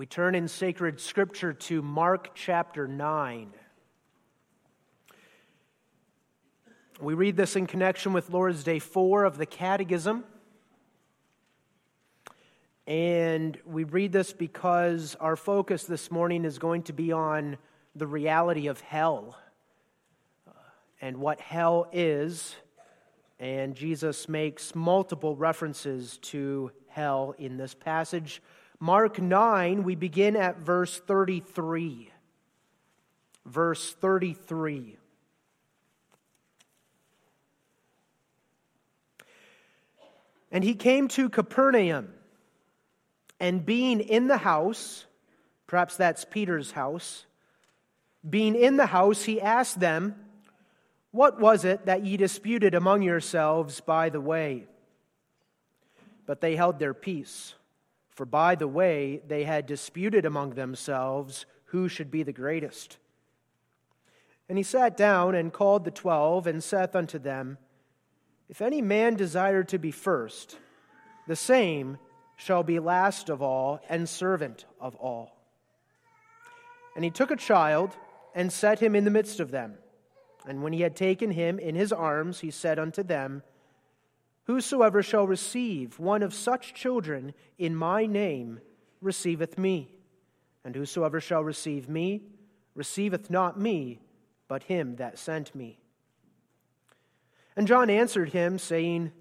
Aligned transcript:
We 0.00 0.06
turn 0.06 0.34
in 0.34 0.48
sacred 0.48 0.98
scripture 0.98 1.52
to 1.52 1.82
Mark 1.82 2.30
chapter 2.34 2.88
9. 2.88 3.52
We 7.02 7.12
read 7.12 7.36
this 7.36 7.54
in 7.54 7.66
connection 7.66 8.14
with 8.14 8.30
Lord's 8.30 8.64
Day 8.64 8.78
4 8.78 9.24
of 9.24 9.36
the 9.36 9.44
Catechism. 9.44 10.24
And 12.86 13.58
we 13.66 13.84
read 13.84 14.10
this 14.10 14.32
because 14.32 15.16
our 15.16 15.36
focus 15.36 15.84
this 15.84 16.10
morning 16.10 16.46
is 16.46 16.58
going 16.58 16.84
to 16.84 16.94
be 16.94 17.12
on 17.12 17.58
the 17.94 18.06
reality 18.06 18.68
of 18.68 18.80
hell 18.80 19.36
uh, 20.48 20.52
and 21.02 21.18
what 21.18 21.42
hell 21.42 21.90
is. 21.92 22.56
And 23.38 23.74
Jesus 23.74 24.30
makes 24.30 24.74
multiple 24.74 25.36
references 25.36 26.16
to 26.22 26.72
hell 26.88 27.34
in 27.38 27.58
this 27.58 27.74
passage. 27.74 28.40
Mark 28.82 29.20
9, 29.20 29.82
we 29.82 29.94
begin 29.94 30.36
at 30.36 30.58
verse 30.58 30.98
33. 31.00 32.10
Verse 33.44 33.92
33. 33.92 34.96
And 40.50 40.64
he 40.64 40.74
came 40.74 41.08
to 41.08 41.28
Capernaum, 41.28 42.12
and 43.38 43.64
being 43.64 44.00
in 44.00 44.26
the 44.26 44.38
house, 44.38 45.04
perhaps 45.66 45.96
that's 45.96 46.24
Peter's 46.24 46.72
house, 46.72 47.26
being 48.28 48.54
in 48.54 48.76
the 48.76 48.86
house, 48.86 49.24
he 49.24 49.40
asked 49.40 49.78
them, 49.78 50.14
What 51.10 51.38
was 51.38 51.64
it 51.64 51.86
that 51.86 52.04
ye 52.04 52.16
disputed 52.16 52.74
among 52.74 53.02
yourselves 53.02 53.80
by 53.80 54.08
the 54.08 54.20
way? 54.20 54.64
But 56.26 56.40
they 56.40 56.56
held 56.56 56.78
their 56.78 56.94
peace. 56.94 57.54
For 58.10 58.26
by 58.26 58.54
the 58.54 58.68
way 58.68 59.22
they 59.26 59.44
had 59.44 59.66
disputed 59.66 60.26
among 60.26 60.50
themselves 60.50 61.46
who 61.66 61.88
should 61.88 62.10
be 62.10 62.22
the 62.22 62.32
greatest. 62.32 62.98
And 64.48 64.58
he 64.58 64.64
sat 64.64 64.96
down 64.96 65.34
and 65.36 65.52
called 65.52 65.84
the 65.84 65.92
twelve, 65.92 66.46
and 66.48 66.62
saith 66.62 66.96
unto 66.96 67.18
them, 67.18 67.56
If 68.48 68.60
any 68.60 68.82
man 68.82 69.14
desire 69.14 69.62
to 69.64 69.78
be 69.78 69.92
first, 69.92 70.58
the 71.28 71.36
same 71.36 71.98
shall 72.36 72.64
be 72.64 72.80
last 72.80 73.28
of 73.28 73.40
all 73.40 73.80
and 73.88 74.08
servant 74.08 74.64
of 74.80 74.96
all. 74.96 75.36
And 76.96 77.04
he 77.04 77.10
took 77.10 77.30
a 77.30 77.36
child 77.36 77.96
and 78.34 78.52
set 78.52 78.80
him 78.80 78.96
in 78.96 79.04
the 79.04 79.10
midst 79.10 79.38
of 79.38 79.52
them. 79.52 79.74
And 80.46 80.62
when 80.62 80.72
he 80.72 80.80
had 80.80 80.96
taken 80.96 81.30
him 81.30 81.58
in 81.58 81.76
his 81.76 81.92
arms, 81.92 82.40
he 82.40 82.50
said 82.50 82.78
unto 82.78 83.02
them, 83.02 83.42
Whosoever 84.44 85.02
shall 85.02 85.26
receive 85.26 85.98
one 85.98 86.22
of 86.22 86.34
such 86.34 86.74
children 86.74 87.34
in 87.58 87.74
my 87.76 88.06
name 88.06 88.60
receiveth 89.00 89.58
me, 89.58 89.92
and 90.64 90.74
whosoever 90.74 91.20
shall 91.20 91.44
receive 91.44 91.88
me 91.88 92.22
receiveth 92.74 93.30
not 93.30 93.58
me, 93.58 94.00
but 94.48 94.64
him 94.64 94.96
that 94.96 95.18
sent 95.18 95.54
me. 95.54 95.78
And 97.56 97.66
John 97.66 97.90
answered 97.90 98.30
him, 98.30 98.58
saying, 98.58 99.12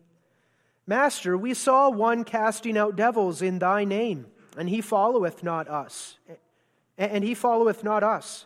Master, 0.88 1.38
we 1.38 1.54
saw 1.54 1.89
one 1.89 2.23
casting 2.23 2.78
out 2.78 2.95
devils 2.95 3.42
in 3.42 3.59
thy 3.59 3.83
name, 3.83 4.26
and 4.58 4.70
he 4.70 4.81
followeth 4.81 5.44
not 5.44 5.67
us. 5.67 6.17
And 6.98 7.23
he 7.23 7.36
followeth 7.36 7.83
not 7.83 8.04
us. 8.04 8.45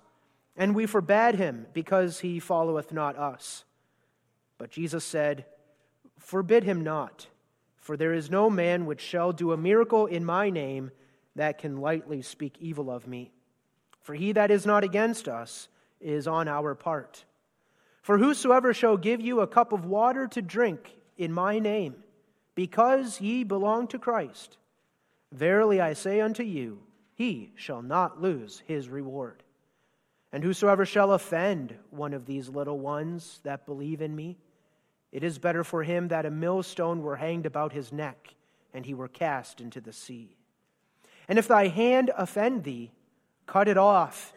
And 0.58 0.75
we 0.75 0.85
forbade 0.85 1.35
him, 1.35 1.67
because 1.73 2.19
he 2.19 2.39
followeth 2.39 2.91
not 2.91 3.17
us. 3.17 3.63
But 4.58 4.71
Jesus 4.71 5.03
said, 5.03 5.45
Forbid 6.23 6.63
him 6.63 6.81
not, 6.81 7.27
for 7.75 7.97
there 7.97 8.13
is 8.13 8.31
no 8.31 8.49
man 8.49 8.85
which 8.85 9.02
shall 9.02 9.33
do 9.33 9.52
a 9.52 9.57
miracle 9.57 10.05
in 10.05 10.23
my 10.23 10.49
name 10.49 10.89
that 11.35 11.57
can 11.57 11.81
lightly 11.81 12.21
speak 12.21 12.55
evil 12.61 12.89
of 12.89 13.07
me. 13.07 13.33
For 13.99 14.15
he 14.15 14.31
that 14.31 14.49
is 14.49 14.65
not 14.65 14.85
against 14.85 15.27
us 15.27 15.67
is 15.99 16.25
on 16.25 16.47
our 16.47 16.75
part. 16.75 17.25
For 18.02 18.17
whosoever 18.17 18.73
shall 18.73 18.95
give 18.95 19.20
you 19.20 19.42
a 19.42 19.48
cup 19.48 19.73
of 19.73 19.86
water 19.86 20.25
to 20.27 20.42
drink 20.42 20.95
in 21.17 21.33
my 21.33 21.59
name, 21.59 21.95
because 22.55 23.19
ye 23.19 23.43
belong 23.43 23.87
to 23.87 23.99
Christ, 23.99 24.58
verily 25.33 25.81
I 25.81 25.92
say 25.92 26.21
unto 26.21 26.43
you, 26.43 26.80
he 27.15 27.52
shall 27.55 27.81
not 27.81 28.21
lose 28.21 28.64
his 28.65 28.87
reward. 28.87 29.43
And 30.31 30.42
whosoever 30.42 30.86
shall 30.86 31.11
offend 31.11 31.75
one 31.89 32.14
of 32.14 32.25
these 32.25 32.48
little 32.48 32.80
ones 32.80 33.42
that 33.43 33.65
believe 33.65 34.02
in 34.02 34.15
me, 34.15 34.37
it 35.13 35.23
is 35.23 35.37
better 35.37 35.63
for 35.63 35.83
him 35.83 36.07
that 36.07 36.25
a 36.25 36.31
millstone 36.31 37.03
were 37.03 37.17
hanged 37.17 37.45
about 37.45 37.71
his 37.71 37.93
neck 37.93 38.33
and 38.73 38.83
he 38.83 38.95
were 38.95 39.07
cast 39.07 39.61
into 39.61 39.79
the 39.79 39.93
sea. 39.93 40.35
And 41.27 41.37
if 41.37 41.47
thy 41.47 41.67
hand 41.67 42.09
offend 42.17 42.63
thee, 42.63 42.91
cut 43.45 43.67
it 43.67 43.77
off. 43.77 44.33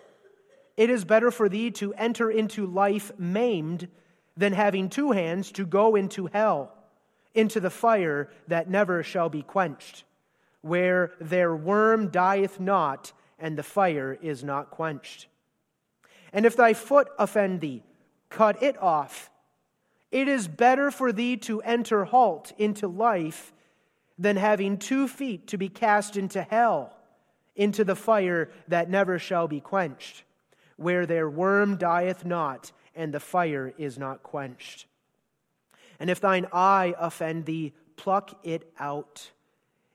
It 0.76 0.90
is 0.90 1.06
better 1.06 1.30
for 1.30 1.48
thee 1.48 1.70
to 1.72 1.94
enter 1.94 2.30
into 2.30 2.66
life 2.66 3.10
maimed 3.18 3.88
than 4.36 4.52
having 4.52 4.90
two 4.90 5.12
hands 5.12 5.50
to 5.52 5.64
go 5.64 5.96
into 5.96 6.26
hell, 6.26 6.74
into 7.34 7.58
the 7.58 7.70
fire 7.70 8.28
that 8.48 8.68
never 8.68 9.02
shall 9.02 9.30
be 9.30 9.42
quenched, 9.42 10.04
where 10.60 11.12
their 11.18 11.56
worm 11.56 12.10
dieth 12.10 12.60
not 12.60 13.14
and 13.38 13.56
the 13.56 13.62
fire 13.62 14.18
is 14.20 14.44
not 14.44 14.70
quenched. 14.70 15.26
And 16.34 16.44
if 16.44 16.54
thy 16.54 16.74
foot 16.74 17.08
offend 17.18 17.62
thee, 17.62 17.82
cut 18.28 18.62
it 18.62 18.76
off. 18.82 19.30
It 20.16 20.28
is 20.28 20.48
better 20.48 20.90
for 20.90 21.12
thee 21.12 21.36
to 21.48 21.60
enter 21.60 22.06
halt 22.06 22.50
into 22.56 22.88
life 22.88 23.52
than 24.18 24.36
having 24.36 24.78
two 24.78 25.08
feet 25.08 25.48
to 25.48 25.58
be 25.58 25.68
cast 25.68 26.16
into 26.16 26.40
hell, 26.40 26.96
into 27.54 27.84
the 27.84 27.94
fire 27.94 28.48
that 28.66 28.88
never 28.88 29.18
shall 29.18 29.46
be 29.46 29.60
quenched, 29.60 30.24
where 30.76 31.04
their 31.04 31.28
worm 31.28 31.76
dieth 31.76 32.24
not, 32.24 32.72
and 32.94 33.12
the 33.12 33.20
fire 33.20 33.74
is 33.76 33.98
not 33.98 34.22
quenched. 34.22 34.86
And 36.00 36.08
if 36.08 36.18
thine 36.18 36.46
eye 36.50 36.94
offend 36.98 37.44
thee, 37.44 37.74
pluck 37.96 38.40
it 38.42 38.72
out. 38.78 39.32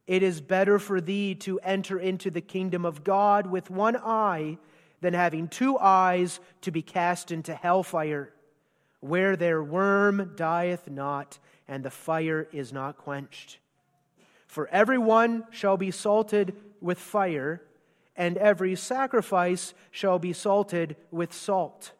It 0.05 0.21
is 0.21 0.39
better 0.39 0.77
for 0.77 1.01
thee 1.01 1.33
to 1.33 1.59
enter 1.61 1.97
into 1.97 2.29
the 2.29 2.41
kingdom 2.41 2.85
of 2.85 3.03
God 3.03 3.47
with 3.47 3.71
one 3.71 3.97
eye 3.97 4.59
than 4.99 5.15
having 5.15 5.47
two 5.47 5.79
eyes 5.79 6.39
to 6.61 6.69
be 6.69 6.83
cast 6.83 7.31
into 7.31 7.55
hellfire 7.55 8.31
where 9.01 9.35
their 9.35 9.62
worm 9.62 10.31
dieth 10.35 10.89
not, 10.89 11.39
and 11.67 11.84
the 11.84 11.89
fire 11.89 12.47
is 12.51 12.72
not 12.72 12.97
quenched. 12.97 13.59
For 14.47 14.67
every 14.69 14.97
one 14.97 15.45
shall 15.51 15.78
be 15.78 15.91
salted 15.91 16.56
with 16.79 17.00
fire, 17.00 17.61
and 18.16 18.38
every 18.38 18.75
sacrifice 18.75 19.73
shall 19.90 20.19
be 20.19 20.34
salted 20.34 20.95
with 21.09 21.34
salt. 21.34 21.94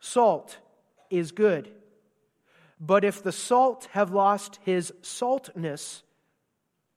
Salt 0.00 0.58
is 1.10 1.32
good, 1.32 1.70
but 2.80 3.04
if 3.04 3.22
the 3.22 3.32
salt 3.32 3.88
have 3.92 4.10
lost 4.10 4.58
his 4.64 4.92
saltness, 5.02 6.02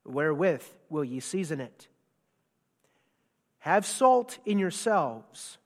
wherewith 0.06 0.64
will 0.90 1.04
ye 1.04 1.20
season 1.20 1.60
it? 1.60 1.88
Have 3.60 3.86
salt 3.86 4.38
in 4.46 4.60
yourselves, 4.60 5.58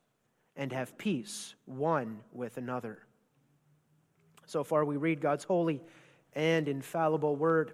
and 0.55 0.71
have 0.71 0.97
peace 0.97 1.55
one 1.65 2.21
with 2.31 2.57
another. 2.57 2.99
So 4.51 4.65
far, 4.65 4.83
we 4.83 4.97
read 4.97 5.21
God's 5.21 5.45
holy 5.45 5.79
and 6.33 6.67
infallible 6.67 7.37
word. 7.37 7.71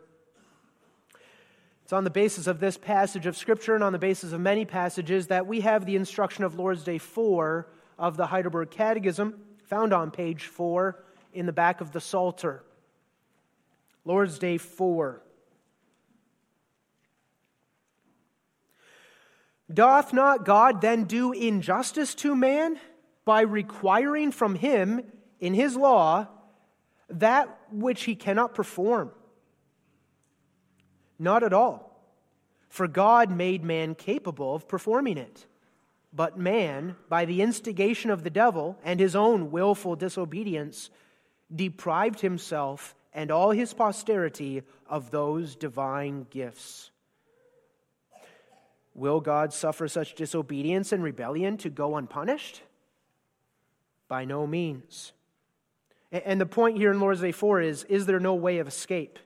It's 1.81 1.91
on 1.91 2.03
the 2.03 2.11
basis 2.11 2.45
of 2.45 2.59
this 2.59 2.77
passage 2.77 3.25
of 3.25 3.35
Scripture 3.35 3.73
and 3.73 3.83
on 3.83 3.93
the 3.93 3.97
basis 3.97 4.31
of 4.31 4.41
many 4.41 4.63
passages 4.63 5.25
that 5.27 5.47
we 5.47 5.61
have 5.61 5.87
the 5.87 5.95
instruction 5.95 6.43
of 6.43 6.53
Lord's 6.53 6.83
Day 6.83 6.99
4 6.99 7.67
of 7.97 8.15
the 8.15 8.27
Heidelberg 8.27 8.69
Catechism, 8.69 9.41
found 9.63 9.91
on 9.91 10.11
page 10.11 10.43
4 10.43 11.03
in 11.33 11.47
the 11.47 11.51
back 11.51 11.81
of 11.81 11.93
the 11.93 11.99
Psalter. 11.99 12.63
Lord's 14.05 14.37
Day 14.37 14.59
4. 14.59 15.23
Doth 19.73 20.13
not 20.13 20.45
God 20.45 20.81
then 20.81 21.05
do 21.05 21.31
injustice 21.31 22.13
to 22.13 22.35
man 22.35 22.79
by 23.25 23.41
requiring 23.41 24.31
from 24.31 24.53
him 24.53 25.01
in 25.39 25.55
his 25.55 25.75
law 25.75 26.27
that 27.09 27.57
which 27.71 28.03
he 28.03 28.15
cannot 28.15 28.53
perform? 28.53 29.11
Not 31.19 31.43
at 31.43 31.53
all. 31.53 31.87
For 32.69 32.87
God 32.87 33.31
made 33.31 33.63
man 33.63 33.95
capable 33.95 34.53
of 34.53 34.67
performing 34.67 35.17
it. 35.17 35.45
But 36.13 36.37
man, 36.37 36.95
by 37.09 37.25
the 37.25 37.41
instigation 37.41 38.09
of 38.09 38.23
the 38.23 38.29
devil 38.29 38.77
and 38.83 38.99
his 38.99 39.15
own 39.15 39.51
willful 39.51 39.95
disobedience, 39.95 40.89
deprived 41.53 42.21
himself 42.21 42.95
and 43.13 43.31
all 43.31 43.51
his 43.51 43.73
posterity 43.73 44.63
of 44.87 45.11
those 45.11 45.55
divine 45.55 46.27
gifts. 46.29 46.91
Will 48.93 49.21
God 49.21 49.53
suffer 49.53 49.87
such 49.87 50.15
disobedience 50.15 50.91
and 50.91 51.03
rebellion 51.03 51.57
to 51.57 51.69
go 51.69 51.97
unpunished? 51.97 52.63
By 54.07 54.25
no 54.25 54.47
means. 54.47 55.13
And 56.25 56.39
the 56.39 56.45
point 56.45 56.77
here 56.77 56.91
in 56.91 56.99
Lord's 56.99 57.21
Day 57.21 57.31
4 57.31 57.61
is 57.61 57.83
is 57.85 58.05
there 58.05 58.19
no 58.19 58.35
way 58.35 58.59
of 58.59 58.67
escape? 58.67 59.19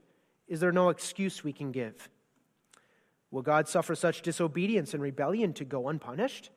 Is 0.48 0.60
there 0.60 0.72
no 0.72 0.90
excuse 0.90 1.44
we 1.44 1.54
can 1.54 1.72
give? 1.72 2.10
Will 3.30 3.42
God 3.42 3.68
suffer 3.68 3.96
such 3.96 4.22
disobedience 4.22 4.94
and 4.94 5.02
rebellion 5.02 5.54
to 5.54 5.66
go 5.66 5.88
unpunished? 5.88 6.50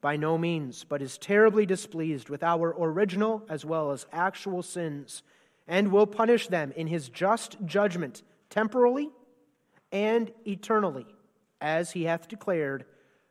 By 0.00 0.16
no 0.16 0.36
means, 0.36 0.84
but 0.84 1.00
is 1.00 1.16
terribly 1.16 1.64
displeased 1.64 2.28
with 2.28 2.42
our 2.42 2.74
original 2.78 3.42
as 3.48 3.64
well 3.64 3.90
as 3.90 4.06
actual 4.12 4.62
sins, 4.62 5.22
and 5.66 5.90
will 5.90 6.06
punish 6.06 6.48
them 6.48 6.72
in 6.76 6.88
his 6.88 7.08
just 7.08 7.56
judgment, 7.64 8.22
temporally 8.50 9.10
and 9.90 10.30
eternally, 10.46 11.06
as 11.60 11.92
he 11.92 12.04
hath 12.04 12.28
declared 12.28 12.84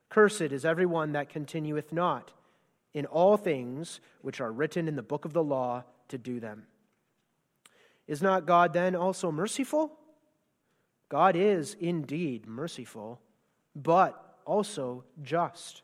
Cursed 0.09 0.41
is 0.41 0.65
every 0.65 0.85
one 0.85 1.11
that 1.13 1.29
continueth 1.29 1.91
not 1.91 2.31
in 2.93 3.05
all 3.07 3.35
things 3.37 3.99
which 4.21 4.39
are 4.39 4.51
written 4.51 4.87
in 4.87 4.95
the 4.95 5.01
book 5.03 5.25
of 5.25 5.33
the 5.33 5.43
law 5.43 5.83
to 6.09 6.17
do 6.17 6.39
them. 6.39 6.67
Is 8.07 8.21
not 8.21 8.45
God 8.45 8.73
then 8.73 8.95
also 8.95 9.31
merciful? 9.31 9.97
God 11.09 11.35
is 11.35 11.75
indeed 11.79 12.47
merciful, 12.47 13.21
but 13.75 14.39
also 14.45 15.03
just. 15.21 15.83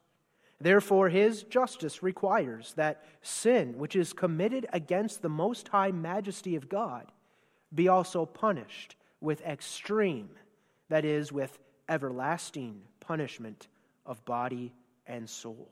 Therefore, 0.61 1.07
his 1.07 1.43
justice 1.43 2.03
requires 2.03 2.73
that 2.73 3.03
sin, 3.21 3.77
which 3.77 3.95
is 3.95 4.11
committed 4.11 4.67
against 4.73 5.21
the 5.21 5.29
most 5.29 5.69
high 5.69 5.91
majesty 5.91 6.55
of 6.55 6.67
God, 6.67 7.11
be 7.73 7.87
also 7.87 8.25
punished 8.25 8.95
with 9.21 9.41
extreme, 9.41 10.29
that 10.89 11.05
is, 11.05 11.31
with 11.31 11.57
everlasting 11.87 12.81
punishment 12.99 13.67
of 14.05 14.23
body 14.25 14.73
and 15.07 15.29
soul. 15.29 15.69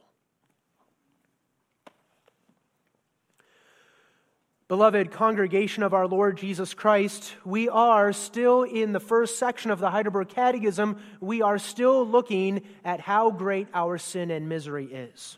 Beloved 4.70 5.12
congregation 5.12 5.82
of 5.82 5.94
our 5.94 6.06
Lord 6.08 6.38
Jesus 6.38 6.74
Christ, 6.74 7.34
we 7.46 7.70
are 7.70 8.12
still 8.12 8.64
in 8.64 8.92
the 8.92 9.00
first 9.00 9.40
section 9.40 9.72
of 9.72 9.80
the 9.80 9.90
Heidelberg 9.90 10.28
Catechism. 10.28 11.00
We 11.22 11.42
are 11.42 11.58
still 11.58 12.06
looking 12.06 12.64
at 12.84 13.00
how 13.00 13.32
great 13.32 13.70
our 13.74 13.98
sin 13.98 14.30
and 14.30 14.50
misery 14.50 14.88
is. 14.88 15.38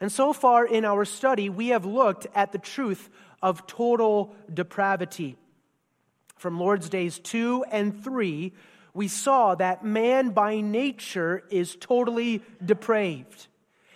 And 0.00 0.12
so 0.12 0.32
far 0.32 0.64
in 0.64 0.84
our 0.84 1.04
study, 1.04 1.48
we 1.48 1.68
have 1.68 1.84
looked 1.84 2.28
at 2.36 2.52
the 2.52 2.58
truth 2.58 3.10
of 3.42 3.66
total 3.66 4.32
depravity. 4.54 5.36
From 6.36 6.60
Lord's 6.60 6.88
Days 6.88 7.18
2 7.18 7.64
and 7.68 8.04
3, 8.04 8.52
we 8.94 9.08
saw 9.08 9.56
that 9.56 9.84
man 9.84 10.30
by 10.30 10.60
nature 10.60 11.42
is 11.50 11.74
totally 11.74 12.44
depraved. 12.64 13.48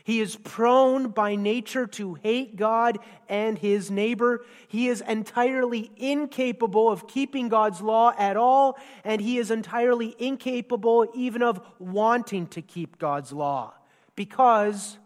He 0.04 0.20
is 0.20 0.36
prone 0.36 1.08
by 1.08 1.36
nature 1.36 1.86
to 1.86 2.14
hate 2.14 2.56
God 2.56 2.98
and 3.28 3.56
his 3.56 3.90
neighbor. 3.90 4.44
He 4.68 4.88
is 4.88 5.00
entirely 5.00 5.90
incapable 5.96 6.90
of 6.90 7.06
keeping 7.06 7.48
God's 7.48 7.80
law 7.80 8.12
at 8.18 8.36
all, 8.36 8.78
and 9.04 9.20
he 9.20 9.38
is 9.38 9.50
entirely 9.50 10.14
incapable 10.18 11.06
even 11.14 11.42
of 11.42 11.60
wanting 11.78 12.46
to 12.48 12.62
keep 12.62 12.98
God's 12.98 13.32
law 13.32 13.74
because 14.16 14.98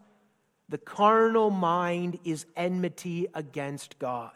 the 0.69 0.77
carnal 0.77 1.49
mind 1.49 2.19
is 2.23 2.45
enmity 2.55 3.27
against 3.33 3.99
God. 3.99 4.31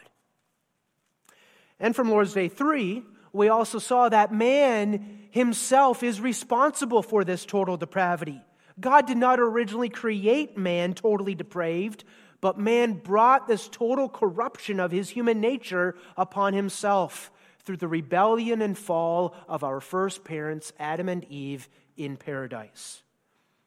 And 1.80 1.96
from 1.96 2.10
Lord's 2.10 2.34
Day 2.34 2.48
3, 2.48 3.04
we 3.34 3.50
also 3.50 3.80
saw 3.80 4.10
that 4.10 4.32
man 4.32 5.28
himself 5.32 6.04
is 6.04 6.22
responsible 6.22 7.02
for 7.02 7.24
this 7.24 7.46
total 7.46 7.78
depravity. 7.78 8.42
God 8.82 9.06
did 9.06 9.18
not 9.18 9.40
originally 9.40 9.90
create 9.90 10.58
man 10.58 10.94
totally 10.94 11.36
depraved, 11.36 12.04
but 12.42 12.58
man 12.58 12.94
brought 12.94 13.48
this 13.48 13.70
total 13.70 14.10
corruption 14.10 14.80
of 14.80 14.92
his 14.92 15.10
human 15.10 15.40
nature 15.40 15.96
upon 16.18 16.54
himself 16.54 17.32
through 17.64 17.78
the 17.78 17.88
rebellion 17.88 18.62
and 18.62 18.78
fall 18.78 19.36
of 19.48 19.64
our 19.64 19.80
first 19.80 20.24
parents, 20.24 20.74
Adam 20.80 21.08
and 21.08 21.24
Eve, 21.26 21.70
in 21.96 22.18
paradise. 22.18 23.04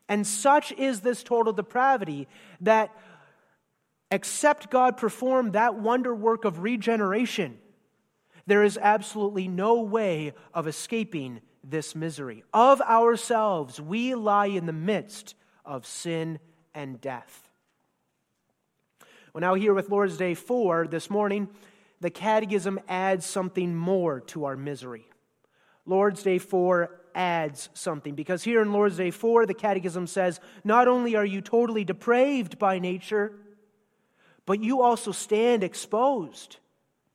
And 0.09 0.27
such 0.27 0.73
is 0.73 1.01
this 1.01 1.23
total 1.23 1.53
depravity 1.53 2.27
that, 2.61 2.91
except 4.11 4.71
God 4.71 4.97
perform 4.97 5.53
that 5.53 5.77
wonder 5.77 6.15
work 6.15 6.45
of 6.45 6.59
regeneration, 6.59 7.59
there 8.47 8.65
is 8.65 8.79
absolutely 8.83 9.49
no 9.49 9.81
way 9.81 10.35
of 10.53 10.67
escaping 10.67 11.41
this 11.69 11.95
misery. 11.95 12.45
Of 12.53 12.81
ourselves, 12.81 13.81
we 13.81 14.15
lie 14.15 14.47
in 14.47 14.67
the 14.67 14.73
midst 14.73 15.35
of 15.65 15.87
sin 15.87 16.39
and 16.75 17.01
death. 17.01 17.49
Well, 19.33 19.41
now, 19.41 19.55
here 19.55 19.75
with 19.75 19.91
Lord's 19.91 20.17
Day 20.17 20.35
4 20.35 20.87
this 20.87 21.11
morning, 21.11 21.49
the 22.01 22.11
Catechism 22.11 22.79
adds 22.89 23.27
something 23.27 23.75
more 23.75 24.21
to 24.21 24.45
our 24.45 24.57
misery. 24.57 25.09
Lord's 25.87 26.23
Day 26.23 26.39
4 26.39 27.01
adds 27.15 27.69
something 27.75 28.15
because 28.15 28.43
here 28.43 28.63
in 28.63 28.73
Lord's 28.73 28.97
Day 28.97 29.11
4, 29.11 29.47
the 29.47 29.55
Catechism 29.55 30.07
says, 30.07 30.41
Not 30.63 30.89
only 30.89 31.17
are 31.17 31.25
you 31.25 31.41
totally 31.41 31.85
depraved 31.85 32.59
by 32.59 32.79
nature, 32.79 33.33
but 34.47 34.63
you 34.63 34.83
also 34.83 35.13
stand 35.13 35.65
exposed 35.65 36.59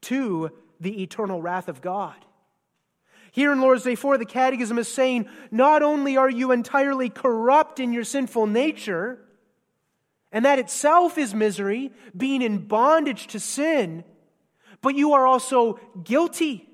to 0.02 0.52
the 0.80 1.04
eternal 1.04 1.42
wrath 1.42 1.68
of 1.68 1.81
God. 1.81 2.16
Here 3.31 3.52
in 3.52 3.62
Lord's 3.62 3.84
Day 3.84 3.96
4, 3.96 4.18
the 4.18 4.26
Catechism 4.26 4.78
is 4.78 4.88
saying 4.88 5.28
not 5.52 5.81
only 5.84 6.18
are 6.18 6.30
you 6.30 6.52
entirely 6.52 7.10
corrupt 7.10 7.80
in 7.80 7.94
your 7.94 8.04
sinful 8.04 8.48
nature, 8.48 9.20
and 10.31 10.46
that 10.46 10.60
itself 10.60 11.18
is 11.18 11.34
misery, 11.34 11.92
being 12.16 12.42
in 12.42 12.68
bondage 12.68 13.28
to 13.28 13.40
sin, 13.40 14.04
but 14.81 14.96
you 14.96 15.14
are 15.14 15.26
also 15.26 15.80
guilty. 16.04 16.68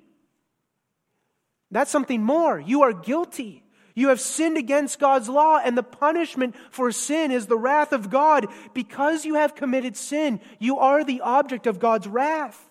That's 1.72 1.92
something 1.92 2.22
more. 2.22 2.60
You 2.60 2.84
are 2.84 2.94
guilty. 2.94 3.64
You 3.96 4.10
have 4.10 4.20
sinned 4.20 4.58
against 4.58 5.00
God's 5.00 5.30
law, 5.30 5.58
and 5.58 5.78
the 5.78 5.84
punishment 5.84 6.56
for 6.70 6.92
sin 6.92 7.32
is 7.32 7.48
the 7.48 7.58
wrath 7.58 7.94
of 7.94 8.10
God. 8.10 8.48
Because 8.74 9.26
you 9.26 9.36
have 9.36 9.56
committed 9.56 9.96
sin, 9.96 10.42
you 10.60 10.80
are 10.80 11.04
the 11.04 11.22
object 11.22 11.66
of 11.66 11.80
God's 11.80 12.08
wrath. 12.08 12.70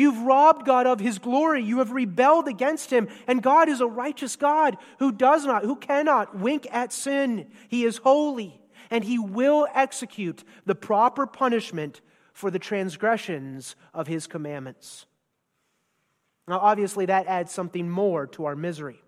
You've 0.00 0.22
robbed 0.22 0.64
God 0.64 0.86
of 0.86 0.98
his 0.98 1.18
glory. 1.18 1.62
You 1.62 1.80
have 1.80 1.92
rebelled 1.92 2.48
against 2.48 2.90
him. 2.90 3.06
And 3.26 3.42
God 3.42 3.68
is 3.68 3.82
a 3.82 3.86
righteous 3.86 4.34
God 4.34 4.78
who 4.98 5.12
does 5.12 5.44
not, 5.44 5.62
who 5.62 5.76
cannot 5.76 6.38
wink 6.38 6.66
at 6.72 6.90
sin. 6.90 7.50
He 7.68 7.84
is 7.84 7.98
holy, 7.98 8.58
and 8.90 9.04
he 9.04 9.18
will 9.18 9.68
execute 9.74 10.42
the 10.64 10.74
proper 10.74 11.26
punishment 11.26 12.00
for 12.32 12.50
the 12.50 12.58
transgressions 12.58 13.76
of 13.92 14.06
his 14.06 14.26
commandments. 14.26 15.04
Now, 16.48 16.60
obviously, 16.60 17.04
that 17.04 17.26
adds 17.26 17.52
something 17.52 17.90
more 17.90 18.26
to 18.28 18.46
our 18.46 18.56
misery. 18.56 19.02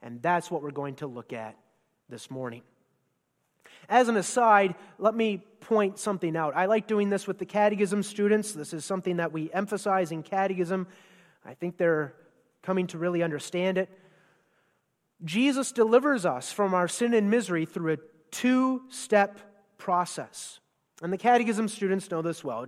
And 0.00 0.22
that's 0.22 0.52
what 0.52 0.62
we're 0.62 0.70
going 0.70 0.94
to 0.96 1.08
look 1.08 1.32
at 1.32 1.56
this 2.08 2.30
morning. 2.30 2.62
As 3.88 4.08
an 4.08 4.16
aside, 4.16 4.74
let 4.98 5.14
me 5.14 5.42
point 5.60 5.98
something 5.98 6.36
out. 6.36 6.56
I 6.56 6.66
like 6.66 6.86
doing 6.86 7.08
this 7.08 7.26
with 7.26 7.38
the 7.38 7.46
catechism 7.46 8.02
students. 8.02 8.52
This 8.52 8.72
is 8.72 8.84
something 8.84 9.16
that 9.16 9.32
we 9.32 9.50
emphasize 9.52 10.12
in 10.12 10.22
catechism. 10.22 10.86
I 11.44 11.54
think 11.54 11.76
they're 11.76 12.14
coming 12.62 12.86
to 12.88 12.98
really 12.98 13.22
understand 13.22 13.78
it. 13.78 13.88
Jesus 15.24 15.72
delivers 15.72 16.24
us 16.24 16.52
from 16.52 16.74
our 16.74 16.86
sin 16.86 17.14
and 17.14 17.30
misery 17.30 17.64
through 17.64 17.94
a 17.94 17.96
two 18.30 18.82
step 18.88 19.38
process. 19.78 20.60
And 21.02 21.12
the 21.12 21.18
catechism 21.18 21.68
students 21.68 22.10
know 22.10 22.22
this 22.22 22.44
well. 22.44 22.66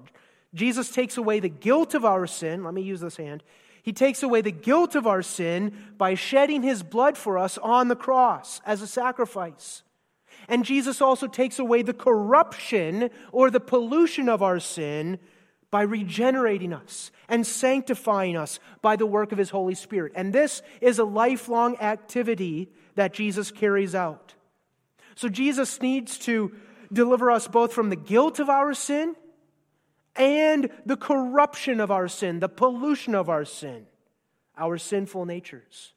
Jesus 0.55 0.91
takes 0.91 1.17
away 1.17 1.41
the 1.41 1.49
guilt 1.49 1.95
of 1.95 2.05
our 2.05 2.27
sin. 2.27 2.65
Let 2.65 2.75
me 2.75 2.83
use 2.83 3.01
this 3.01 3.17
hand. 3.17 3.43
He 3.83 3.93
takes 3.93 4.23
away 4.23 4.41
the 4.41 4.51
guilt 4.51 4.95
of 4.95 5.07
our 5.07 5.23
sin 5.23 5.73
by 5.97 6.15
shedding 6.15 6.63
his 6.63 6.83
blood 6.83 7.17
for 7.17 7.39
us 7.39 7.57
on 7.59 7.89
the 7.89 7.97
cross 7.97 8.61
as 8.67 8.83
a 8.83 8.87
sacrifice. 8.87 9.83
And 10.51 10.65
Jesus 10.65 11.01
also 11.01 11.29
takes 11.29 11.61
away 11.61 11.83
the 11.83 11.95
corruption 11.95 13.11
or 13.31 13.51
the 13.51 13.61
pollution 13.61 14.29
of 14.29 14.43
our 14.43 14.59
sin 14.59 15.21
by 15.71 15.83
regenerating 15.83 16.73
us 16.73 17.13
and 17.29 17.47
sanctifying 17.47 18.37
us 18.37 18.59
by 18.83 18.97
the 18.97 19.07
work 19.07 19.31
of 19.31 19.39
his 19.39 19.51
Holy 19.51 19.77
Spirit. 19.77 20.13
And 20.17 20.33
this 20.33 20.61
is 20.81 20.99
a 20.99 21.05
lifelong 21.05 21.77
activity 21.77 22.69
that 22.97 23.15
Jesus 23.15 23.53
carries 23.53 23.95
out. 23.95 24.35
So 25.15 25.29
Jesus 25.29 25.81
needs 25.81 26.19
to 26.21 26.53
deliver 26.93 27.31
us 27.31 27.47
both 27.47 27.73
from 27.73 27.89
the 27.89 27.95
guilt 27.95 28.41
of 28.41 28.51
our 28.51 28.75
sin 28.75 29.15
and 30.17 30.69
the 30.85 30.97
corruption 30.97 31.79
of 31.79 31.93
our 31.93 32.09
sin, 32.09 32.41
the 32.41 32.49
pollution 32.49 33.15
of 33.15 33.29
our 33.29 33.45
sin, 33.45 33.87
our 34.59 34.79
sinful 34.79 35.27
natures. 35.27 35.93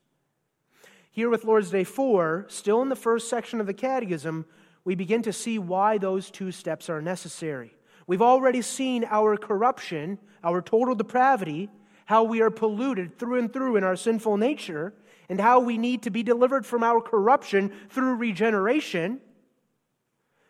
Here 1.14 1.30
with 1.30 1.46
Lord's 1.46 1.70
Day 1.70 1.84
4, 1.84 2.48
still 2.50 2.82
in 2.82 2.90
the 2.90 2.96
first 2.96 3.30
section 3.30 3.62
of 3.62 3.68
the 3.68 3.74
Catechism, 3.74 4.48
we 4.84 4.96
begin 4.96 5.22
to 5.22 5.32
see 5.32 5.60
why 5.60 6.00
those 6.00 6.32
two 6.32 6.52
steps 6.52 6.90
are 6.90 7.04
necessary. 7.04 7.76
We've 8.08 8.24
already 8.24 8.64
seen 8.64 9.06
our 9.06 9.38
corruption, 9.38 10.18
our 10.44 10.60
total 10.60 10.96
depravity, 10.96 11.70
how 12.08 12.24
we 12.24 12.42
are 12.42 12.50
polluted 12.50 13.20
through 13.20 13.38
and 13.38 13.54
through 13.54 13.76
in 13.76 13.84
our 13.84 13.96
sinful 13.96 14.38
nature, 14.38 14.92
and 15.30 15.40
how 15.40 15.60
we 15.60 15.78
need 15.78 16.02
to 16.02 16.10
be 16.10 16.24
delivered 16.24 16.66
from 16.66 16.84
our 16.84 17.00
corruption 17.00 17.72
through 17.92 18.16
regeneration. 18.16 19.22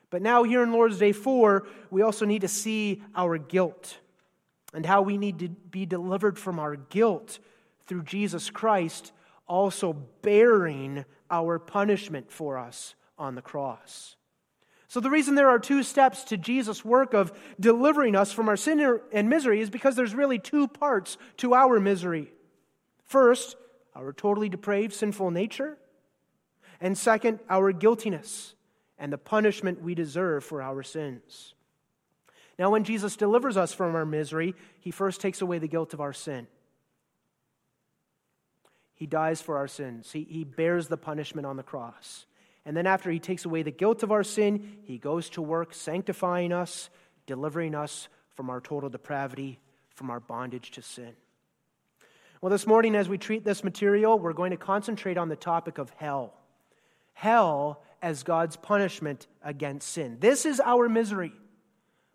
But 0.09 0.21
now, 0.21 0.43
here 0.43 0.63
in 0.63 0.71
Lord's 0.71 0.97
Day 0.97 1.11
4, 1.11 1.67
we 1.91 2.03
also 2.03 2.25
need 2.25 2.39
to 2.39 2.47
see 2.47 3.03
our 3.17 3.37
guilt 3.37 3.97
and 4.73 4.85
how 4.85 5.01
we 5.01 5.17
need 5.17 5.39
to 5.39 5.49
be 5.49 5.85
delivered 5.85 6.39
from 6.39 6.57
our 6.57 6.77
guilt 6.77 7.39
through 7.85 8.03
Jesus 8.03 8.49
Christ 8.49 9.11
also 9.47 9.93
bearing 10.21 11.05
our 11.29 11.59
punishment 11.59 12.31
for 12.31 12.57
us 12.57 12.95
on 13.17 13.35
the 13.35 13.41
cross. 13.41 14.15
So, 14.87 14.99
the 14.99 15.09
reason 15.09 15.35
there 15.35 15.49
are 15.49 15.59
two 15.59 15.81
steps 15.81 16.23
to 16.25 16.37
Jesus' 16.37 16.85
work 16.85 17.13
of 17.13 17.33
delivering 17.59 18.15
us 18.15 18.31
from 18.31 18.47
our 18.47 18.57
sin 18.57 18.99
and 19.11 19.27
misery 19.29 19.59
is 19.59 19.71
because 19.71 19.95
there's 19.95 20.13
really 20.13 20.37
two 20.37 20.67
parts 20.67 21.17
to 21.37 21.55
our 21.55 21.79
misery. 21.79 22.31
First, 23.03 23.55
our 23.95 24.13
totally 24.13 24.49
depraved, 24.49 24.93
sinful 24.93 25.31
nature. 25.31 25.77
And 26.79 26.97
second, 26.97 27.39
our 27.49 27.71
guiltiness 27.71 28.53
and 28.99 29.11
the 29.11 29.17
punishment 29.17 29.81
we 29.81 29.95
deserve 29.95 30.43
for 30.43 30.61
our 30.61 30.83
sins. 30.83 31.55
Now, 32.59 32.69
when 32.69 32.83
Jesus 32.83 33.15
delivers 33.15 33.57
us 33.57 33.73
from 33.73 33.95
our 33.95 34.05
misery, 34.05 34.53
he 34.79 34.91
first 34.91 35.21
takes 35.21 35.41
away 35.41 35.57
the 35.57 35.67
guilt 35.67 35.93
of 35.93 36.01
our 36.01 36.13
sin. 36.13 36.47
He 38.95 39.05
dies 39.07 39.41
for 39.41 39.57
our 39.57 39.67
sins, 39.67 40.11
he, 40.11 40.23
he 40.29 40.43
bears 40.43 40.87
the 40.87 40.97
punishment 40.97 41.45
on 41.45 41.57
the 41.57 41.63
cross. 41.63 42.25
And 42.65 42.77
then, 42.77 42.87
after 42.87 43.11
he 43.11 43.19
takes 43.19 43.43
away 43.43 43.61
the 43.61 43.71
guilt 43.71 44.03
of 44.03 44.11
our 44.11 44.23
sin, 44.23 44.77
he 44.83 44.97
goes 44.97 45.29
to 45.31 45.41
work 45.41 45.73
sanctifying 45.73 46.53
us, 46.53 46.89
delivering 47.25 47.75
us 47.75 48.07
from 48.35 48.49
our 48.49 48.61
total 48.61 48.89
depravity, 48.89 49.59
from 49.89 50.09
our 50.09 50.21
bondage 50.21 50.71
to 50.71 50.81
sin. 50.81 51.13
Well, 52.41 52.49
this 52.49 52.67
morning, 52.67 52.95
as 52.95 53.07
we 53.07 53.17
treat 53.17 53.43
this 53.43 53.63
material, 53.63 54.17
we're 54.19 54.33
going 54.33 54.51
to 54.51 54.57
concentrate 54.57 55.17
on 55.17 55.29
the 55.29 55.35
topic 55.35 55.77
of 55.77 55.89
hell. 55.91 56.33
Hell 57.13 57.81
as 58.01 58.23
God's 58.23 58.57
punishment 58.57 59.27
against 59.43 59.89
sin. 59.89 60.17
This 60.19 60.45
is 60.45 60.59
our 60.59 60.89
misery. 60.89 61.31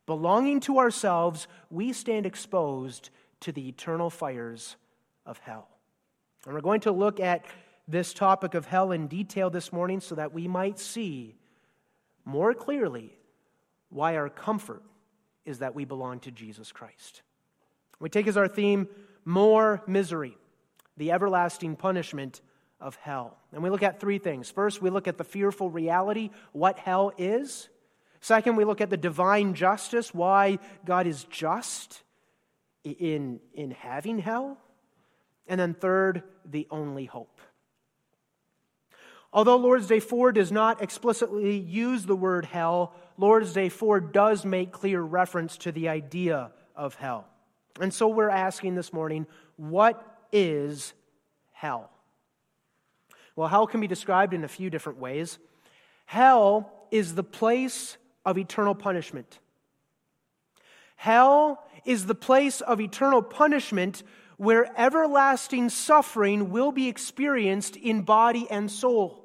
Belonging 0.06 0.60
to 0.60 0.78
ourselves, 0.78 1.46
we 1.70 1.92
stand 1.92 2.26
exposed 2.26 3.10
to 3.40 3.52
the 3.52 3.68
eternal 3.68 4.10
fires 4.10 4.76
of 5.24 5.38
hell. 5.38 5.68
And 6.44 6.54
we're 6.54 6.60
going 6.60 6.80
to 6.80 6.92
look 6.92 7.20
at 7.20 7.44
this 7.86 8.12
topic 8.12 8.54
of 8.54 8.66
hell 8.66 8.92
in 8.92 9.08
detail 9.08 9.50
this 9.50 9.72
morning 9.72 10.00
so 10.00 10.14
that 10.14 10.32
we 10.32 10.46
might 10.46 10.78
see 10.78 11.36
more 12.24 12.52
clearly 12.52 13.12
why 13.88 14.16
our 14.16 14.28
comfort 14.28 14.82
is 15.44 15.60
that 15.60 15.74
we 15.74 15.84
belong 15.84 16.20
to 16.20 16.30
Jesus 16.30 16.70
Christ. 16.72 17.22
We 17.98 18.10
take 18.10 18.26
as 18.26 18.36
our 18.36 18.48
theme 18.48 18.86
more 19.24 19.82
misery, 19.86 20.36
the 20.96 21.12
everlasting 21.12 21.76
punishment 21.76 22.42
of 22.80 22.96
hell. 22.96 23.38
And 23.52 23.62
we 23.62 23.70
look 23.70 23.82
at 23.82 23.98
three 23.98 24.18
things. 24.18 24.50
First, 24.50 24.82
we 24.82 24.90
look 24.90 25.08
at 25.08 25.16
the 25.16 25.24
fearful 25.24 25.70
reality, 25.70 26.30
what 26.52 26.78
hell 26.78 27.12
is. 27.18 27.68
Second, 28.20 28.56
we 28.56 28.64
look 28.64 28.80
at 28.80 28.90
the 28.90 28.96
divine 28.96 29.54
justice, 29.54 30.12
why 30.12 30.58
God 30.84 31.06
is 31.06 31.24
just 31.24 32.02
in, 32.84 33.40
in 33.54 33.70
having 33.70 34.18
hell. 34.18 34.58
And 35.48 35.58
then 35.58 35.74
third, 35.74 36.22
the 36.44 36.66
only 36.70 37.06
hope. 37.06 37.40
Although 39.32 39.56
Lord's 39.56 39.86
Day 39.86 40.00
4 40.00 40.32
does 40.32 40.50
not 40.52 40.82
explicitly 40.82 41.58
use 41.58 42.06
the 42.06 42.16
word 42.16 42.44
hell, 42.44 42.94
Lord's 43.18 43.52
Day 43.52 43.68
4 43.68 44.00
does 44.00 44.44
make 44.44 44.72
clear 44.72 45.02
reference 45.02 45.56
to 45.58 45.72
the 45.72 45.88
idea 45.88 46.50
of 46.76 46.94
hell. 46.94 47.26
And 47.80 47.92
so 47.92 48.08
we're 48.08 48.30
asking 48.30 48.74
this 48.74 48.92
morning, 48.92 49.26
what 49.56 50.02
is 50.32 50.94
hell? 51.52 51.90
Well, 53.36 53.48
hell 53.48 53.66
can 53.66 53.80
be 53.80 53.86
described 53.86 54.34
in 54.34 54.44
a 54.44 54.48
few 54.48 54.70
different 54.70 54.98
ways. 54.98 55.38
Hell 56.06 56.72
is 56.90 57.14
the 57.14 57.22
place 57.22 57.96
of 58.24 58.38
eternal 58.38 58.74
punishment. 58.74 59.38
Hell 60.96 61.62
is 61.84 62.06
the 62.06 62.14
place 62.14 62.60
of 62.60 62.80
eternal 62.80 63.22
punishment 63.22 64.02
where 64.38 64.70
everlasting 64.78 65.68
suffering 65.68 66.50
will 66.50 66.72
be 66.72 66.88
experienced 66.88 67.76
in 67.76 68.02
body 68.02 68.48
and 68.50 68.70
soul. 68.70 69.24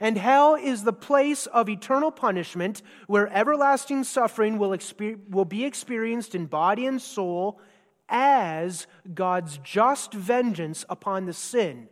And 0.00 0.18
hell 0.18 0.54
is 0.54 0.84
the 0.84 0.92
place 0.92 1.46
of 1.46 1.68
eternal 1.68 2.10
punishment 2.10 2.82
where 3.06 3.32
everlasting 3.32 4.04
suffering 4.04 4.58
will, 4.58 4.70
exper- 4.70 5.18
will 5.28 5.44
be 5.44 5.64
experienced 5.64 6.34
in 6.34 6.46
body 6.46 6.86
and 6.86 7.00
soul 7.00 7.60
as 8.08 8.86
God's 9.12 9.58
just 9.58 10.12
vengeance 10.12 10.84
upon 10.88 11.26
the 11.26 11.32
sin 11.32 11.88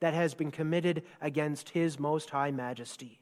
that 0.00 0.14
has 0.14 0.34
been 0.34 0.50
committed 0.50 1.02
against 1.20 1.70
his 1.70 1.98
most 1.98 2.30
high 2.30 2.50
majesty. 2.50 3.20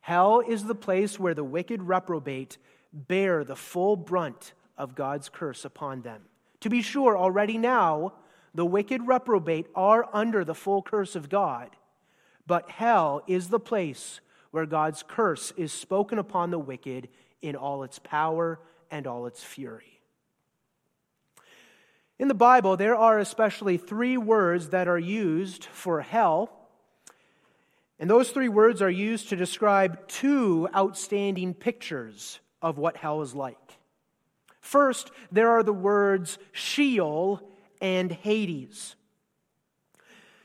Hell 0.00 0.40
is 0.40 0.64
the 0.64 0.74
place 0.74 1.18
where 1.18 1.34
the 1.34 1.44
wicked 1.44 1.82
reprobate 1.82 2.58
bear 2.92 3.44
the 3.44 3.56
full 3.56 3.96
brunt 3.96 4.52
of 4.76 4.94
God's 4.94 5.28
curse 5.28 5.64
upon 5.64 6.02
them. 6.02 6.22
To 6.64 6.70
be 6.70 6.80
sure, 6.80 7.18
already 7.18 7.58
now, 7.58 8.14
the 8.54 8.64
wicked 8.64 9.06
reprobate 9.06 9.66
are 9.74 10.08
under 10.14 10.46
the 10.46 10.54
full 10.54 10.80
curse 10.80 11.14
of 11.14 11.28
God. 11.28 11.68
But 12.46 12.70
hell 12.70 13.22
is 13.26 13.48
the 13.48 13.60
place 13.60 14.22
where 14.50 14.64
God's 14.64 15.02
curse 15.06 15.52
is 15.58 15.74
spoken 15.74 16.18
upon 16.18 16.50
the 16.50 16.58
wicked 16.58 17.10
in 17.42 17.54
all 17.54 17.82
its 17.82 17.98
power 17.98 18.60
and 18.90 19.06
all 19.06 19.26
its 19.26 19.44
fury. 19.44 20.00
In 22.18 22.28
the 22.28 22.34
Bible, 22.34 22.78
there 22.78 22.96
are 22.96 23.18
especially 23.18 23.76
three 23.76 24.16
words 24.16 24.70
that 24.70 24.88
are 24.88 24.98
used 24.98 25.66
for 25.66 26.00
hell. 26.00 26.50
And 27.98 28.08
those 28.08 28.30
three 28.30 28.48
words 28.48 28.80
are 28.80 28.88
used 28.88 29.28
to 29.28 29.36
describe 29.36 30.08
two 30.08 30.66
outstanding 30.74 31.52
pictures 31.52 32.40
of 32.62 32.78
what 32.78 32.96
hell 32.96 33.20
is 33.20 33.34
like. 33.34 33.63
First, 34.64 35.10
there 35.30 35.50
are 35.50 35.62
the 35.62 35.74
words 35.74 36.38
Sheol 36.50 37.46
and 37.82 38.10
Hades. 38.10 38.96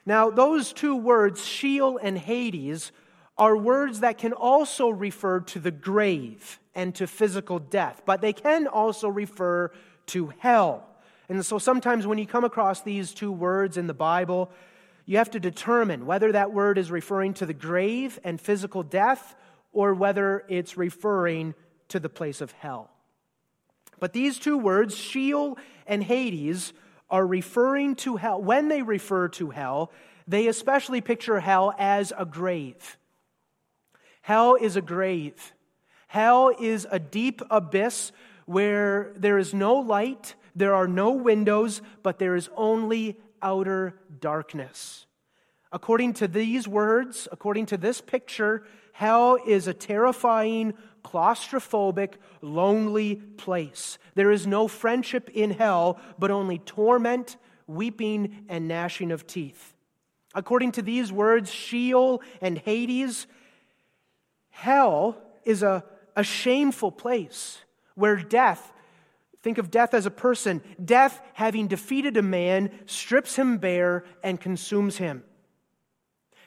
Now, 0.06 0.30
those 0.30 0.74
two 0.74 0.94
words, 0.94 1.46
Sheol 1.46 1.98
and 1.98 2.18
Hades, 2.18 2.92
are 3.38 3.56
words 3.56 4.02
that 4.02 4.18
can 4.18 4.34
also 4.34 4.90
refer 4.90 5.40
to 5.40 5.60
the 5.62 5.72
grave 5.72 6.60
and 6.76 6.94
to 6.96 7.08
physical 7.08 7.60
death, 7.60 8.02
but 8.06 8.20
they 8.20 8.34
can 8.34 8.68
also 8.68 9.08
refer 9.08 9.72
to 10.08 10.34
hell. 10.40 10.86
And 11.30 11.46
so 11.46 11.58
sometimes 11.58 12.06
when 12.06 12.18
you 12.18 12.28
come 12.28 12.44
across 12.44 12.82
these 12.82 13.14
two 13.14 13.32
words 13.32 13.78
in 13.78 13.88
the 13.88 13.94
Bible, 13.94 14.52
you 15.06 15.16
have 15.18 15.32
to 15.32 15.40
determine 15.40 16.06
whether 16.06 16.34
that 16.34 16.52
word 16.52 16.78
is 16.78 16.92
referring 16.92 17.36
to 17.36 17.46
the 17.46 17.54
grave 17.54 18.20
and 18.26 18.40
physical 18.40 18.84
death 18.84 19.34
or 19.72 19.94
whether 19.94 20.44
it's 20.50 20.76
referring 20.76 21.56
to 21.88 22.02
the 22.02 22.10
place 22.10 22.42
of 22.42 22.52
hell. 22.52 22.92
But 24.00 24.14
these 24.14 24.40
two 24.40 24.58
words, 24.58 24.96
Sheol 24.96 25.58
and 25.86 26.04
Hades, 26.04 26.74
are 27.10 27.26
referring 27.26 27.96
to 27.96 28.18
hell. 28.18 28.42
When 28.42 28.68
they 28.68 28.82
refer 28.82 29.28
to 29.30 29.50
hell, 29.50 29.92
they 30.28 30.48
especially 30.48 31.02
picture 31.02 31.40
hell 31.40 31.74
as 31.78 32.14
a 32.18 32.26
grave. 32.26 32.98
Hell 34.22 34.56
is 34.56 34.76
a 34.76 34.82
grave. 34.82 35.54
Hell 36.08 36.52
is 36.60 36.88
a 36.90 37.00
deep 37.00 37.42
abyss 37.50 38.12
where 38.46 39.12
there 39.16 39.38
is 39.38 39.54
no 39.54 39.76
light, 39.76 40.36
there 40.56 40.74
are 40.74 40.88
no 40.88 41.12
windows, 41.12 41.82
but 42.04 42.20
there 42.20 42.36
is 42.36 42.50
only 42.56 43.20
outer 43.42 44.00
darkness. 44.20 45.06
According 45.72 46.14
to 46.14 46.28
these 46.28 46.68
words, 46.68 47.28
according 47.32 47.68
to 47.68 47.78
this 47.78 48.02
picture, 48.02 48.64
hell 48.92 49.38
is 49.48 49.68
a 49.68 49.74
terrifying, 49.74 50.74
claustrophobic, 51.04 52.16
lonely 52.42 53.16
place. 53.16 53.98
There 54.16 54.32
is 54.32 54.46
no 54.46 54.68
friendship 54.68 55.30
in 55.34 55.52
hell, 55.52 56.00
but 56.18 56.32
only 56.32 56.60
torment, 56.60 57.38
weeping, 57.68 58.46
and 58.50 58.68
gnashing 58.68 59.12
of 59.12 59.28
teeth. 59.28 59.74
According 60.36 60.74
to 60.74 60.82
these 60.82 61.12
words, 61.12 61.52
Sheol 61.52 62.22
and 62.42 62.58
Hades, 62.58 63.28
hell 64.50 65.18
is 65.44 65.64
a, 65.64 65.84
a 66.16 66.24
shameful 66.24 66.92
place 66.92 67.60
where 67.96 68.16
death, 68.16 68.72
think 69.42 69.58
of 69.58 69.72
death 69.72 69.94
as 69.94 70.06
a 70.06 70.12
person, 70.12 70.62
death, 70.84 71.22
having 71.34 71.68
defeated 71.68 72.18
a 72.18 72.22
man, 72.22 72.72
strips 72.86 73.36
him 73.36 73.58
bare 73.58 74.06
and 74.24 74.40
consumes 74.40 74.98
him. 74.98 75.24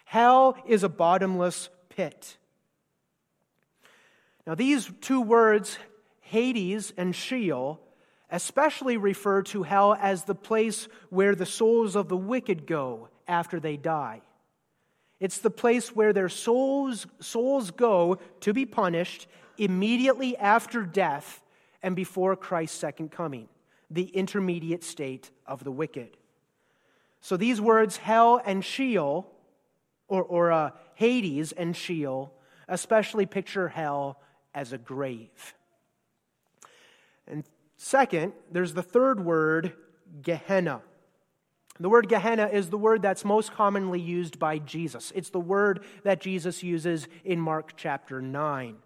Hell 0.05 0.57
is 0.67 0.83
a 0.83 0.89
bottomless 0.89 1.71
pit. 1.89 2.37
Now, 4.47 4.55
these 4.55 4.91
two 5.01 5.21
words, 5.21 5.79
Hades 6.21 6.93
and 6.97 7.15
Sheol, 7.15 7.81
especially 8.31 8.97
refer 8.97 9.43
to 9.43 9.63
hell 9.63 9.97
as 10.01 10.25
the 10.25 10.35
place 10.35 10.89
where 11.11 11.35
the 11.35 11.47
souls 11.47 11.95
of 11.95 12.09
the 12.09 12.17
wicked 12.17 12.67
go 12.67 13.09
after 13.29 13.61
they 13.61 13.77
die. 13.77 14.23
It's 15.21 15.39
the 15.39 15.51
place 15.51 15.95
where 15.95 16.13
their 16.13 16.29
souls, 16.29 17.07
souls 17.21 17.71
go 17.71 18.19
to 18.41 18.53
be 18.53 18.67
punished 18.67 19.29
immediately 19.57 20.37
after 20.37 20.83
death 20.83 21.43
and 21.83 21.95
before 21.95 22.35
Christ's 22.35 22.79
second 22.79 23.13
coming, 23.13 23.49
the 23.91 24.07
intermediate 24.07 24.83
state 24.83 25.31
of 25.47 25.63
the 25.63 25.71
wicked. 25.71 26.17
So 27.21 27.37
these 27.37 27.61
words, 27.61 27.99
hell 27.99 28.41
and 28.45 28.65
Sheol, 28.65 29.31
or, 30.09 30.25
or 30.25 30.51
uh, 30.51 30.71
Hades 30.95 31.53
and 31.53 31.77
Sheol, 31.77 32.35
especially 32.67 33.27
picture 33.27 33.69
hell 33.69 34.19
as 34.55 34.73
a 34.73 34.79
grave. 34.79 35.55
And 37.27 37.45
second, 37.77 38.33
there's 38.51 38.75
the 38.75 38.83
third 38.83 39.25
word, 39.25 39.73
Gehenna. 40.23 40.83
The 41.81 41.89
word 41.89 42.09
Gehenna 42.09 42.49
is 42.49 42.71
the 42.71 42.79
word 42.79 43.03
that's 43.03 43.25
most 43.25 43.53
commonly 43.53 44.01
used 44.01 44.39
by 44.39 44.59
Jesus. 44.59 45.13
It's 45.15 45.31
the 45.31 45.41
word 45.41 45.85
that 46.05 46.21
Jesus 46.21 46.63
uses 46.63 47.09
in 47.25 47.41
Mark 47.41 47.75
chapter 47.77 48.21
9. 48.21 48.77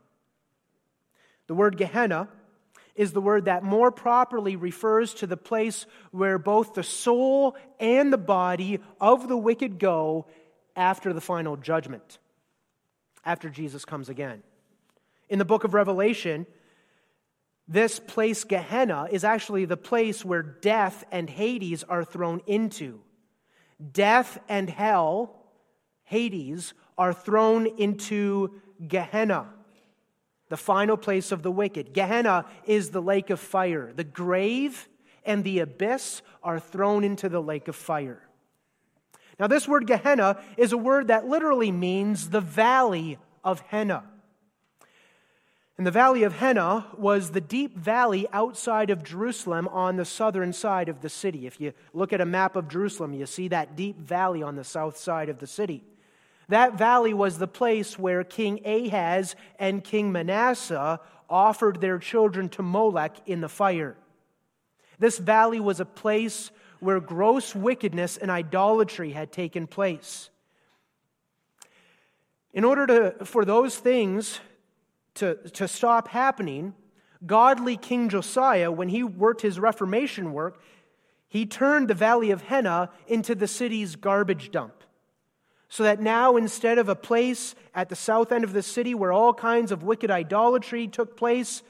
The 1.49 1.55
word 1.55 1.77
Gehenna 1.77 2.29
is 2.95 3.13
the 3.13 3.21
word 3.21 3.45
that 3.45 3.63
more 3.63 3.91
properly 3.91 4.57
refers 4.57 5.15
to 5.15 5.27
the 5.27 5.37
place 5.37 5.87
where 6.11 6.39
both 6.39 6.75
the 6.75 6.83
soul 6.83 7.57
and 7.79 8.13
the 8.13 8.19
body 8.19 8.81
of 9.01 9.29
the 9.29 9.37
wicked 9.37 9.79
go 9.79 10.27
after 10.75 11.13
the 11.13 11.21
final 11.21 11.57
judgment, 11.57 12.19
after 13.25 13.51
Jesus 13.51 13.85
comes 13.85 14.09
again. 14.09 14.43
In 15.29 15.39
the 15.39 15.45
book 15.45 15.65
of 15.65 15.75
Revelation, 15.75 16.47
this 17.69 17.99
place, 17.99 18.45
Gehenna, 18.45 19.09
is 19.11 19.25
actually 19.25 19.65
the 19.65 19.77
place 19.77 20.25
where 20.25 20.43
death 20.43 21.05
and 21.11 21.29
Hades 21.29 21.83
are 21.85 22.05
thrown 22.05 22.41
into. 22.47 23.01
Death 23.93 24.39
and 24.49 24.71
hell, 24.71 25.35
Hades, 26.05 26.75
are 26.97 27.13
thrown 27.13 27.67
into 27.67 28.61
Gehenna, 28.87 29.49
the 30.49 30.57
final 30.57 30.97
place 30.97 31.33
of 31.33 31.43
the 31.43 31.51
wicked. 31.51 31.93
Gehenna 31.93 32.47
is 32.65 32.91
the 32.91 33.03
lake 33.03 33.31
of 33.31 33.41
fire. 33.41 33.93
The 33.93 34.05
grave 34.05 34.89
and 35.25 35.43
the 35.43 35.59
abyss 35.59 36.23
are 36.43 36.61
thrown 36.61 37.03
into 37.03 37.29
the 37.29 37.43
lake 37.43 37.67
of 37.67 37.75
fire. 37.75 38.23
Now, 39.41 39.49
this 39.49 39.67
word 39.67 39.87
Gehenna 39.87 40.39
is 40.57 40.73
a 40.73 40.79
word 40.79 41.09
that 41.09 41.27
literally 41.27 41.73
means 41.73 42.31
the 42.31 42.41
valley 42.41 43.19
of 43.45 43.61
Hinnom. 43.61 44.05
And 45.79 45.87
the 45.87 45.91
valley 45.91 46.23
of 46.23 46.39
Hinnom 46.39 46.85
was 46.97 47.31
the 47.31 47.41
deep 47.41 47.77
valley 47.77 48.27
outside 48.33 48.89
of 48.89 49.05
Jerusalem 49.05 49.69
on 49.69 49.97
the 49.97 50.07
southern 50.07 50.55
side 50.55 50.89
of 50.89 51.03
the 51.03 51.11
city. 51.11 51.47
If 51.47 51.61
you 51.61 51.75
look 51.93 52.15
at 52.15 52.23
a 52.23 52.27
map 52.27 52.57
of 52.57 52.69
Jerusalem, 52.69 53.13
you 53.13 53.27
see 53.27 53.49
that 53.49 53.77
deep 53.77 54.01
valley 54.01 54.43
on 54.43 54.57
the 54.57 54.65
south 54.65 54.97
side 54.97 55.29
of 55.29 55.39
the 55.39 55.47
city. 55.47 55.85
That 56.49 56.79
valley 56.79 57.13
was 57.13 57.39
the 57.39 57.49
place 57.49 57.99
where 57.99 58.25
King 58.25 58.61
Ahaz 58.65 59.37
and 59.59 59.85
King 59.85 60.13
Manasseh 60.13 60.99
offered 61.29 61.81
their 61.81 61.99
children 61.99 62.49
to 62.51 62.63
Molech 62.63 63.17
in 63.27 63.43
the 63.43 63.49
fire. 63.49 63.97
This 64.99 65.19
valley 65.19 65.61
was 65.61 65.81
a 65.81 65.85
place 65.85 66.51
where 66.81 67.01
gross 67.01 67.55
wickedness 67.55 68.17
and 68.17 68.31
idolatry 68.31 69.11
had 69.11 69.31
taken 69.31 69.67
place. 69.67 70.31
In 72.55 72.65
order 72.65 72.87
to, 72.87 73.25
for 73.27 73.45
those 73.45 73.77
things 73.77 74.41
to, 75.17 75.35
to 75.51 75.69
stop 75.69 76.09
happening, 76.09 76.75
godly 77.25 77.77
King 77.77 78.09
Josiah, 78.09 78.71
when 78.71 78.89
he 78.89 79.03
worked 79.03 79.43
his 79.43 79.59
Reformation 79.59 80.33
work, 80.33 80.61
he 81.29 81.47
turned 81.47 81.89
the 81.89 81.95
Valley 81.95 82.31
of 82.31 82.43
Hinnom 82.43 82.89
into 83.07 83.35
the 83.35 83.49
city's 83.49 83.97
garbage 83.97 84.51
dump. 84.51 84.85
So 85.69 85.83
that 85.83 86.01
now, 86.01 86.37
instead 86.37 86.79
of 86.79 86.89
a 86.89 86.95
place 86.95 87.55
at 87.75 87.89
the 87.89 87.97
south 87.97 88.31
end 88.31 88.45
of 88.45 88.53
the 88.53 88.63
city 88.63 88.95
where 88.95 89.13
all 89.13 89.35
kinds 89.35 89.73
of 89.73 89.83
wicked 89.83 90.11
idolatry 90.11 90.87
took 90.87 91.17
place, 91.17 91.63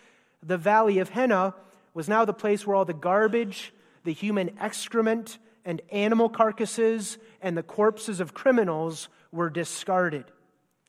the 0.42 0.58
Valley 0.58 0.98
of 0.98 1.08
Hinnom 1.08 1.54
was 1.94 2.08
now 2.08 2.24
the 2.24 2.34
place 2.34 2.66
where 2.66 2.76
all 2.76 2.84
the 2.84 2.92
garbage, 2.92 3.72
the 4.04 4.12
human 4.12 4.50
excrement, 4.60 5.38
and 5.64 5.80
animal 5.90 6.28
carcasses 6.28 7.18
and 7.40 7.56
the 7.56 7.62
corpses 7.62 8.20
of 8.20 8.34
criminals 8.34 9.08
were 9.32 9.50
discarded. 9.50 10.24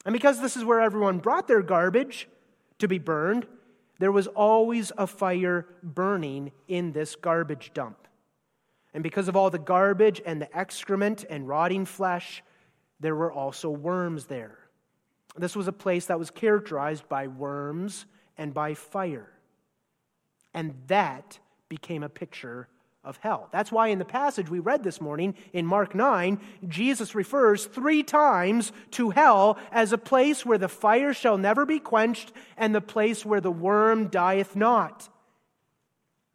And 0.05 0.13
because 0.13 0.41
this 0.41 0.55
is 0.57 0.63
where 0.63 0.81
everyone 0.81 1.19
brought 1.19 1.47
their 1.47 1.61
garbage, 1.61 2.27
to 2.79 2.87
be 2.87 2.99
burned, 2.99 3.47
there 3.99 4.11
was 4.11 4.27
always 4.27 4.91
a 4.97 5.07
fire 5.07 5.65
burning 5.81 6.51
in 6.67 6.91
this 6.91 7.15
garbage 7.15 7.71
dump. 7.73 8.07
And 8.93 9.03
because 9.03 9.27
of 9.27 9.35
all 9.35 9.49
the 9.49 9.59
garbage 9.59 10.21
and 10.25 10.41
the 10.41 10.57
excrement 10.57 11.25
and 11.29 11.47
rotting 11.47 11.85
flesh, 11.85 12.43
there 12.99 13.15
were 13.15 13.31
also 13.31 13.69
worms 13.69 14.25
there. 14.25 14.57
This 15.35 15.55
was 15.55 15.67
a 15.67 15.73
place 15.73 16.05
that 16.07 16.19
was 16.19 16.31
characterized 16.31 17.07
by 17.07 17.27
worms 17.27 18.05
and 18.37 18.53
by 18.53 18.73
fire. 18.73 19.31
And 20.53 20.73
that 20.87 21.39
became 21.69 22.01
a 22.03 22.09
picture 22.09 22.67
of 23.07 23.17
hell. 23.17 23.47
That's 23.51 23.71
why 23.71 23.87
in 23.87 23.99
the 23.99 24.05
passage 24.05 24.49
we 24.49 24.59
read 24.59 24.83
this 24.83 24.99
morning 24.99 25.33
in 25.53 25.65
Mark 25.65 25.95
9, 25.95 26.39
Jesus 26.67 27.15
refers 27.15 27.65
three 27.65 28.03
times 28.03 28.73
to 28.91 29.11
hell 29.11 29.57
as 29.71 29.93
a 29.93 29.97
place 29.97 30.45
where 30.45 30.57
the 30.57 30.67
fire 30.67 31.13
shall 31.13 31.37
never 31.37 31.65
be 31.65 31.79
quenched 31.79 32.33
and 32.57 32.75
the 32.75 32.81
place 32.81 33.25
where 33.25 33.39
the 33.39 33.49
worm 33.49 34.07
dieth 34.07 34.57
not. 34.57 35.07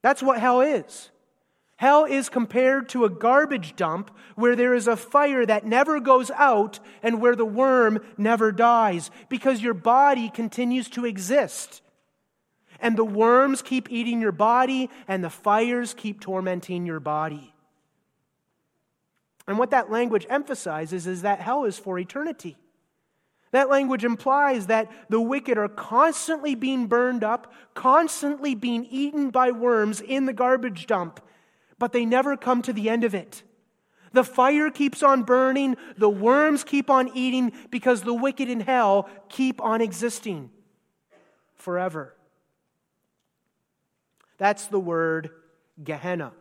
That's 0.01 0.23
what 0.23 0.41
hell 0.41 0.63
is. 0.63 1.11
Hell 1.77 2.07
is 2.07 2.31
compared 2.31 2.89
to 2.91 3.05
a 3.05 3.11
garbage 3.11 3.77
dump 3.77 4.11
where 4.35 4.57
there 4.57 4.73
is 4.73 4.89
a 4.89 4.97
fire 4.97 5.45
that 5.45 5.67
never 5.67 6.01
goes 6.01 6.31
out 6.31 6.81
and 7.03 7.21
where 7.21 7.37
the 7.37 7.45
worm 7.45 8.01
never 8.17 8.51
dies 8.51 9.11
because 9.29 9.61
your 9.61 9.75
body 9.75 10.31
continues 10.31 10.89
to 10.91 11.05
exist 11.05 11.82
and 12.83 12.99
the 12.99 13.05
worms 13.05 13.63
keep 13.63 13.91
eating 13.91 14.21
your 14.21 14.33
body, 14.33 14.91
and 15.09 15.25
the 15.25 15.31
fires 15.31 15.95
keep 15.95 16.21
tormenting 16.21 16.85
your 16.85 17.01
body. 17.01 17.55
And 19.47 19.59
what 19.59 19.71
that 19.71 19.91
language 19.91 20.27
emphasizes 20.29 21.07
is 21.07 21.23
that 21.23 21.41
hell 21.41 21.65
is 21.65 21.79
for 21.79 21.99
eternity. 21.99 22.59
That 23.53 23.69
language 23.69 24.05
implies 24.05 24.67
that 24.67 24.91
the 25.09 25.21
wicked 25.21 25.59
are 25.59 25.69
constantly 25.69 26.55
being 26.55 26.87
burned 26.87 27.23
up, 27.23 27.53
constantly 27.75 28.55
being 28.55 28.85
eaten 28.87 29.31
by 29.31 29.51
worms 29.51 30.01
in 30.01 30.27
the 30.27 30.33
garbage 30.33 30.87
dump, 30.87 31.21
but 31.79 31.93
they 31.93 32.05
never 32.05 32.37
come 32.37 32.63
to 32.63 32.73
the 32.73 32.89
end 32.89 33.05
of 33.05 33.15
it. 33.15 33.43
The 34.13 34.25
fire 34.25 34.71
keeps 34.71 35.03
on 35.03 35.23
burning, 35.23 35.77
the 35.97 36.11
worms 36.11 36.65
keep 36.65 36.91
on 36.91 37.11
eating 37.15 37.53
because 37.71 38.03
the 38.03 38.15
wicked 38.15 38.49
in 38.49 38.61
hell 38.61 39.09
keep 39.29 39.61
on 39.61 39.81
existing 39.81 40.51
forever. 41.55 42.15
That's 44.43 44.67
the 44.67 44.81
word 44.81 45.31
Gehenna. 45.85 46.33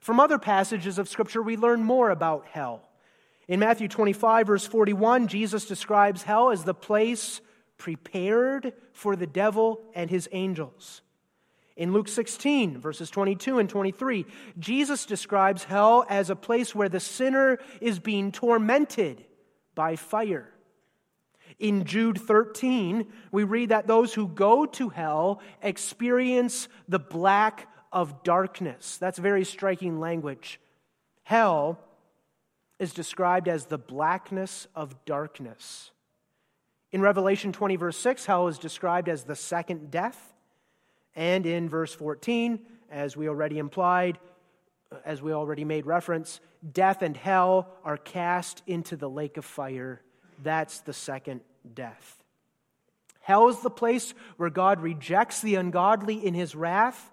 From 0.00 0.18
other 0.18 0.38
passages 0.38 0.98
of 0.98 1.10
Scripture, 1.10 1.42
we 1.42 1.58
learn 1.58 1.84
more 1.84 2.08
about 2.08 2.46
hell. 2.46 2.88
In 3.46 3.60
Matthew 3.60 3.86
25, 3.86 4.46
verse 4.46 4.66
41, 4.66 5.28
Jesus 5.28 5.66
describes 5.66 6.22
hell 6.22 6.50
as 6.50 6.64
the 6.64 6.72
place 6.72 7.42
prepared 7.76 8.72
for 8.94 9.14
the 9.14 9.26
devil 9.26 9.82
and 9.94 10.08
his 10.08 10.26
angels. 10.32 11.02
In 11.76 11.92
Luke 11.92 12.08
16, 12.08 12.78
verses 12.78 13.10
22 13.10 13.58
and 13.58 13.68
23, 13.68 14.24
Jesus 14.58 15.04
describes 15.04 15.64
hell 15.64 16.06
as 16.08 16.30
a 16.30 16.34
place 16.34 16.74
where 16.74 16.88
the 16.88 16.98
sinner 16.98 17.58
is 17.82 17.98
being 17.98 18.32
tormented 18.32 19.22
by 19.74 19.96
fire. 19.96 20.48
In 21.58 21.84
Jude 21.84 22.20
13, 22.20 23.06
we 23.32 23.44
read 23.44 23.70
that 23.70 23.86
those 23.86 24.14
who 24.14 24.28
go 24.28 24.64
to 24.66 24.88
hell 24.90 25.40
experience 25.60 26.68
the 26.88 27.00
black 27.00 27.68
of 27.92 28.22
darkness. 28.22 28.96
That's 28.98 29.18
very 29.18 29.44
striking 29.44 29.98
language. 29.98 30.60
Hell 31.24 31.80
is 32.78 32.92
described 32.92 33.48
as 33.48 33.66
the 33.66 33.78
blackness 33.78 34.68
of 34.74 35.04
darkness. 35.04 35.90
In 36.92 37.02
Revelation 37.02 37.52
20, 37.52 37.76
verse 37.76 37.96
6, 37.98 38.24
hell 38.24 38.48
is 38.48 38.58
described 38.58 39.08
as 39.08 39.24
the 39.24 39.36
second 39.36 39.90
death. 39.90 40.32
And 41.16 41.44
in 41.44 41.68
verse 41.68 41.92
14, 41.92 42.60
as 42.90 43.16
we 43.16 43.28
already 43.28 43.58
implied, 43.58 44.18
as 45.04 45.20
we 45.20 45.32
already 45.32 45.64
made 45.64 45.86
reference, 45.86 46.40
death 46.72 47.02
and 47.02 47.16
hell 47.16 47.68
are 47.84 47.96
cast 47.96 48.62
into 48.66 48.96
the 48.96 49.10
lake 49.10 49.36
of 49.36 49.44
fire. 49.44 50.00
That's 50.42 50.80
the 50.80 50.92
second 50.92 51.40
death. 51.74 52.22
Hell 53.20 53.48
is 53.48 53.60
the 53.60 53.70
place 53.70 54.14
where 54.36 54.50
God 54.50 54.80
rejects 54.80 55.40
the 55.40 55.56
ungodly 55.56 56.24
in 56.24 56.34
his 56.34 56.54
wrath. 56.54 57.10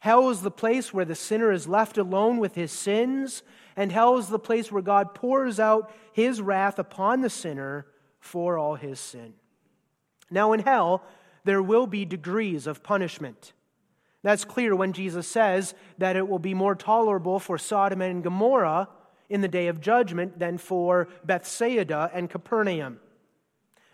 Hell 0.00 0.30
is 0.30 0.40
the 0.40 0.50
place 0.50 0.94
where 0.94 1.04
the 1.04 1.14
sinner 1.14 1.52
is 1.52 1.68
left 1.68 1.98
alone 1.98 2.38
with 2.38 2.54
his 2.54 2.72
sins. 2.72 3.42
And 3.76 3.92
hell 3.92 4.16
is 4.16 4.28
the 4.28 4.38
place 4.38 4.72
where 4.72 4.82
God 4.82 5.14
pours 5.14 5.60
out 5.60 5.92
his 6.12 6.40
wrath 6.40 6.78
upon 6.78 7.20
the 7.20 7.30
sinner 7.30 7.86
for 8.18 8.56
all 8.58 8.76
his 8.76 8.98
sin. 8.98 9.34
Now, 10.30 10.52
in 10.52 10.60
hell, 10.60 11.02
there 11.44 11.62
will 11.62 11.86
be 11.86 12.04
degrees 12.04 12.66
of 12.66 12.82
punishment. 12.82 13.52
That's 14.22 14.44
clear 14.44 14.74
when 14.74 14.92
Jesus 14.92 15.28
says 15.28 15.74
that 15.98 16.16
it 16.16 16.28
will 16.28 16.38
be 16.38 16.54
more 16.54 16.74
tolerable 16.74 17.38
for 17.38 17.56
Sodom 17.56 18.02
and 18.02 18.22
Gomorrah 18.22 18.88
in 19.28 19.40
the 19.40 19.48
day 19.48 19.68
of 19.68 19.80
judgment 19.80 20.38
than 20.38 20.58
for 20.58 21.08
Bethsaida 21.24 22.10
and 22.12 22.30
Capernaum. 22.30 23.00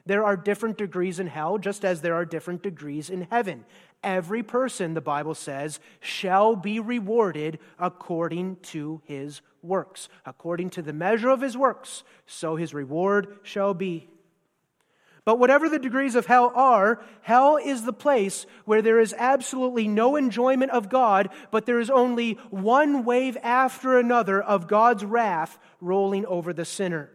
There 0.07 0.25
are 0.25 0.37
different 0.37 0.77
degrees 0.77 1.19
in 1.19 1.29
hell, 1.29 1.57
just 1.57 1.85
as 1.85 2.03
there 2.03 2.15
are 2.15 2.27
different 2.27 2.63
degrees 2.63 3.09
in 3.09 3.23
heaven. 3.31 3.65
Every 4.03 4.43
person, 4.43 4.93
the 4.93 5.01
Bible 5.01 5.35
says, 5.35 5.81
shall 6.01 6.57
be 6.57 6.79
rewarded 6.79 7.59
according 7.79 8.57
to 8.57 9.01
his 9.05 9.41
works. 9.63 10.11
According 10.27 10.71
to 10.71 10.83
the 10.83 10.93
measure 10.93 11.31
of 11.31 11.41
his 11.41 11.57
works, 11.57 12.05
so 12.27 12.57
his 12.57 12.75
reward 12.75 13.39
shall 13.43 13.73
be. 13.73 14.09
But 15.25 15.39
whatever 15.39 15.71
the 15.71 15.79
degrees 15.79 16.17
of 16.17 16.27
hell 16.27 16.53
are, 16.55 17.03
hell 17.23 17.57
is 17.57 17.85
the 17.85 17.95
place 17.95 18.45
where 18.67 18.83
there 18.83 19.01
is 19.01 19.15
absolutely 19.17 19.89
no 19.89 20.17
enjoyment 20.17 20.71
of 20.71 20.91
God, 20.91 21.31
but 21.51 21.65
there 21.65 21.81
is 21.81 21.89
only 21.89 22.35
one 22.51 23.05
wave 23.05 23.39
after 23.43 23.99
another 23.99 24.43
of 24.43 24.69
God's 24.69 25.05
wrath 25.05 25.59
rolling 25.81 26.27
over 26.27 26.53
the 26.53 26.67
sinner. 26.67 27.11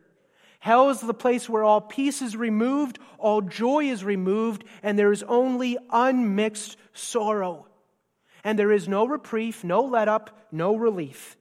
Hell 0.59 0.89
is 0.89 1.01
the 1.01 1.13
place 1.13 1.47
where 1.47 1.63
all 1.63 1.81
peace 1.81 2.21
is 2.21 2.35
removed, 2.35 2.97
all 3.19 3.41
joy 3.41 3.85
is 3.85 4.03
removed, 4.03 4.63
and 4.81 4.97
there 4.97 5.11
is 5.11 5.23
only 5.23 5.77
unmixed 5.91 6.77
sorrow. 6.93 7.67
And 8.43 8.57
there 8.57 8.71
is 8.71 8.87
no 8.87 9.05
reprieve, 9.05 9.63
no 9.63 9.81
let 9.81 10.07
up, 10.07 10.47
no 10.51 10.75
relief. 10.75 11.37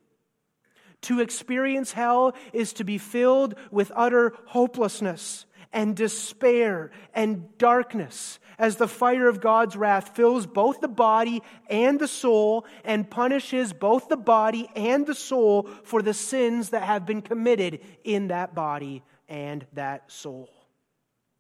To 1.03 1.21
experience 1.21 1.93
hell 1.93 2.35
is 2.53 2.75
to 2.75 2.85
be 2.85 2.99
filled 2.99 3.55
with 3.71 3.91
utter 3.95 4.35
hopelessness 4.47 5.47
and 5.73 5.97
despair 5.97 6.91
and 7.15 7.57
darkness 7.59 8.39
as 8.59 8.77
the 8.77 8.89
fire 8.89 9.29
of 9.29 9.41
God's 9.41 9.77
wrath 9.77 10.17
fills 10.17 10.47
both 10.47 10.81
the 10.81 10.89
body 10.89 11.43
and 11.69 12.01
the 12.01 12.09
soul 12.09 12.67
and 12.85 13.09
punishes 13.09 13.73
both 13.73 14.09
the 14.09 14.17
body 14.17 14.69
and 14.75 15.07
the 15.07 15.15
soul 15.15 15.69
for 15.85 16.03
the 16.03 16.15
sins 16.15 16.71
that 16.71 16.83
have 16.83 17.07
been 17.07 17.23
committed 17.23 17.81
in 18.03 18.29
that 18.29 18.55
body 18.55 19.03
and 19.29 19.65
that 19.75 20.11
soul. 20.11 20.49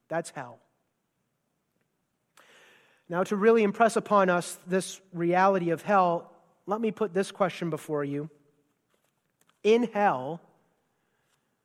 That's 0.08 0.30
hell. 0.30 0.60
Now, 3.08 3.24
to 3.24 3.36
really 3.36 3.62
impress 3.62 3.96
upon 3.96 4.28
us 4.28 4.58
this 4.66 5.00
reality 5.12 5.70
of 5.70 5.82
hell, 5.82 6.30
let 6.66 6.80
me 6.80 6.90
put 6.90 7.14
this 7.14 7.32
question 7.32 7.70
before 7.70 8.04
you. 8.04 8.28
In 9.64 9.84
hell, 9.84 10.40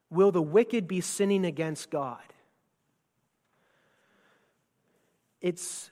will 0.10 0.32
the 0.32 0.42
wicked 0.42 0.88
be 0.88 1.02
sinning 1.02 1.46
against 1.46 1.92
God? 1.92 2.22
It's 5.44 5.92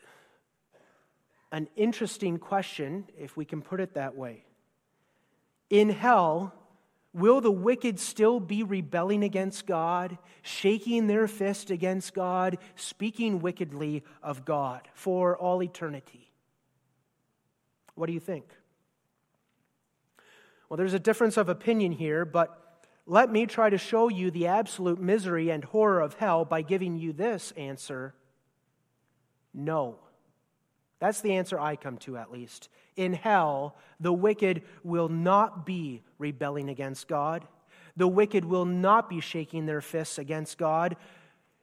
an 1.51 1.67
interesting 1.75 2.39
question, 2.39 3.05
if 3.17 3.35
we 3.35 3.43
can 3.43 3.61
put 3.61 3.81
it 3.81 3.95
that 3.95 4.15
way. 4.15 4.45
In 5.69 5.89
hell, 5.89 6.53
will 7.13 7.41
the 7.41 7.51
wicked 7.51 7.99
still 7.99 8.39
be 8.39 8.63
rebelling 8.63 9.25
against 9.25 9.67
God, 9.67 10.17
shaking 10.41 11.07
their 11.07 11.27
fist 11.27 11.69
against 11.69 12.13
God, 12.13 12.59
speaking 12.75 13.39
wickedly 13.39 14.05
of 14.23 14.45
God 14.45 14.87
for 14.93 15.37
all 15.37 15.61
eternity? 15.61 16.31
What 17.95 18.07
do 18.07 18.13
you 18.13 18.21
think? 18.21 18.45
Well, 20.69 20.77
there's 20.77 20.93
a 20.93 20.99
difference 20.99 21.35
of 21.35 21.49
opinion 21.49 21.91
here, 21.91 22.23
but 22.23 22.57
let 23.05 23.29
me 23.29 23.45
try 23.45 23.69
to 23.69 23.77
show 23.77 24.07
you 24.07 24.31
the 24.31 24.47
absolute 24.47 25.01
misery 25.01 25.49
and 25.49 25.65
horror 25.65 25.99
of 25.99 26.13
hell 26.13 26.45
by 26.45 26.61
giving 26.61 26.95
you 26.95 27.11
this 27.11 27.51
answer 27.57 28.13
no. 29.53 29.95
That's 30.99 31.21
the 31.21 31.33
answer 31.33 31.59
I 31.59 31.75
come 31.75 31.97
to, 31.99 32.17
at 32.17 32.31
least. 32.31 32.69
In 32.95 33.13
hell, 33.13 33.75
the 33.99 34.13
wicked 34.13 34.61
will 34.83 35.09
not 35.09 35.65
be 35.65 36.03
rebelling 36.19 36.69
against 36.69 37.07
God. 37.07 37.47
The 37.97 38.07
wicked 38.07 38.45
will 38.45 38.65
not 38.65 39.09
be 39.09 39.19
shaking 39.19 39.65
their 39.65 39.81
fists 39.81 40.17
against 40.17 40.57
God 40.57 40.95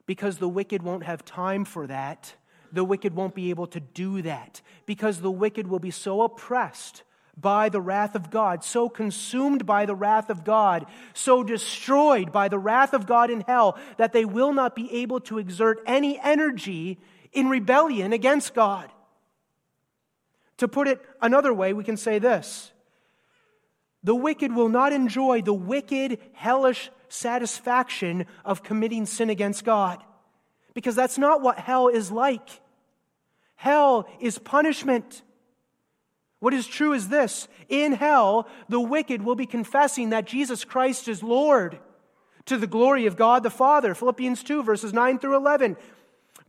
because 0.06 0.38
the 0.38 0.48
wicked 0.48 0.82
won't 0.82 1.04
have 1.04 1.24
time 1.24 1.64
for 1.64 1.86
that. 1.86 2.34
The 2.72 2.84
wicked 2.84 3.14
won't 3.14 3.34
be 3.34 3.50
able 3.50 3.68
to 3.68 3.80
do 3.80 4.22
that 4.22 4.60
because 4.86 5.20
the 5.20 5.30
wicked 5.30 5.68
will 5.68 5.78
be 5.78 5.90
so 5.90 6.22
oppressed 6.22 7.04
by 7.40 7.68
the 7.68 7.80
wrath 7.80 8.16
of 8.16 8.30
God, 8.30 8.64
so 8.64 8.88
consumed 8.88 9.64
by 9.64 9.86
the 9.86 9.94
wrath 9.94 10.28
of 10.28 10.44
God, 10.44 10.86
so 11.14 11.44
destroyed 11.44 12.32
by 12.32 12.48
the 12.48 12.58
wrath 12.58 12.92
of 12.92 13.06
God 13.06 13.30
in 13.30 13.42
hell 13.42 13.78
that 13.96 14.12
they 14.12 14.24
will 14.24 14.52
not 14.52 14.74
be 14.74 14.92
able 14.92 15.20
to 15.20 15.38
exert 15.38 15.80
any 15.86 16.18
energy 16.18 16.98
in 17.32 17.48
rebellion 17.48 18.12
against 18.12 18.54
God. 18.54 18.90
To 20.58 20.68
put 20.68 20.88
it 20.88 21.00
another 21.20 21.54
way, 21.54 21.72
we 21.72 21.84
can 21.84 21.96
say 21.96 22.18
this 22.18 22.72
The 24.02 24.14
wicked 24.14 24.52
will 24.54 24.68
not 24.68 24.92
enjoy 24.92 25.42
the 25.42 25.54
wicked, 25.54 26.18
hellish 26.32 26.90
satisfaction 27.08 28.26
of 28.44 28.62
committing 28.62 29.06
sin 29.06 29.30
against 29.30 29.64
God, 29.64 30.02
because 30.74 30.94
that's 30.94 31.18
not 31.18 31.42
what 31.42 31.58
hell 31.58 31.88
is 31.88 32.10
like. 32.10 32.60
Hell 33.56 34.08
is 34.20 34.38
punishment. 34.38 35.22
What 36.40 36.54
is 36.54 36.66
true 36.68 36.92
is 36.92 37.08
this 37.08 37.48
in 37.68 37.92
hell, 37.92 38.48
the 38.68 38.80
wicked 38.80 39.22
will 39.22 39.34
be 39.34 39.46
confessing 39.46 40.10
that 40.10 40.26
Jesus 40.26 40.64
Christ 40.64 41.08
is 41.08 41.22
Lord 41.22 41.78
to 42.46 42.56
the 42.56 42.66
glory 42.66 43.06
of 43.06 43.16
God 43.16 43.42
the 43.42 43.50
Father. 43.50 43.94
Philippians 43.94 44.42
2, 44.42 44.62
verses 44.62 44.92
9 44.92 45.18
through 45.18 45.36
11. 45.36 45.76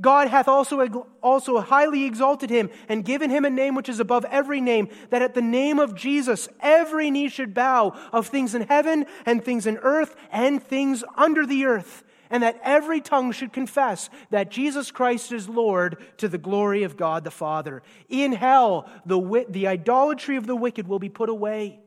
God 0.01 0.29
hath 0.29 0.47
also, 0.47 0.79
also 1.21 1.59
highly 1.59 2.05
exalted 2.05 2.49
him 2.49 2.69
and 2.87 3.03
given 3.03 3.29
him 3.29 3.43
a 3.43 3.49
name 3.49 3.75
which 3.75 3.89
is 3.89 3.99
above 3.99 4.25
every 4.25 4.61
name, 4.61 4.89
that 5.09 5.21
at 5.21 5.33
the 5.33 5.41
name 5.41 5.79
of 5.79 5.95
Jesus 5.95 6.47
every 6.61 7.11
knee 7.11 7.29
should 7.29 7.53
bow 7.53 7.93
of 8.13 8.27
things 8.27 8.55
in 8.55 8.61
heaven 8.61 9.05
and 9.25 9.43
things 9.43 9.67
in 9.67 9.77
earth 9.77 10.15
and 10.31 10.63
things 10.63 11.03
under 11.17 11.45
the 11.45 11.65
earth, 11.65 12.03
and 12.29 12.43
that 12.43 12.59
every 12.63 13.01
tongue 13.01 13.31
should 13.31 13.51
confess 13.51 14.09
that 14.29 14.51
Jesus 14.51 14.91
Christ 14.91 15.31
is 15.31 15.49
Lord 15.49 15.97
to 16.17 16.29
the 16.29 16.37
glory 16.37 16.83
of 16.83 16.95
God 16.95 17.23
the 17.23 17.31
Father. 17.31 17.81
In 18.07 18.31
hell, 18.31 18.89
the, 19.05 19.45
the 19.49 19.67
idolatry 19.67 20.37
of 20.37 20.47
the 20.47 20.55
wicked 20.55 20.87
will 20.87 20.99
be 20.99 21.09
put 21.09 21.27
away. 21.27 21.79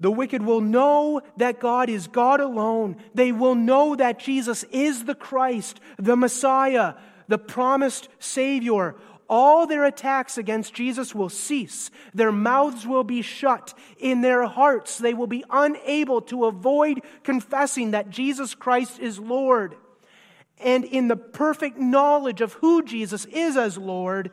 The 0.00 0.10
wicked 0.10 0.42
will 0.42 0.60
know 0.60 1.20
that 1.38 1.58
God 1.58 1.88
is 1.88 2.06
God 2.06 2.40
alone. 2.40 2.96
They 3.14 3.32
will 3.32 3.56
know 3.56 3.96
that 3.96 4.20
Jesus 4.20 4.64
is 4.70 5.04
the 5.04 5.14
Christ, 5.14 5.80
the 5.98 6.16
Messiah, 6.16 6.94
the 7.26 7.38
promised 7.38 8.08
Savior. 8.20 8.94
All 9.28 9.66
their 9.66 9.84
attacks 9.84 10.38
against 10.38 10.72
Jesus 10.72 11.14
will 11.14 11.28
cease. 11.28 11.90
Their 12.14 12.32
mouths 12.32 12.86
will 12.86 13.04
be 13.04 13.22
shut. 13.22 13.74
In 13.98 14.20
their 14.20 14.46
hearts, 14.46 14.98
they 14.98 15.14
will 15.14 15.26
be 15.26 15.44
unable 15.50 16.22
to 16.22 16.46
avoid 16.46 17.02
confessing 17.24 17.90
that 17.90 18.08
Jesus 18.08 18.54
Christ 18.54 19.00
is 19.00 19.18
Lord. 19.18 19.76
And 20.58 20.84
in 20.84 21.08
the 21.08 21.16
perfect 21.16 21.76
knowledge 21.76 22.40
of 22.40 22.54
who 22.54 22.82
Jesus 22.82 23.26
is 23.26 23.56
as 23.56 23.76
Lord, 23.76 24.30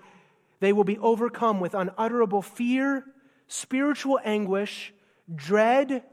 they 0.59 0.71
will 0.71 0.83
be 0.83 0.97
overcome 0.99 1.59
with 1.59 1.73
unutterable 1.73 2.41
fear, 2.41 3.03
spiritual 3.47 4.19
anguish, 4.23 4.93
dread, 5.33 6.03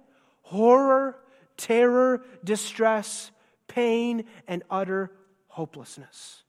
horror, 0.42 1.18
terror, 1.57 2.25
distress, 2.44 3.31
pain, 3.68 4.25
and 4.46 4.62
utter 4.70 5.12
hopelessness. 5.48 6.42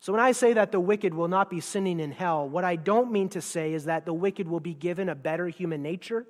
So, 0.00 0.12
when 0.12 0.20
I 0.20 0.32
say 0.32 0.52
that 0.52 0.72
the 0.72 0.80
wicked 0.80 1.14
will 1.14 1.28
not 1.28 1.50
be 1.50 1.60
sinning 1.60 2.00
in 2.00 2.12
hell, 2.12 2.48
what 2.48 2.64
I 2.64 2.76
don't 2.76 3.10
mean 3.10 3.28
to 3.30 3.40
say 3.40 3.72
is 3.72 3.86
that 3.86 4.04
the 4.04 4.12
wicked 4.12 4.46
will 4.46 4.60
be 4.60 4.74
given 4.74 5.08
a 5.08 5.14
better 5.14 5.48
human 5.48 5.82
nature 5.82 6.26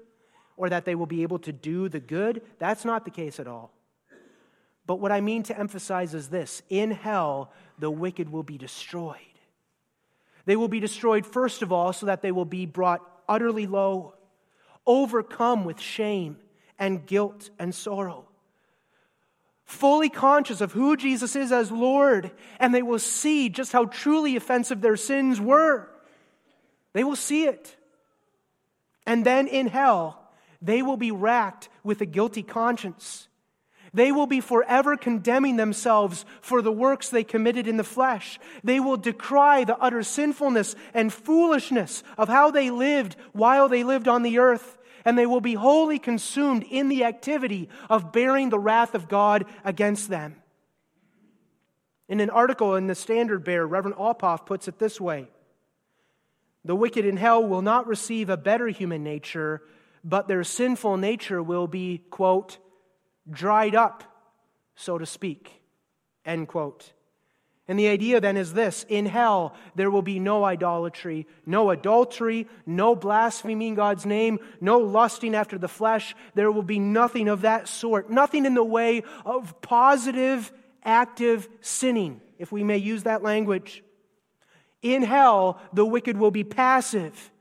or 0.56 0.70
that 0.70 0.84
they 0.84 0.94
will 0.94 1.06
be 1.06 1.22
able 1.22 1.38
to 1.40 1.52
do 1.52 1.88
the 1.88 2.00
good. 2.00 2.42
That's 2.58 2.84
not 2.84 3.04
the 3.04 3.10
case 3.10 3.38
at 3.38 3.46
all. 3.46 3.72
But 4.86 5.00
what 5.00 5.12
I 5.12 5.20
mean 5.20 5.42
to 5.44 5.58
emphasize 5.58 6.14
is 6.14 6.28
this 6.28 6.62
in 6.70 6.90
hell, 6.90 7.52
the 7.78 7.90
wicked 7.90 8.30
will 8.30 8.44
be 8.44 8.56
destroyed. 8.56 9.16
They 10.46 10.56
will 10.56 10.68
be 10.68 10.80
destroyed, 10.80 11.26
first 11.26 11.60
of 11.60 11.72
all, 11.72 11.92
so 11.92 12.06
that 12.06 12.22
they 12.22 12.32
will 12.32 12.44
be 12.44 12.66
brought 12.66 13.02
utterly 13.28 13.66
low 13.66 14.14
overcome 14.86 15.64
with 15.64 15.80
shame 15.80 16.36
and 16.78 17.06
guilt 17.06 17.50
and 17.58 17.74
sorrow. 17.74 18.26
Fully 19.64 20.08
conscious 20.08 20.60
of 20.60 20.72
who 20.72 20.96
Jesus 20.96 21.34
is 21.34 21.50
as 21.50 21.72
Lord, 21.72 22.30
and 22.60 22.72
they 22.72 22.82
will 22.82 23.00
see 23.00 23.48
just 23.48 23.72
how 23.72 23.86
truly 23.86 24.36
offensive 24.36 24.80
their 24.80 24.96
sins 24.96 25.40
were. 25.40 25.88
They 26.92 27.02
will 27.02 27.16
see 27.16 27.46
it. 27.46 27.76
And 29.06 29.26
then 29.26 29.48
in 29.48 29.66
hell, 29.66 30.30
they 30.62 30.82
will 30.82 30.96
be 30.96 31.10
racked 31.10 31.68
with 31.82 32.00
a 32.00 32.06
guilty 32.06 32.42
conscience. 32.42 33.28
They 33.94 34.12
will 34.12 34.26
be 34.26 34.40
forever 34.40 34.96
condemning 34.96 35.56
themselves 35.56 36.24
for 36.40 36.62
the 36.62 36.72
works 36.72 37.08
they 37.08 37.24
committed 37.24 37.66
in 37.66 37.76
the 37.76 37.84
flesh. 37.84 38.38
They 38.62 38.80
will 38.80 38.96
decry 38.96 39.64
the 39.64 39.78
utter 39.78 40.02
sinfulness 40.02 40.74
and 40.92 41.12
foolishness 41.12 42.02
of 42.18 42.28
how 42.28 42.50
they 42.50 42.70
lived 42.70 43.16
while 43.32 43.68
they 43.68 43.84
lived 43.84 44.08
on 44.08 44.22
the 44.22 44.38
earth 44.38 44.76
and 45.06 45.16
they 45.16 45.24
will 45.24 45.40
be 45.40 45.54
wholly 45.54 46.00
consumed 46.00 46.64
in 46.68 46.88
the 46.88 47.04
activity 47.04 47.68
of 47.88 48.12
bearing 48.12 48.50
the 48.50 48.58
wrath 48.58 48.92
of 48.94 49.08
God 49.08 49.46
against 49.64 50.08
them. 50.10 50.34
In 52.08 52.18
an 52.18 52.28
article 52.28 52.74
in 52.74 52.88
the 52.88 52.94
Standard 52.96 53.44
Bearer, 53.44 53.66
Reverend 53.66 53.96
Alpoff 53.96 54.44
puts 54.46 54.66
it 54.66 54.80
this 54.80 55.00
way 55.00 55.28
The 56.64 56.74
wicked 56.74 57.06
in 57.06 57.16
hell 57.16 57.46
will 57.46 57.62
not 57.62 57.86
receive 57.86 58.28
a 58.28 58.36
better 58.36 58.66
human 58.66 59.04
nature, 59.04 59.62
but 60.02 60.26
their 60.26 60.42
sinful 60.42 60.96
nature 60.96 61.40
will 61.40 61.68
be, 61.68 62.02
quote, 62.10 62.58
dried 63.30 63.74
up, 63.74 64.04
so 64.74 64.98
to 64.98 65.06
speak, 65.06 65.62
end 66.24 66.48
quote. 66.48 66.92
And 67.68 67.78
the 67.78 67.88
idea 67.88 68.20
then 68.20 68.36
is 68.36 68.52
this 68.52 68.86
in 68.88 69.06
hell, 69.06 69.54
there 69.74 69.90
will 69.90 70.02
be 70.02 70.20
no 70.20 70.44
idolatry, 70.44 71.26
no 71.44 71.70
adultery, 71.70 72.46
no 72.64 72.94
blaspheming 72.94 73.74
God's 73.74 74.06
name, 74.06 74.38
no 74.60 74.78
lusting 74.78 75.34
after 75.34 75.58
the 75.58 75.68
flesh. 75.68 76.14
There 76.34 76.52
will 76.52 76.62
be 76.62 76.78
nothing 76.78 77.28
of 77.28 77.40
that 77.40 77.66
sort, 77.66 78.08
nothing 78.08 78.46
in 78.46 78.54
the 78.54 78.64
way 78.64 79.02
of 79.24 79.60
positive 79.62 80.52
active 80.84 81.48
sinning, 81.60 82.20
if 82.38 82.52
we 82.52 82.62
may 82.62 82.76
use 82.76 83.02
that 83.02 83.24
language. 83.24 83.82
In 84.82 85.02
hell, 85.02 85.60
the 85.72 85.84
wicked 85.84 86.16
will 86.16 86.30
be 86.30 86.44
passive, 86.44 87.32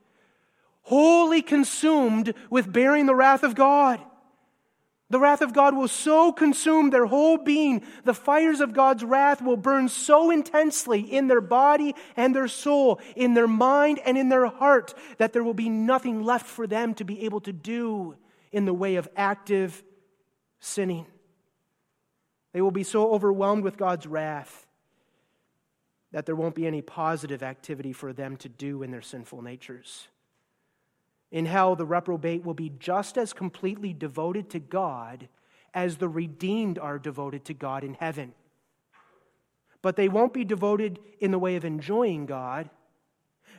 wholly 0.82 1.42
consumed 1.42 2.34
with 2.50 2.72
bearing 2.72 3.06
the 3.06 3.14
wrath 3.14 3.44
of 3.44 3.54
God. 3.54 4.00
The 5.08 5.20
wrath 5.20 5.40
of 5.40 5.52
God 5.52 5.76
will 5.76 5.86
so 5.86 6.32
consume 6.32 6.90
their 6.90 7.06
whole 7.06 7.38
being, 7.38 7.82
the 8.04 8.14
fires 8.14 8.60
of 8.60 8.72
God's 8.72 9.04
wrath 9.04 9.40
will 9.40 9.56
burn 9.56 9.88
so 9.88 10.30
intensely 10.32 11.00
in 11.00 11.28
their 11.28 11.40
body 11.40 11.94
and 12.16 12.34
their 12.34 12.48
soul, 12.48 13.00
in 13.14 13.34
their 13.34 13.46
mind 13.46 14.00
and 14.04 14.18
in 14.18 14.28
their 14.28 14.46
heart, 14.46 14.94
that 15.18 15.32
there 15.32 15.44
will 15.44 15.54
be 15.54 15.68
nothing 15.68 16.24
left 16.24 16.46
for 16.46 16.66
them 16.66 16.92
to 16.94 17.04
be 17.04 17.24
able 17.24 17.40
to 17.42 17.52
do 17.52 18.16
in 18.50 18.64
the 18.64 18.74
way 18.74 18.96
of 18.96 19.08
active 19.16 19.84
sinning. 20.58 21.06
They 22.52 22.60
will 22.60 22.72
be 22.72 22.82
so 22.82 23.12
overwhelmed 23.12 23.62
with 23.62 23.76
God's 23.76 24.06
wrath 24.06 24.66
that 26.10 26.26
there 26.26 26.34
won't 26.34 26.54
be 26.54 26.66
any 26.66 26.82
positive 26.82 27.42
activity 27.42 27.92
for 27.92 28.12
them 28.12 28.36
to 28.38 28.48
do 28.48 28.82
in 28.82 28.90
their 28.90 29.02
sinful 29.02 29.42
natures. 29.42 30.08
In 31.30 31.46
hell, 31.46 31.76
the 31.76 31.86
reprobate 31.86 32.44
will 32.44 32.54
be 32.54 32.72
just 32.78 33.18
as 33.18 33.32
completely 33.32 33.92
devoted 33.92 34.50
to 34.50 34.60
God 34.60 35.28
as 35.74 35.96
the 35.96 36.08
redeemed 36.08 36.78
are 36.78 36.98
devoted 36.98 37.44
to 37.46 37.54
God 37.54 37.84
in 37.84 37.94
heaven. 37.94 38.32
But 39.82 39.96
they 39.96 40.08
won't 40.08 40.32
be 40.32 40.44
devoted 40.44 40.98
in 41.20 41.30
the 41.30 41.38
way 41.38 41.56
of 41.56 41.64
enjoying 41.64 42.26
God, 42.26 42.70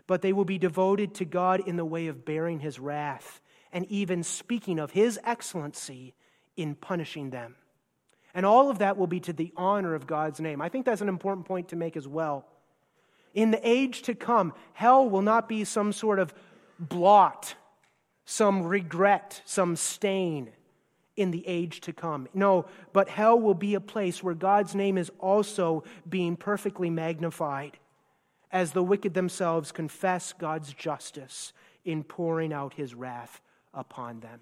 but 0.07 0.21
they 0.21 0.33
will 0.33 0.45
be 0.45 0.57
devoted 0.57 1.13
to 1.15 1.25
God 1.25 1.67
in 1.67 1.75
the 1.75 1.85
way 1.85 2.07
of 2.07 2.25
bearing 2.25 2.59
his 2.59 2.79
wrath 2.79 3.41
and 3.71 3.85
even 3.91 4.23
speaking 4.23 4.79
of 4.79 4.91
his 4.91 5.19
excellency 5.23 6.15
in 6.55 6.75
punishing 6.75 7.29
them. 7.29 7.55
And 8.33 8.45
all 8.45 8.69
of 8.69 8.79
that 8.79 8.97
will 8.97 9.07
be 9.07 9.19
to 9.21 9.33
the 9.33 9.51
honor 9.55 9.93
of 9.93 10.07
God's 10.07 10.39
name. 10.39 10.61
I 10.61 10.69
think 10.69 10.85
that's 10.85 11.01
an 11.01 11.09
important 11.09 11.45
point 11.45 11.69
to 11.69 11.75
make 11.75 11.97
as 11.97 12.07
well. 12.07 12.45
In 13.33 13.51
the 13.51 13.67
age 13.67 14.01
to 14.03 14.15
come, 14.15 14.53
hell 14.73 15.07
will 15.09 15.21
not 15.21 15.47
be 15.47 15.63
some 15.63 15.93
sort 15.93 16.19
of 16.19 16.33
blot, 16.79 17.55
some 18.25 18.63
regret, 18.63 19.41
some 19.45 19.75
stain 19.75 20.51
in 21.15 21.31
the 21.31 21.47
age 21.47 21.81
to 21.81 21.93
come. 21.93 22.27
No, 22.33 22.65
but 22.93 23.09
hell 23.09 23.39
will 23.39 23.55
be 23.55 23.73
a 23.73 23.81
place 23.81 24.21
where 24.21 24.35
God's 24.35 24.75
name 24.75 24.97
is 24.97 25.11
also 25.19 25.83
being 26.07 26.35
perfectly 26.35 26.89
magnified 26.89 27.77
as 28.51 28.71
the 28.71 28.83
wicked 28.83 29.13
themselves 29.13 29.71
confess 29.71 30.31
God's 30.31 30.73
justice 30.73 31.53
in 31.83 32.03
pouring 32.03 32.53
out 32.53 32.75
his 32.75 32.93
wrath 32.93 33.41
upon 33.73 34.19
them. 34.19 34.41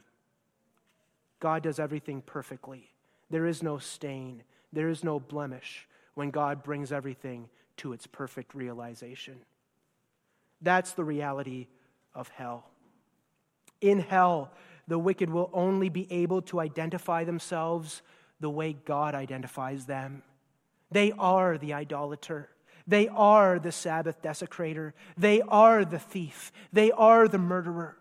God 1.40 1.64
does 1.64 1.80
everything 1.80 2.22
perfectly. 2.22 2.92
There 3.30 3.46
is 3.46 3.64
no 3.64 3.78
stain, 3.78 4.44
there 4.74 4.90
is 4.90 5.04
no 5.04 5.20
blemish 5.20 5.88
when 6.14 6.32
God 6.32 6.64
brings 6.64 6.92
everything 6.92 7.50
to 7.78 7.94
its 7.94 8.08
perfect 8.08 8.54
realization. 8.54 9.36
That's 10.62 10.94
the 10.94 11.04
reality 11.04 11.68
of 12.16 12.30
hell. 12.30 12.66
In 13.82 14.00
hell, 14.00 14.52
the 14.88 14.98
wicked 14.98 15.30
will 15.30 15.50
only 15.54 15.90
be 15.90 16.12
able 16.12 16.42
to 16.44 16.60
identify 16.60 17.24
themselves 17.24 18.02
the 18.40 18.50
way 18.50 18.74
God 18.74 19.16
identifies 19.16 19.86
them. 19.86 20.24
They 20.92 21.12
are 21.12 21.58
the 21.58 21.74
idolater. 21.74 22.50
They 22.88 23.08
are 23.08 23.60
the 23.60 23.72
Sabbath 23.72 24.22
desecrator. 24.22 24.94
They 25.18 25.42
are 25.42 25.84
the 25.84 26.00
thief. 26.00 26.52
They 26.72 26.92
are 26.92 27.28
the 27.28 27.40
murderer. 27.40 27.98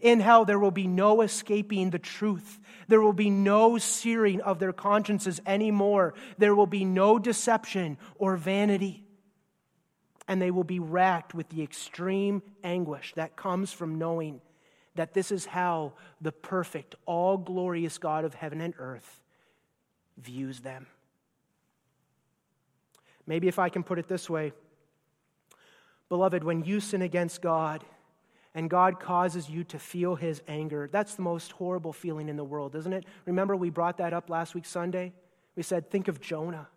In 0.00 0.20
hell, 0.20 0.44
there 0.44 0.58
will 0.58 0.70
be 0.70 0.86
no 0.86 1.22
escaping 1.22 1.90
the 1.90 1.98
truth. 1.98 2.60
There 2.86 3.00
will 3.00 3.12
be 3.12 3.30
no 3.30 3.78
searing 3.78 4.40
of 4.42 4.58
their 4.58 4.72
consciences 4.72 5.40
anymore. 5.44 6.14
There 6.36 6.54
will 6.54 6.66
be 6.66 6.84
no 6.84 7.18
deception 7.18 7.98
or 8.16 8.36
vanity 8.36 9.07
and 10.28 10.40
they 10.40 10.50
will 10.50 10.64
be 10.64 10.78
racked 10.78 11.34
with 11.34 11.48
the 11.48 11.62
extreme 11.62 12.42
anguish 12.62 13.14
that 13.16 13.34
comes 13.34 13.72
from 13.72 13.98
knowing 13.98 14.40
that 14.94 15.14
this 15.14 15.32
is 15.32 15.46
how 15.46 15.94
the 16.20 16.32
perfect, 16.32 16.94
all 17.06 17.38
glorious 17.38 17.98
God 17.98 18.24
of 18.24 18.34
heaven 18.34 18.60
and 18.60 18.74
earth 18.78 19.20
views 20.18 20.60
them. 20.60 20.86
Maybe 23.26 23.48
if 23.48 23.58
I 23.58 23.68
can 23.68 23.82
put 23.82 23.98
it 23.98 24.08
this 24.08 24.28
way 24.28 24.52
Beloved, 26.08 26.42
when 26.42 26.64
you 26.64 26.80
sin 26.80 27.02
against 27.02 27.42
God 27.42 27.84
and 28.54 28.70
God 28.70 28.98
causes 28.98 29.48
you 29.48 29.62
to 29.64 29.78
feel 29.78 30.14
his 30.14 30.42
anger, 30.48 30.88
that's 30.90 31.14
the 31.14 31.22
most 31.22 31.52
horrible 31.52 31.92
feeling 31.92 32.28
in 32.28 32.36
the 32.36 32.44
world, 32.44 32.74
isn't 32.74 32.92
it? 32.92 33.04
Remember, 33.26 33.54
we 33.54 33.68
brought 33.68 33.98
that 33.98 34.14
up 34.14 34.30
last 34.30 34.54
week, 34.54 34.64
Sunday? 34.64 35.12
We 35.54 35.62
said, 35.62 35.90
think 35.90 36.08
of 36.08 36.20
Jonah. 36.20 36.68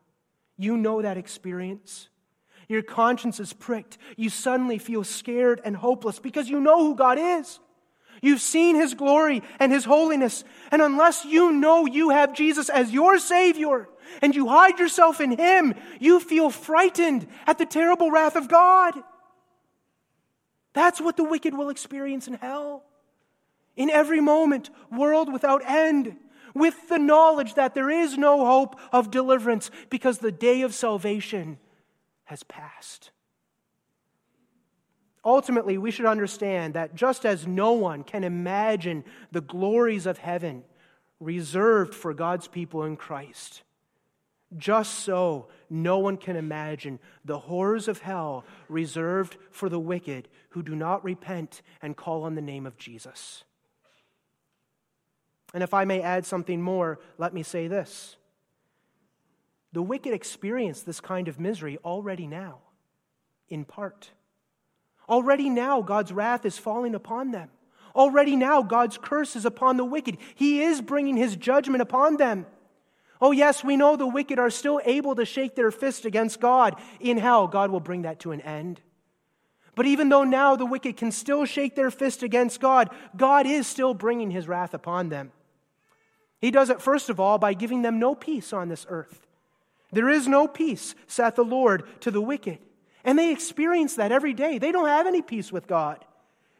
You 0.57 0.75
know 0.75 1.01
that 1.01 1.17
experience. 1.17 2.09
Your 2.71 2.81
conscience 2.81 3.41
is 3.41 3.51
pricked. 3.51 3.97
You 4.15 4.29
suddenly 4.29 4.77
feel 4.77 5.03
scared 5.03 5.59
and 5.65 5.75
hopeless 5.75 6.19
because 6.19 6.47
you 6.49 6.61
know 6.61 6.79
who 6.79 6.95
God 6.95 7.17
is. 7.19 7.59
You've 8.21 8.39
seen 8.39 8.77
His 8.77 8.93
glory 8.93 9.43
and 9.59 9.73
His 9.73 9.83
holiness. 9.83 10.45
And 10.71 10.81
unless 10.81 11.25
you 11.25 11.51
know 11.51 11.85
you 11.85 12.11
have 12.11 12.33
Jesus 12.33 12.69
as 12.69 12.93
your 12.93 13.19
Savior 13.19 13.89
and 14.21 14.33
you 14.33 14.47
hide 14.47 14.79
yourself 14.79 15.19
in 15.19 15.37
Him, 15.37 15.73
you 15.99 16.21
feel 16.21 16.49
frightened 16.49 17.27
at 17.45 17.57
the 17.57 17.65
terrible 17.65 18.09
wrath 18.09 18.37
of 18.37 18.47
God. 18.47 18.93
That's 20.71 21.01
what 21.01 21.17
the 21.17 21.25
wicked 21.25 21.53
will 21.53 21.71
experience 21.71 22.29
in 22.29 22.35
hell. 22.35 22.85
In 23.75 23.89
every 23.89 24.21
moment, 24.21 24.69
world 24.89 25.31
without 25.31 25.61
end, 25.69 26.15
with 26.55 26.87
the 26.87 26.99
knowledge 26.99 27.55
that 27.55 27.75
there 27.75 27.89
is 27.89 28.17
no 28.17 28.45
hope 28.45 28.79
of 28.93 29.11
deliverance 29.11 29.71
because 29.89 30.19
the 30.19 30.31
day 30.31 30.61
of 30.61 30.73
salvation 30.73 31.57
has 32.31 32.43
passed. 32.43 33.11
Ultimately, 35.25 35.77
we 35.77 35.91
should 35.91 36.05
understand 36.05 36.75
that 36.75 36.95
just 36.95 37.25
as 37.25 37.45
no 37.45 37.73
one 37.73 38.05
can 38.05 38.23
imagine 38.23 39.03
the 39.33 39.41
glories 39.41 40.05
of 40.05 40.17
heaven 40.17 40.63
reserved 41.19 41.93
for 41.93 42.13
God's 42.13 42.47
people 42.47 42.85
in 42.85 42.95
Christ, 42.95 43.63
just 44.57 44.99
so 44.99 45.49
no 45.69 45.99
one 45.99 46.15
can 46.15 46.37
imagine 46.37 46.99
the 47.25 47.37
horrors 47.37 47.89
of 47.89 47.99
hell 47.99 48.45
reserved 48.69 49.35
for 49.51 49.67
the 49.67 49.77
wicked 49.77 50.29
who 50.51 50.63
do 50.63 50.73
not 50.73 51.03
repent 51.03 51.61
and 51.81 51.97
call 51.97 52.23
on 52.23 52.35
the 52.35 52.41
name 52.41 52.65
of 52.65 52.77
Jesus. 52.77 53.43
And 55.53 55.63
if 55.63 55.73
I 55.73 55.83
may 55.83 56.01
add 56.01 56.25
something 56.25 56.61
more, 56.61 56.97
let 57.17 57.33
me 57.33 57.43
say 57.43 57.67
this 57.67 58.15
the 59.73 59.81
wicked 59.81 60.13
experience 60.13 60.81
this 60.81 60.99
kind 60.99 61.27
of 61.27 61.39
misery 61.39 61.77
already 61.83 62.27
now, 62.27 62.59
in 63.49 63.65
part. 63.65 64.11
Already 65.07 65.49
now, 65.49 65.81
God's 65.81 66.11
wrath 66.11 66.45
is 66.45 66.57
falling 66.57 66.95
upon 66.95 67.31
them. 67.31 67.49
Already 67.95 68.35
now, 68.35 68.61
God's 68.61 68.97
curse 68.97 69.35
is 69.35 69.45
upon 69.45 69.77
the 69.77 69.85
wicked. 69.85 70.17
He 70.35 70.61
is 70.61 70.81
bringing 70.81 71.17
his 71.17 71.35
judgment 71.35 71.81
upon 71.81 72.17
them. 72.17 72.45
Oh, 73.19 73.31
yes, 73.31 73.63
we 73.63 73.77
know 73.77 73.95
the 73.95 74.07
wicked 74.07 74.39
are 74.39 74.49
still 74.49 74.81
able 74.83 75.15
to 75.15 75.25
shake 75.25 75.55
their 75.55 75.71
fist 75.71 76.05
against 76.05 76.39
God. 76.39 76.75
In 76.99 77.17
hell, 77.17 77.47
God 77.47 77.69
will 77.69 77.79
bring 77.79 78.03
that 78.03 78.19
to 78.21 78.31
an 78.31 78.41
end. 78.41 78.81
But 79.75 79.85
even 79.85 80.09
though 80.09 80.23
now 80.23 80.55
the 80.55 80.65
wicked 80.65 80.97
can 80.97 81.11
still 81.11 81.45
shake 81.45 81.75
their 81.75 81.91
fist 81.91 82.23
against 82.23 82.59
God, 82.59 82.89
God 83.15 83.45
is 83.45 83.67
still 83.67 83.93
bringing 83.93 84.31
his 84.31 84.47
wrath 84.47 84.73
upon 84.73 85.09
them. 85.09 85.31
He 86.39 86.51
does 86.51 86.69
it, 86.69 86.81
first 86.81 87.09
of 87.09 87.19
all, 87.19 87.37
by 87.37 87.53
giving 87.53 87.83
them 87.83 87.99
no 87.99 88.15
peace 88.15 88.51
on 88.53 88.69
this 88.69 88.85
earth. 88.89 89.27
There 89.91 90.09
is 90.09 90.27
no 90.27 90.47
peace, 90.47 90.95
saith 91.07 91.35
the 91.35 91.43
Lord, 91.43 91.83
to 92.01 92.11
the 92.11 92.21
wicked. 92.21 92.59
And 93.03 93.17
they 93.17 93.31
experience 93.31 93.95
that 93.95 94.11
every 94.11 94.33
day. 94.33 94.57
They 94.57 94.71
don't 94.71 94.87
have 94.87 95.07
any 95.07 95.21
peace 95.21 95.51
with 95.51 95.67
God. 95.67 96.05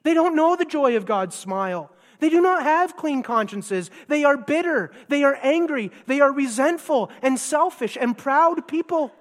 They 0.03 0.13
don't 0.13 0.35
know 0.35 0.55
the 0.55 0.65
joy 0.65 0.97
of 0.97 1.05
God's 1.05 1.35
smile. 1.35 1.91
They 2.19 2.29
do 2.29 2.41
not 2.41 2.63
have 2.63 2.97
clean 2.97 3.23
consciences. 3.23 3.89
They 4.07 4.23
are 4.23 4.37
bitter. 4.37 4.91
They 5.07 5.23
are 5.23 5.37
angry. 5.41 5.91
They 6.07 6.21
are 6.21 6.31
resentful 6.31 7.09
and 7.21 7.39
selfish 7.39 7.97
and 7.99 8.17
proud 8.17 8.67
people. 8.67 9.11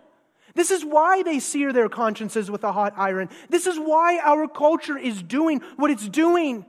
This 0.55 0.71
is 0.71 0.85
why 0.85 1.23
they 1.23 1.39
sear 1.39 1.73
their 1.73 1.89
consciences 1.89 2.51
with 2.51 2.65
a 2.65 2.73
hot 2.73 2.95
iron. 2.97 3.29
This 3.49 3.67
is 3.67 3.79
why 3.79 4.19
our 4.19 4.49
culture 4.49 4.99
is 4.99 5.23
doing 5.23 5.61
what 5.77 5.91
it's 5.91 6.09
doing. 6.09 6.67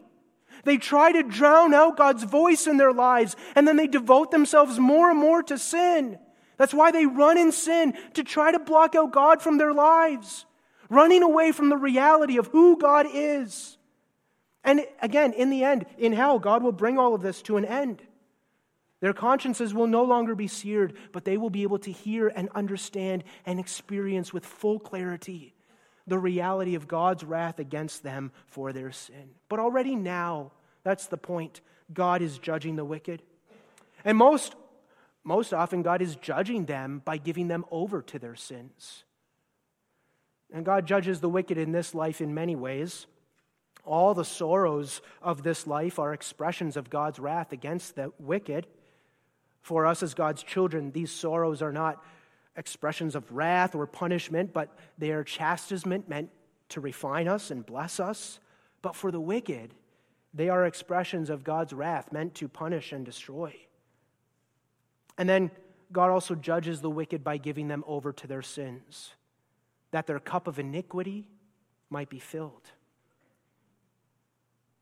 They 0.64 0.78
try 0.78 1.12
to 1.12 1.24
drown 1.24 1.74
out 1.74 1.98
God's 1.98 2.24
voice 2.24 2.68
in 2.68 2.78
their 2.78 2.94
lives, 2.94 3.36
and 3.56 3.68
then 3.68 3.78
they 3.78 3.88
devote 3.88 4.32
themselves 4.32 4.78
more 4.78 5.10
and 5.10 5.20
more 5.20 5.42
to 5.44 5.58
sin. 5.58 6.20
That's 6.62 6.76
why 6.76 6.92
they 6.92 7.08
run 7.08 7.40
in 7.40 7.52
sin 7.52 7.98
to 8.14 8.24
try 8.24 8.52
to 8.52 8.60
block 8.60 8.94
out 8.94 9.12
God 9.12 9.42
from 9.42 9.58
their 9.58 9.74
lives, 9.74 10.46
running 10.92 11.24
away 11.24 11.52
from 11.52 11.70
the 11.70 11.76
reality 11.76 12.38
of 12.38 12.46
who 12.50 12.78
God 12.78 13.08
is. 13.12 13.80
And 14.64 14.86
again, 15.02 15.34
in 15.34 15.50
the 15.50 15.64
end, 15.64 15.88
in 15.98 16.14
hell, 16.14 16.38
God 16.38 16.62
will 16.62 16.72
bring 16.72 17.00
all 17.00 17.16
of 17.16 17.24
this 17.24 17.42
to 17.42 17.58
an 17.58 17.66
end. 17.66 18.04
Their 19.00 19.12
consciences 19.12 19.74
will 19.74 19.88
no 19.88 20.04
longer 20.04 20.36
be 20.36 20.48
seared, 20.48 20.96
but 21.12 21.26
they 21.26 21.36
will 21.36 21.50
be 21.50 21.64
able 21.64 21.80
to 21.80 21.92
hear 21.92 22.28
and 22.28 22.48
understand 22.54 23.24
and 23.44 23.60
experience 23.60 24.32
with 24.32 24.46
full 24.46 24.78
clarity 24.78 25.56
the 26.06 26.20
reality 26.20 26.76
of 26.76 26.88
God's 26.88 27.24
wrath 27.24 27.58
against 27.58 28.04
them 28.04 28.32
for 28.46 28.72
their 28.72 28.92
sin. 28.92 29.32
But 29.50 29.60
already 29.60 29.96
now, 29.96 30.52
that's 30.84 31.08
the 31.08 31.18
point, 31.18 31.62
God 31.92 32.22
is 32.22 32.38
judging 32.38 32.76
the 32.76 32.86
wicked. 32.86 33.24
And 34.06 34.16
most 34.16 34.54
most 35.24 35.54
often, 35.54 35.84
God 35.84 36.02
is 36.02 36.16
judging 36.16 36.66
them 36.66 37.02
by 37.06 37.18
giving 37.18 37.48
them 37.48 37.66
over 37.70 38.02
to 38.02 38.20
their 38.20 38.36
sins. 38.36 39.04
And 40.52 40.66
God 40.66 40.86
judges 40.86 41.20
the 41.20 41.30
wicked 41.30 41.58
in 41.58 41.72
this 41.72 41.94
life 41.94 42.22
in 42.22 42.34
many 42.34 42.56
ways. 42.56 43.06
All 43.86 44.14
the 44.14 44.26
sorrows 44.26 45.02
of 45.22 45.44
this 45.44 45.66
life 45.66 46.00
are 46.00 46.14
expressions 46.14 46.76
of 46.76 46.90
God's 46.90 47.20
wrath 47.20 47.52
against 47.52 47.96
the 47.96 48.12
wicked. 48.20 48.68
For 49.62 49.86
us 49.86 50.04
as 50.04 50.14
God's 50.14 50.44
children, 50.44 50.92
these 50.92 51.12
sorrows 51.12 51.62
are 51.62 51.72
not 51.72 52.04
expressions 52.58 53.16
of 53.16 53.32
wrath 53.32 53.76
or 53.76 53.88
punishment, 53.88 54.54
but 54.54 54.76
they 54.98 55.12
are 55.12 55.24
chastisement 55.24 56.10
meant 56.10 56.30
to 56.70 56.82
refine 56.82 57.28
us 57.28 57.52
and 57.52 57.66
bless 57.66 58.00
us. 58.00 58.40
But 58.82 58.96
for 58.96 59.12
the 59.12 59.22
wicked, 59.22 59.74
they 60.34 60.50
are 60.50 60.66
expressions 60.66 61.30
of 61.30 61.44
God's 61.44 61.74
wrath 61.74 62.12
meant 62.12 62.36
to 62.36 62.48
punish 62.48 62.92
and 62.92 63.06
destroy. 63.06 63.56
And 65.18 65.28
then 65.28 65.52
God 65.92 66.10
also 66.10 66.36
judges 66.36 66.82
the 66.82 66.90
wicked 66.90 67.24
by 67.24 67.38
giving 67.38 67.68
them 67.68 67.84
over 67.86 68.14
to 68.14 68.28
their 68.28 68.42
sins, 68.42 69.14
that 69.92 70.08
their 70.08 70.20
cup 70.20 70.48
of 70.48 70.58
iniquity 70.58 71.28
might 71.90 72.10
be 72.10 72.20
filled, 72.20 72.72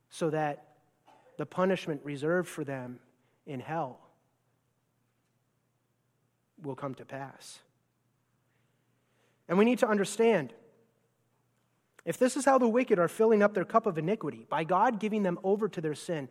so 0.09 0.29
that 0.29 0.65
the 1.37 1.45
punishment 1.45 2.01
reserved 2.03 2.47
for 2.47 2.63
them 2.63 2.99
in 3.47 3.59
hell 3.59 3.99
will 6.61 6.75
come 6.75 6.93
to 6.95 7.05
pass. 7.05 7.59
And 9.47 9.57
we 9.57 9.65
need 9.65 9.79
to 9.79 9.87
understand 9.87 10.53
if 12.05 12.17
this 12.17 12.37
is 12.37 12.45
how 12.45 12.57
the 12.57 12.67
wicked 12.67 12.99
are 12.99 13.07
filling 13.07 13.41
up 13.41 13.53
their 13.53 13.65
cup 13.65 13.85
of 13.85 13.97
iniquity, 13.97 14.45
by 14.49 14.63
God 14.63 14.99
giving 14.99 15.23
them 15.23 15.39
over 15.43 15.67
to 15.69 15.81
their 15.81 15.95
sin, 15.95 16.29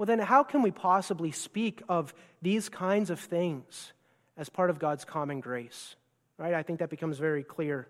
well, 0.00 0.06
then 0.06 0.18
how 0.18 0.42
can 0.42 0.62
we 0.62 0.70
possibly 0.70 1.30
speak 1.30 1.82
of 1.86 2.14
these 2.40 2.70
kinds 2.70 3.10
of 3.10 3.20
things 3.20 3.92
as 4.34 4.48
part 4.48 4.70
of 4.70 4.78
God's 4.78 5.04
common 5.04 5.40
grace? 5.40 5.94
Right? 6.38 6.54
I 6.54 6.62
think 6.62 6.78
that 6.78 6.88
becomes 6.88 7.18
very 7.18 7.42
clear. 7.42 7.86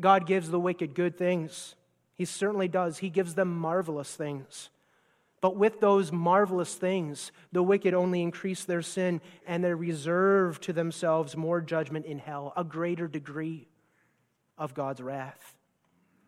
God 0.00 0.26
gives 0.26 0.50
the 0.50 0.58
wicked 0.58 0.96
good 0.96 1.16
things. 1.16 1.76
He 2.16 2.24
certainly 2.24 2.66
does. 2.66 2.98
He 2.98 3.10
gives 3.10 3.36
them 3.36 3.56
marvelous 3.56 4.12
things. 4.12 4.70
But 5.40 5.54
with 5.54 5.78
those 5.78 6.10
marvelous 6.10 6.74
things, 6.74 7.30
the 7.52 7.62
wicked 7.62 7.94
only 7.94 8.22
increase 8.22 8.64
their 8.64 8.82
sin 8.82 9.20
and 9.46 9.62
they 9.62 9.72
reserve 9.72 10.60
to 10.62 10.72
themselves 10.72 11.36
more 11.36 11.60
judgment 11.60 12.06
in 12.06 12.18
hell, 12.18 12.54
a 12.56 12.64
greater 12.64 13.06
degree 13.06 13.68
of 14.58 14.74
God's 14.74 15.00
wrath. 15.00 15.55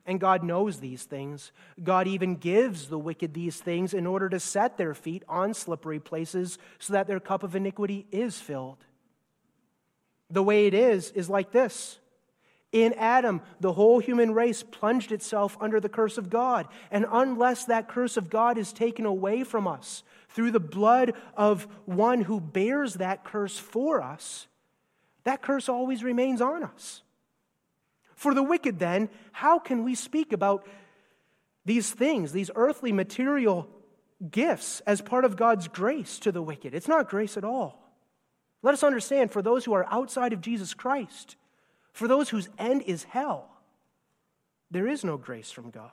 And 0.09 0.19
God 0.19 0.43
knows 0.43 0.81
these 0.81 1.03
things. 1.03 1.53
God 1.85 2.09
even 2.09 2.37
gives 2.37 2.89
the 2.89 2.99
wicked 2.99 3.35
these 3.35 3.59
things 3.59 3.93
in 3.93 4.07
order 4.07 4.31
to 4.31 4.41
set 4.41 4.79
their 4.79 4.95
feet 4.95 5.23
on 5.29 5.53
slippery 5.53 6.01
places 6.01 6.59
so 6.79 6.95
that 6.95 7.07
their 7.07 7.21
cup 7.21 7.43
of 7.43 7.55
iniquity 7.55 8.07
is 8.11 8.41
filled. 8.41 8.79
The 10.31 10.43
way 10.43 10.67
it 10.67 10.73
is, 10.73 11.11
is 11.11 11.29
like 11.29 11.53
this 11.53 11.99
in 12.73 12.95
Adam, 12.95 13.43
the 13.61 13.73
whole 13.73 13.99
human 13.99 14.33
race 14.33 14.63
plunged 14.63 15.13
itself 15.13 15.57
under 15.61 15.79
the 15.79 15.89
curse 15.89 16.17
of 16.17 16.31
God. 16.31 16.69
And 16.91 17.07
unless 17.11 17.67
that 17.67 17.89
curse 17.89 18.17
of 18.17 18.31
God 18.31 18.57
is 18.57 18.73
taken 18.73 19.05
away 19.05 19.45
from 19.45 19.67
us 19.67 20.03
through 20.31 20.53
the 20.53 20.61
blood 20.61 21.15
of 21.37 21.67
one 21.85 22.23
who 22.23 22.41
bears 22.41 22.95
that 22.95 23.25
curse 23.25 23.59
for 23.59 24.03
us, 24.03 24.47
that 25.25 25.43
curse 25.43 25.69
always 25.69 26.03
remains 26.03 26.41
on 26.41 26.63
us. 26.63 27.03
For 28.19 28.35
the 28.35 28.43
wicked, 28.43 28.81
then, 28.81 29.11
how 29.31 29.61
can 29.61 29.85
we 29.85 29.95
speak 29.95 30.33
about 30.33 30.67
these 31.65 31.89
things, 31.89 32.33
these 32.33 32.51
earthly 32.57 32.91
material 32.91 33.69
gifts, 34.29 34.81
as 34.89 35.01
part 35.01 35.25
of 35.25 35.37
God's 35.37 35.69
grace 35.69 36.19
to 36.19 36.33
the 36.33 36.43
wicked? 36.43 36.75
It's 36.75 36.89
not 36.89 37.09
grace 37.09 37.37
at 37.37 37.45
all. 37.45 37.81
Let 38.61 38.75
us 38.75 38.83
understand 38.83 39.31
for 39.31 39.41
those 39.41 39.65
who 39.65 39.73
are 39.73 39.87
outside 39.89 40.33
of 40.33 40.41
Jesus 40.41 40.75
Christ, 40.75 41.37
for 41.93 42.09
those 42.09 42.29
whose 42.29 42.49
end 42.59 42.83
is 42.83 43.05
hell, 43.05 43.53
there 44.69 44.89
is 44.89 45.05
no 45.05 45.17
grace 45.17 45.53
from 45.53 45.71
God. 45.71 45.93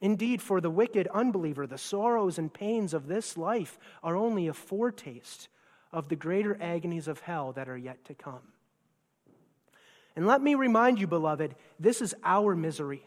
Indeed, 0.00 0.40
for 0.40 0.58
the 0.58 0.70
wicked 0.70 1.06
unbeliever, 1.08 1.66
the 1.66 1.76
sorrows 1.76 2.38
and 2.38 2.50
pains 2.50 2.94
of 2.94 3.08
this 3.08 3.36
life 3.36 3.78
are 4.02 4.16
only 4.16 4.48
a 4.48 4.54
foretaste 4.54 5.48
of 5.92 6.08
the 6.08 6.16
greater 6.16 6.56
agonies 6.62 7.08
of 7.08 7.20
hell 7.20 7.52
that 7.52 7.68
are 7.68 7.76
yet 7.76 8.06
to 8.06 8.14
come. 8.14 8.54
And 10.18 10.26
let 10.26 10.42
me 10.42 10.56
remind 10.56 10.98
you, 10.98 11.06
beloved, 11.06 11.54
this 11.78 12.02
is 12.02 12.12
our 12.24 12.56
misery. 12.56 13.06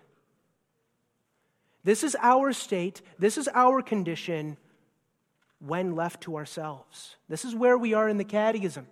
This 1.84 2.06
is 2.06 2.16
our 2.22 2.54
state. 2.54 3.02
This 3.20 3.38
is 3.38 3.50
our 3.54 3.82
condition 3.82 4.56
when 5.60 5.98
left 5.98 6.22
to 6.22 6.38
ourselves. 6.38 7.18
This 7.28 7.44
is 7.44 7.54
where 7.54 7.78
we 7.78 7.94
are 7.94 8.08
in 8.08 8.18
the 8.18 8.24
catechism. 8.24 8.88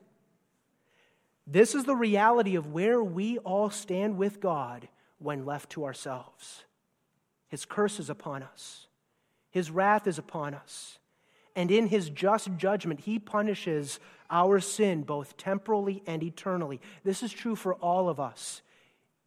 This 1.47 1.73
is 1.73 1.85
the 1.85 1.95
reality 1.95 2.57
of 2.57 2.73
where 2.73 3.01
we 3.01 3.37
all 3.37 3.69
stand 3.69 4.17
with 4.17 4.41
God 4.41 4.89
when 5.19 5.45
left 5.45 5.69
to 5.69 5.85
ourselves. 5.85 6.65
His 7.47 7.63
curse 7.63 8.01
is 8.01 8.09
upon 8.09 8.43
us, 8.43 8.87
His 9.49 9.71
wrath 9.71 10.07
is 10.07 10.17
upon 10.17 10.55
us. 10.55 10.98
And 11.55 11.71
in 11.71 11.87
His 11.87 12.09
just 12.09 12.49
judgment, 12.57 13.01
He 13.01 13.19
punishes 13.19 13.99
our 14.29 14.59
sin 14.59 15.03
both 15.03 15.37
temporally 15.37 16.03
and 16.05 16.23
eternally. 16.23 16.79
This 17.03 17.23
is 17.23 17.31
true 17.31 17.55
for 17.55 17.73
all 17.75 18.09
of 18.09 18.19
us 18.19 18.61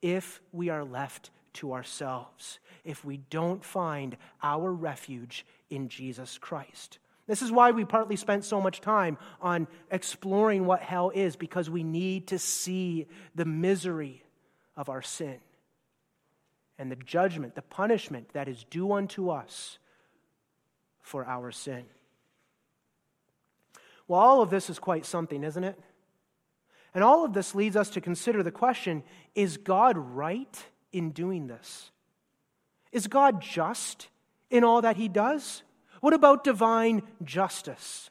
if 0.00 0.40
we 0.52 0.68
are 0.68 0.84
left 0.84 1.30
to 1.54 1.72
ourselves, 1.72 2.58
if 2.84 3.04
we 3.04 3.18
don't 3.30 3.64
find 3.64 4.16
our 4.42 4.72
refuge 4.72 5.44
in 5.70 5.88
Jesus 5.88 6.38
Christ. 6.38 6.98
This 7.26 7.42
is 7.42 7.52
why 7.52 7.70
we 7.70 7.84
partly 7.84 8.16
spent 8.16 8.44
so 8.44 8.60
much 8.60 8.80
time 8.80 9.16
on 9.40 9.68
exploring 9.90 10.66
what 10.66 10.80
hell 10.80 11.10
is, 11.14 11.36
because 11.36 11.70
we 11.70 11.84
need 11.84 12.28
to 12.28 12.38
see 12.38 13.06
the 13.34 13.44
misery 13.44 14.24
of 14.76 14.88
our 14.88 15.02
sin 15.02 15.38
and 16.78 16.90
the 16.90 16.96
judgment, 16.96 17.54
the 17.54 17.62
punishment 17.62 18.28
that 18.32 18.48
is 18.48 18.64
due 18.64 18.92
unto 18.92 19.30
us 19.30 19.78
for 21.00 21.24
our 21.24 21.52
sin. 21.52 21.84
Well, 24.08 24.20
all 24.20 24.42
of 24.42 24.50
this 24.50 24.68
is 24.68 24.78
quite 24.78 25.06
something, 25.06 25.44
isn't 25.44 25.64
it? 25.64 25.78
And 26.94 27.02
all 27.02 27.24
of 27.24 27.32
this 27.32 27.54
leads 27.54 27.76
us 27.76 27.90
to 27.90 28.00
consider 28.00 28.42
the 28.42 28.50
question 28.50 29.02
is 29.34 29.56
God 29.56 29.96
right 29.96 30.64
in 30.92 31.10
doing 31.10 31.46
this? 31.46 31.90
Is 32.92 33.06
God 33.06 33.40
just 33.40 34.08
in 34.50 34.64
all 34.64 34.82
that 34.82 34.96
he 34.96 35.08
does? 35.08 35.62
What 36.00 36.12
about 36.12 36.44
divine 36.44 37.02
justice? 37.24 38.10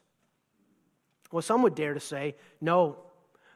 Well, 1.30 1.42
some 1.42 1.62
would 1.62 1.74
dare 1.74 1.94
to 1.94 2.00
say, 2.00 2.34
no, 2.60 2.96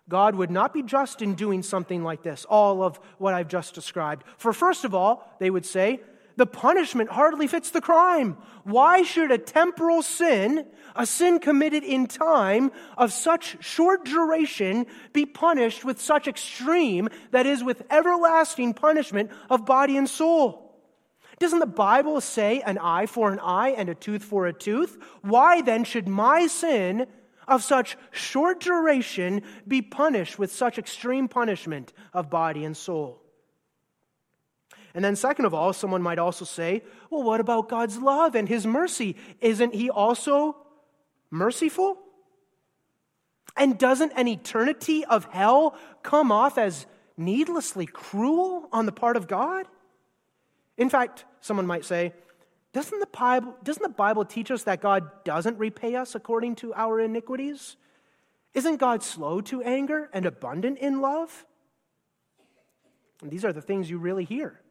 God 0.09 0.37
would 0.37 0.51
not 0.51 0.73
be 0.73 0.83
just 0.83 1.21
in 1.21 1.35
doing 1.35 1.63
something 1.63 2.05
like 2.05 2.23
this, 2.23 2.45
all 2.45 2.83
of 2.83 3.01
what 3.19 3.35
I've 3.35 3.49
just 3.49 3.75
described. 3.75 4.25
For 4.39 4.53
first 4.53 4.85
of 4.85 4.95
all, 4.95 5.29
they 5.41 5.51
would 5.51 5.67
say, 5.67 6.01
the 6.37 6.47
punishment 6.47 7.11
hardly 7.11 7.47
fits 7.47 7.71
the 7.71 7.81
crime. 7.81 8.37
Why 8.65 9.03
should 9.03 9.31
a 9.31 9.39
temporal 9.39 10.03
sin, 10.03 10.67
a 10.95 11.07
sin 11.07 11.39
committed 11.39 11.83
in 11.83 12.07
time 12.07 12.73
of 12.97 13.13
such 13.13 13.57
short 13.65 14.05
duration, 14.05 14.87
be 15.13 15.25
punished 15.27 15.85
with 15.85 16.01
such 16.01 16.29
extreme, 16.29 17.09
that 17.31 17.47
is, 17.47 17.65
with 17.65 17.83
everlasting 17.91 18.75
punishment 18.75 19.31
of 19.51 19.65
body 19.65 19.97
and 19.97 20.09
soul? 20.09 20.63
Doesn't 21.39 21.59
the 21.59 21.67
Bible 21.67 22.21
say 22.21 22.61
an 22.61 22.79
eye 22.79 23.07
for 23.07 23.31
an 23.31 23.41
eye 23.41 23.71
and 23.71 23.89
a 23.89 23.95
tooth 23.95 24.23
for 24.23 24.47
a 24.47 24.53
tooth? 24.53 24.97
Why 25.23 25.61
then 25.61 25.85
should 25.85 26.09
my 26.09 26.47
sin 26.47 27.07
of 27.47 27.63
such 27.63 27.97
short 28.11 28.61
duration 28.61 29.43
be 29.69 29.83
punished 29.83 30.39
with 30.39 30.51
such 30.51 30.79
extreme 30.79 31.29
punishment 31.29 31.93
of 32.13 32.31
body 32.31 32.65
and 32.65 32.77
soul? 32.77 33.26
And 34.97 35.05
then, 35.05 35.15
second 35.15 35.45
of 35.45 35.53
all, 35.53 35.75
someone 35.75 36.01
might 36.01 36.19
also 36.19 36.47
say, 36.47 36.83
well, 37.11 37.23
what 37.23 37.39
about 37.39 37.69
God's 37.69 37.99
love 37.99 38.35
and 38.35 38.49
his 38.49 38.67
mercy? 38.67 39.15
Isn't 39.43 39.75
he 39.75 39.91
also 39.91 40.57
merciful? 41.31 41.99
And 43.59 43.79
doesn't 43.79 44.13
an 44.17 44.27
eternity 44.27 45.05
of 45.05 45.27
hell 45.27 45.77
come 46.03 46.33
off 46.33 46.57
as 46.57 46.87
needlessly 47.15 47.85
cruel 47.85 48.71
on 48.73 48.87
the 48.87 48.93
part 48.93 49.19
of 49.19 49.29
God? 49.29 49.67
In 50.79 50.89
fact, 50.89 51.27
someone 51.43 51.67
might 51.67 51.85
say, 51.85 52.15
doesn't 52.73 52.99
the, 52.99 53.07
Bible, 53.07 53.55
doesn't 53.63 53.83
the 53.83 53.91
Bible 53.91 54.25
teach 54.25 54.51
us 54.51 54.63
that 54.63 54.81
God 54.81 55.11
doesn't 55.25 55.59
repay 55.59 55.95
us 55.95 56.15
according 56.15 56.55
to 56.57 56.73
our 56.73 57.01
iniquities? 57.01 57.77
Isn't 58.55 58.79
God 58.79 59.03
slow 59.03 59.43
to 59.43 59.61
anger 59.61 60.09
and 60.15 60.25
abundant 60.25 60.79
in 60.79 61.03
love? 61.03 61.45
And 63.21 63.31
these 63.31 63.45
are 63.45 63.53
the 63.53 63.61
things 63.61 63.91
you 63.91 63.99
really 63.99 64.25
hear. 64.25 64.63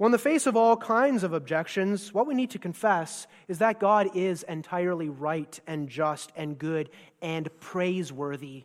Well, 0.00 0.06
in 0.06 0.12
the 0.12 0.18
face 0.18 0.46
of 0.46 0.56
all 0.56 0.78
kinds 0.78 1.24
of 1.24 1.34
objections, 1.34 2.14
what 2.14 2.26
we 2.26 2.32
need 2.32 2.48
to 2.52 2.58
confess 2.58 3.26
is 3.48 3.58
that 3.58 3.78
God 3.78 4.16
is 4.16 4.44
entirely 4.44 5.10
right 5.10 5.60
and 5.66 5.90
just 5.90 6.32
and 6.34 6.58
good 6.58 6.88
and 7.20 7.50
praiseworthy 7.60 8.64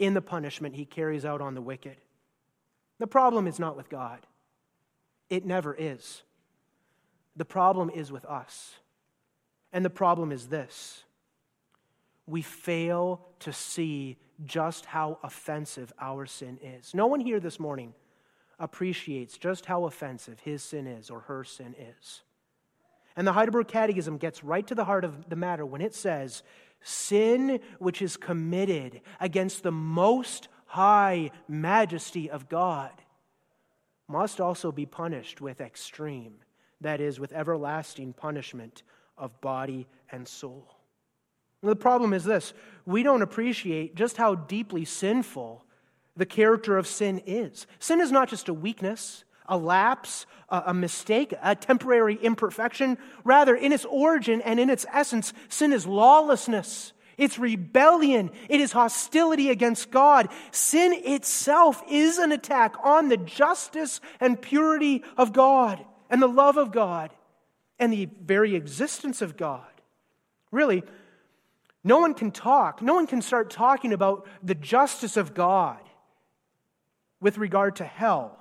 in 0.00 0.14
the 0.14 0.20
punishment 0.20 0.74
he 0.74 0.86
carries 0.86 1.24
out 1.24 1.40
on 1.40 1.54
the 1.54 1.62
wicked. 1.62 1.98
The 2.98 3.06
problem 3.06 3.46
is 3.46 3.60
not 3.60 3.76
with 3.76 3.88
God. 3.88 4.26
It 5.30 5.46
never 5.46 5.72
is. 5.72 6.24
The 7.36 7.44
problem 7.44 7.88
is 7.88 8.10
with 8.10 8.24
us. 8.24 8.74
And 9.72 9.84
the 9.84 9.90
problem 9.90 10.32
is 10.32 10.48
this 10.48 11.04
we 12.26 12.42
fail 12.42 13.24
to 13.38 13.52
see 13.52 14.16
just 14.44 14.84
how 14.84 15.20
offensive 15.22 15.92
our 16.00 16.26
sin 16.26 16.58
is. 16.60 16.92
No 16.92 17.06
one 17.06 17.20
here 17.20 17.38
this 17.38 17.60
morning 17.60 17.94
appreciates 18.62 19.36
just 19.36 19.66
how 19.66 19.84
offensive 19.84 20.40
his 20.40 20.62
sin 20.62 20.86
is 20.86 21.10
or 21.10 21.20
her 21.20 21.42
sin 21.44 21.74
is. 21.78 22.22
And 23.16 23.26
the 23.26 23.32
Heidelberg 23.32 23.68
Catechism 23.68 24.16
gets 24.16 24.42
right 24.42 24.66
to 24.66 24.74
the 24.74 24.86
heart 24.86 25.04
of 25.04 25.28
the 25.28 25.36
matter 25.36 25.66
when 25.66 25.82
it 25.82 25.94
says, 25.94 26.42
Sin 26.80 27.60
which 27.78 28.00
is 28.00 28.16
committed 28.16 29.02
against 29.20 29.62
the 29.62 29.72
most 29.72 30.48
high 30.66 31.30
majesty 31.48 32.30
of 32.30 32.48
God 32.48 32.92
must 34.08 34.40
also 34.40 34.72
be 34.72 34.86
punished 34.86 35.40
with 35.40 35.60
extreme, 35.60 36.34
that 36.80 37.00
is, 37.00 37.20
with 37.20 37.32
everlasting 37.32 38.12
punishment 38.12 38.82
of 39.18 39.40
body 39.40 39.86
and 40.10 40.26
soul. 40.26 40.76
The 41.62 41.76
problem 41.76 42.12
is 42.12 42.24
this 42.24 42.54
we 42.86 43.02
don't 43.02 43.22
appreciate 43.22 43.94
just 43.94 44.16
how 44.16 44.34
deeply 44.34 44.84
sinful 44.84 45.64
the 46.16 46.26
character 46.26 46.76
of 46.76 46.86
sin 46.86 47.22
is. 47.26 47.66
Sin 47.78 48.00
is 48.00 48.12
not 48.12 48.28
just 48.28 48.48
a 48.48 48.54
weakness, 48.54 49.24
a 49.46 49.56
lapse, 49.56 50.26
a, 50.48 50.74
mistake, 50.74 51.34
a 51.42 51.54
temporary 51.54 52.16
imperfection. 52.16 52.98
Rather, 53.24 53.54
in 53.54 53.72
its 53.72 53.84
origin 53.86 54.40
and 54.42 54.60
in 54.60 54.68
its 54.68 54.84
essence, 54.92 55.32
sin 55.48 55.72
is 55.72 55.86
lawlessness. 55.86 56.92
It's 57.16 57.38
rebellion. 57.38 58.30
It 58.48 58.60
is 58.60 58.72
hostility 58.72 59.50
against 59.50 59.90
God. 59.90 60.28
Sin 60.50 60.92
itself 61.04 61.82
is 61.88 62.18
an 62.18 62.32
attack 62.32 62.74
on 62.82 63.08
the 63.08 63.16
justice 63.16 64.00
and 64.20 64.40
purity 64.40 65.02
of 65.16 65.32
God 65.32 65.84
and 66.10 66.20
the 66.20 66.26
love 66.28 66.56
of 66.56 66.72
God 66.72 67.10
and 67.78 67.92
the 67.92 68.08
very 68.22 68.54
existence 68.54 69.22
of 69.22 69.36
God. 69.36 69.64
Really, 70.50 70.82
no 71.82 71.98
one 71.98 72.14
can 72.14 72.30
talk, 72.30 72.82
no 72.82 72.94
one 72.94 73.06
can 73.06 73.22
start 73.22 73.50
talking 73.50 73.92
about 73.92 74.26
the 74.42 74.54
justice 74.54 75.16
of 75.16 75.34
God 75.34 75.81
with 77.22 77.38
regard 77.38 77.76
to 77.76 77.84
hell 77.84 78.38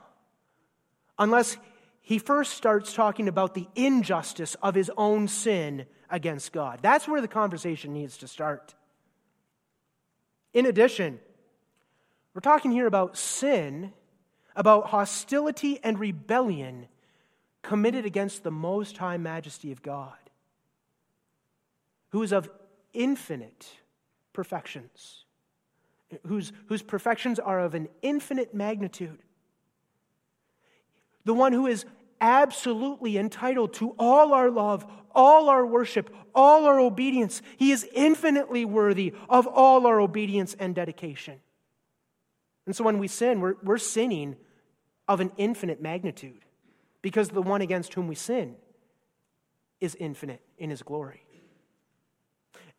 unless 1.17 1.55
he 2.01 2.17
first 2.17 2.55
starts 2.55 2.93
talking 2.93 3.27
about 3.29 3.53
the 3.53 3.67
injustice 3.75 4.55
of 4.55 4.75
his 4.75 4.91
own 4.97 5.27
sin 5.27 5.85
against 6.09 6.51
God. 6.51 6.79
That's 6.81 7.07
where 7.07 7.21
the 7.21 7.27
conversation 7.27 7.93
needs 7.93 8.17
to 8.17 8.27
start. 8.27 8.73
In 10.53 10.65
addition, 10.65 11.19
we're 12.33 12.41
talking 12.41 12.71
here 12.71 12.87
about 12.87 13.17
sin, 13.17 13.93
about 14.55 14.87
hostility 14.87 15.79
and 15.83 15.99
rebellion 15.99 16.87
committed 17.61 18.05
against 18.05 18.43
the 18.43 18.51
most 18.51 18.97
high 18.97 19.17
majesty 19.17 19.71
of 19.71 19.83
God, 19.83 20.17
who 22.09 22.23
is 22.23 22.33
of 22.33 22.49
infinite 22.93 23.71
perfections, 24.33 25.25
whose, 26.27 26.51
whose 26.67 26.81
perfections 26.81 27.39
are 27.39 27.59
of 27.59 27.75
an 27.75 27.87
infinite 28.01 28.53
magnitude. 28.53 29.19
The 31.25 31.33
one 31.33 31.53
who 31.53 31.67
is 31.67 31.85
absolutely 32.19 33.17
entitled 33.17 33.73
to 33.73 33.95
all 33.97 34.33
our 34.33 34.49
love, 34.49 34.85
all 35.13 35.49
our 35.49 35.65
worship, 35.65 36.13
all 36.33 36.65
our 36.65 36.79
obedience. 36.79 37.41
He 37.57 37.71
is 37.71 37.87
infinitely 37.93 38.65
worthy 38.65 39.13
of 39.29 39.47
all 39.47 39.87
our 39.87 39.99
obedience 39.99 40.55
and 40.59 40.73
dedication. 40.73 41.39
And 42.65 42.75
so 42.75 42.83
when 42.83 42.99
we 42.99 43.07
sin, 43.07 43.41
we're, 43.41 43.55
we're 43.63 43.77
sinning 43.77 44.35
of 45.07 45.19
an 45.19 45.31
infinite 45.37 45.81
magnitude 45.81 46.45
because 47.01 47.29
the 47.29 47.41
one 47.41 47.61
against 47.61 47.93
whom 47.95 48.07
we 48.07 48.15
sin 48.15 48.55
is 49.79 49.95
infinite 49.99 50.41
in 50.57 50.69
his 50.69 50.83
glory. 50.83 51.23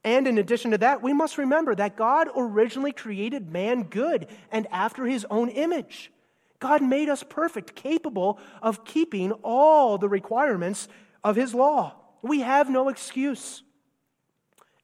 And 0.05 0.27
in 0.27 0.39
addition 0.39 0.73
to 0.73 0.79
that, 0.79 1.03
we 1.03 1.13
must 1.13 1.39
remember 1.39 1.75
that 1.75 1.97
God 1.97 2.29
originally 2.35 2.93
created 2.93 3.51
man 3.51 3.85
good 3.85 4.27
and 4.51 4.67
after 4.73 5.07
his 5.07 5.25
own 5.31 5.49
image. 5.49 6.11
God 6.59 6.83
made 6.83 7.09
us 7.09 7.23
perfect, 7.23 7.75
capable 7.75 8.39
of 8.61 8.85
keeping 8.85 9.33
all 9.43 9.99
the 9.99 10.09
requirements 10.09 10.89
of 11.23 11.37
his 11.37 11.55
law. 11.55 11.95
We 12.21 12.41
have 12.41 12.71
no 12.71 12.89
excuse. 12.89 13.63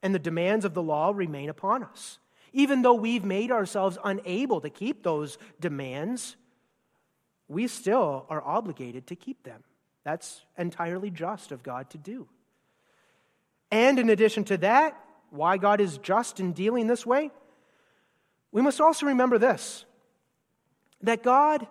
And 0.02 0.14
the 0.14 0.20
demands 0.20 0.64
of 0.64 0.74
the 0.74 0.82
law 0.82 1.12
remain 1.14 1.48
upon 1.48 1.82
us. 1.82 2.18
Even 2.52 2.82
though 2.82 2.94
we've 2.94 3.24
made 3.24 3.50
ourselves 3.50 3.98
unable 4.04 4.60
to 4.60 4.70
keep 4.70 5.02
those 5.02 5.38
demands, 5.60 6.36
we 7.48 7.66
still 7.66 8.26
are 8.28 8.42
obligated 8.42 9.06
to 9.08 9.16
keep 9.16 9.42
them. 9.42 9.62
That's 10.04 10.42
entirely 10.56 11.10
just 11.10 11.52
of 11.52 11.62
God 11.62 11.90
to 11.90 11.98
do. 11.98 12.28
And 13.70 13.98
in 13.98 14.10
addition 14.10 14.44
to 14.44 14.56
that, 14.58 14.98
why 15.30 15.56
God 15.56 15.80
is 15.80 15.98
just 15.98 16.40
in 16.40 16.52
dealing 16.52 16.86
this 16.86 17.04
way, 17.06 17.30
we 18.52 18.62
must 18.62 18.80
also 18.80 19.06
remember 19.06 19.38
this 19.38 19.84
that 21.02 21.22
God 21.22 21.66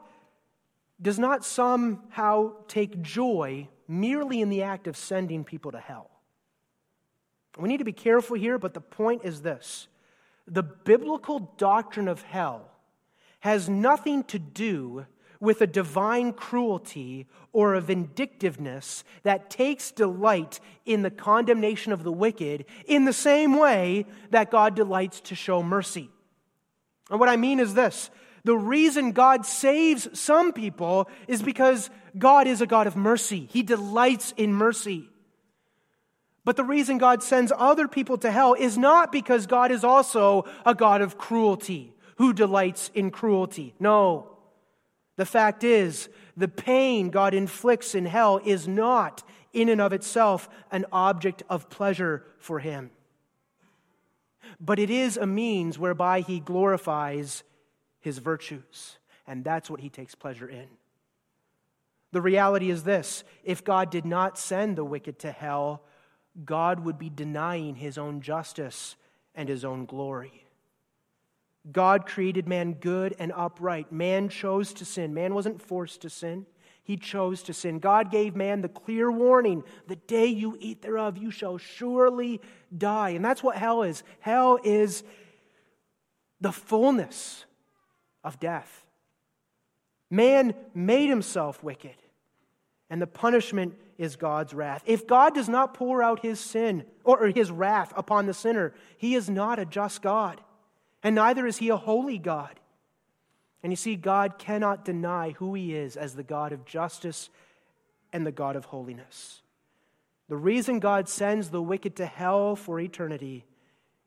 does 1.02 1.20
not 1.20 1.44
somehow 1.44 2.54
take 2.68 3.02
joy 3.02 3.68
merely 3.88 4.42
in 4.42 4.50
the 4.50 4.64
act 4.64 4.88
of 4.88 4.96
sending 4.96 5.44
people 5.44 5.72
to 5.72 5.80
hell. 5.80 6.10
We 7.58 7.68
need 7.68 7.78
to 7.78 7.84
be 7.84 7.94
careful 7.94 8.38
here, 8.38 8.58
but 8.58 8.74
the 8.74 8.82
point 8.82 9.22
is 9.24 9.42
this 9.42 9.88
the 10.48 10.64
biblical 10.64 11.54
doctrine 11.58 12.08
of 12.08 12.22
hell 12.22 12.72
has 13.42 13.70
nothing 13.70 14.24
to 14.26 14.40
do 14.40 15.06
with 15.40 15.62
a 15.62 15.68
divine 15.68 16.34
cruelty 16.34 17.28
or 17.52 17.74
a 17.74 17.82
vindictiveness 17.82 19.04
that 19.24 19.50
takes 19.50 19.92
delight 19.92 20.60
in 20.86 21.02
the 21.02 21.12
condemnation 21.12 21.92
of 21.92 22.04
the 22.04 22.12
wicked 22.12 22.66
in 22.86 23.06
the 23.06 23.14
same 23.14 23.58
way 23.58 24.06
that 24.32 24.52
God 24.52 24.76
delights 24.76 25.22
to 25.22 25.36
show 25.36 25.62
mercy. 25.62 26.10
And 27.10 27.20
what 27.20 27.30
I 27.30 27.38
mean 27.38 27.60
is 27.60 27.74
this 27.74 28.10
the 28.44 28.58
reason 28.58 29.12
God 29.12 29.46
saves 29.46 30.08
some 30.18 30.54
people 30.54 31.10
is 31.28 31.42
because 31.42 31.90
God 32.18 32.48
is 32.48 32.62
a 32.62 32.68
God 32.68 32.88
of 32.88 32.96
mercy, 32.96 33.48
He 33.52 33.64
delights 33.64 34.34
in 34.38 34.54
mercy. 34.54 35.10
But 36.46 36.56
the 36.56 36.64
reason 36.64 36.98
God 36.98 37.24
sends 37.24 37.52
other 37.54 37.90
people 37.90 38.18
to 38.20 38.32
hell 38.32 38.54
is 38.54 38.78
not 38.78 39.12
because 39.12 39.48
God 39.48 39.70
is 39.70 39.84
also 39.84 40.46
a 40.66 40.74
God 40.74 41.02
of 41.02 41.18
cruelty 41.18 41.94
who 42.20 42.32
delights 42.32 42.90
in 42.96 43.12
cruelty. 43.12 43.76
No. 43.82 44.37
The 45.18 45.26
fact 45.26 45.64
is, 45.64 46.10
the 46.38 46.48
pain 46.48 47.10
God 47.10 47.34
inflicts 47.34 47.96
in 47.96 48.06
hell 48.06 48.40
is 48.46 48.68
not, 48.68 49.24
in 49.52 49.68
and 49.68 49.82
of 49.82 49.92
itself, 49.92 50.48
an 50.72 50.86
object 50.92 51.44
of 51.50 51.70
pleasure 51.70 52.24
for 52.40 52.60
him. 52.60 52.92
But 54.60 54.80
it 54.80 54.90
is 54.90 55.18
a 55.18 55.26
means 55.26 55.78
whereby 55.78 56.22
he 56.22 56.40
glorifies 56.40 57.44
his 58.00 58.20
virtues, 58.20 58.98
and 59.26 59.44
that's 59.44 59.70
what 59.70 59.82
he 59.82 59.90
takes 59.90 60.16
pleasure 60.16 60.48
in. 60.48 60.68
The 62.12 62.22
reality 62.22 62.70
is 62.70 62.84
this 62.84 63.24
if 63.44 63.64
God 63.64 63.90
did 63.90 64.06
not 64.06 64.38
send 64.38 64.78
the 64.78 64.86
wicked 64.86 65.20
to 65.20 65.32
hell, 65.32 65.82
God 66.46 66.80
would 66.82 66.98
be 66.98 67.10
denying 67.10 67.76
his 67.76 67.98
own 67.98 68.22
justice 68.22 68.96
and 69.36 69.50
his 69.50 69.66
own 69.66 69.86
glory. 69.86 70.47
God 71.72 72.06
created 72.06 72.48
man 72.48 72.74
good 72.74 73.16
and 73.20 73.32
upright. 73.36 73.92
Man 73.92 74.30
chose 74.30 74.74
to 74.74 74.86
sin. 74.86 75.14
Man 75.14 75.34
wasn't 75.34 75.62
forced 75.62 76.02
to 76.02 76.10
sin. 76.10 76.46
He 76.84 76.96
chose 76.96 77.44
to 77.44 77.54
sin. 77.54 77.80
God 77.80 78.12
gave 78.12 78.36
man 78.36 78.62
the 78.62 78.70
clear 78.70 79.12
warning 79.12 79.64
the 79.88 79.98
day 79.98 80.28
you 80.28 80.56
eat 80.62 80.82
thereof, 80.82 81.18
you 81.18 81.32
shall 81.32 81.58
surely 81.58 82.40
die. 82.76 83.10
And 83.10 83.26
that's 83.26 83.44
what 83.44 83.58
hell 83.58 83.84
is. 83.84 84.04
Hell 84.22 84.58
is 84.64 85.04
the 86.40 86.54
fullness 86.54 87.44
of 88.24 88.40
death. 88.40 88.86
Man 90.10 90.54
made 90.74 91.10
himself 91.10 91.62
wicked, 91.62 91.96
and 92.90 93.02
the 93.02 93.08
punishment 93.08 93.76
is 93.98 94.16
God's 94.16 94.54
wrath. 94.54 94.82
If 94.86 95.08
God 95.08 95.36
does 95.36 95.50
not 95.50 95.74
pour 95.74 96.02
out 96.02 96.22
his 96.22 96.40
sin 96.40 96.86
or 97.04 97.28
his 97.28 97.52
wrath 97.52 97.92
upon 97.98 98.28
the 98.28 98.34
sinner, 98.34 98.74
he 98.98 99.16
is 99.16 99.30
not 99.30 99.60
a 99.60 99.66
just 99.66 100.02
God 100.02 100.40
and 101.04 101.16
neither 101.16 101.46
is 101.46 101.58
he 101.58 101.70
a 101.70 101.78
holy 101.78 102.18
God. 102.18 102.60
And 103.64 103.72
you 103.72 103.78
see, 103.78 103.96
God 103.96 104.38
cannot 104.38 104.86
deny 104.86 105.32
who 105.32 105.54
he 105.54 105.76
is 105.76 105.98
as 105.98 106.16
the 106.16 106.24
God 106.24 106.54
of 106.54 106.66
justice 106.66 107.30
and 108.14 108.26
the 108.26 108.32
God 108.32 108.56
of 108.56 108.66
holiness. 108.66 109.42
The 110.30 110.38
reason 110.38 110.80
God 110.80 111.08
sends 111.10 111.50
the 111.50 111.62
wicked 111.62 111.96
to 111.98 112.06
hell 112.06 112.56
for 112.56 112.80
eternity 112.80 113.46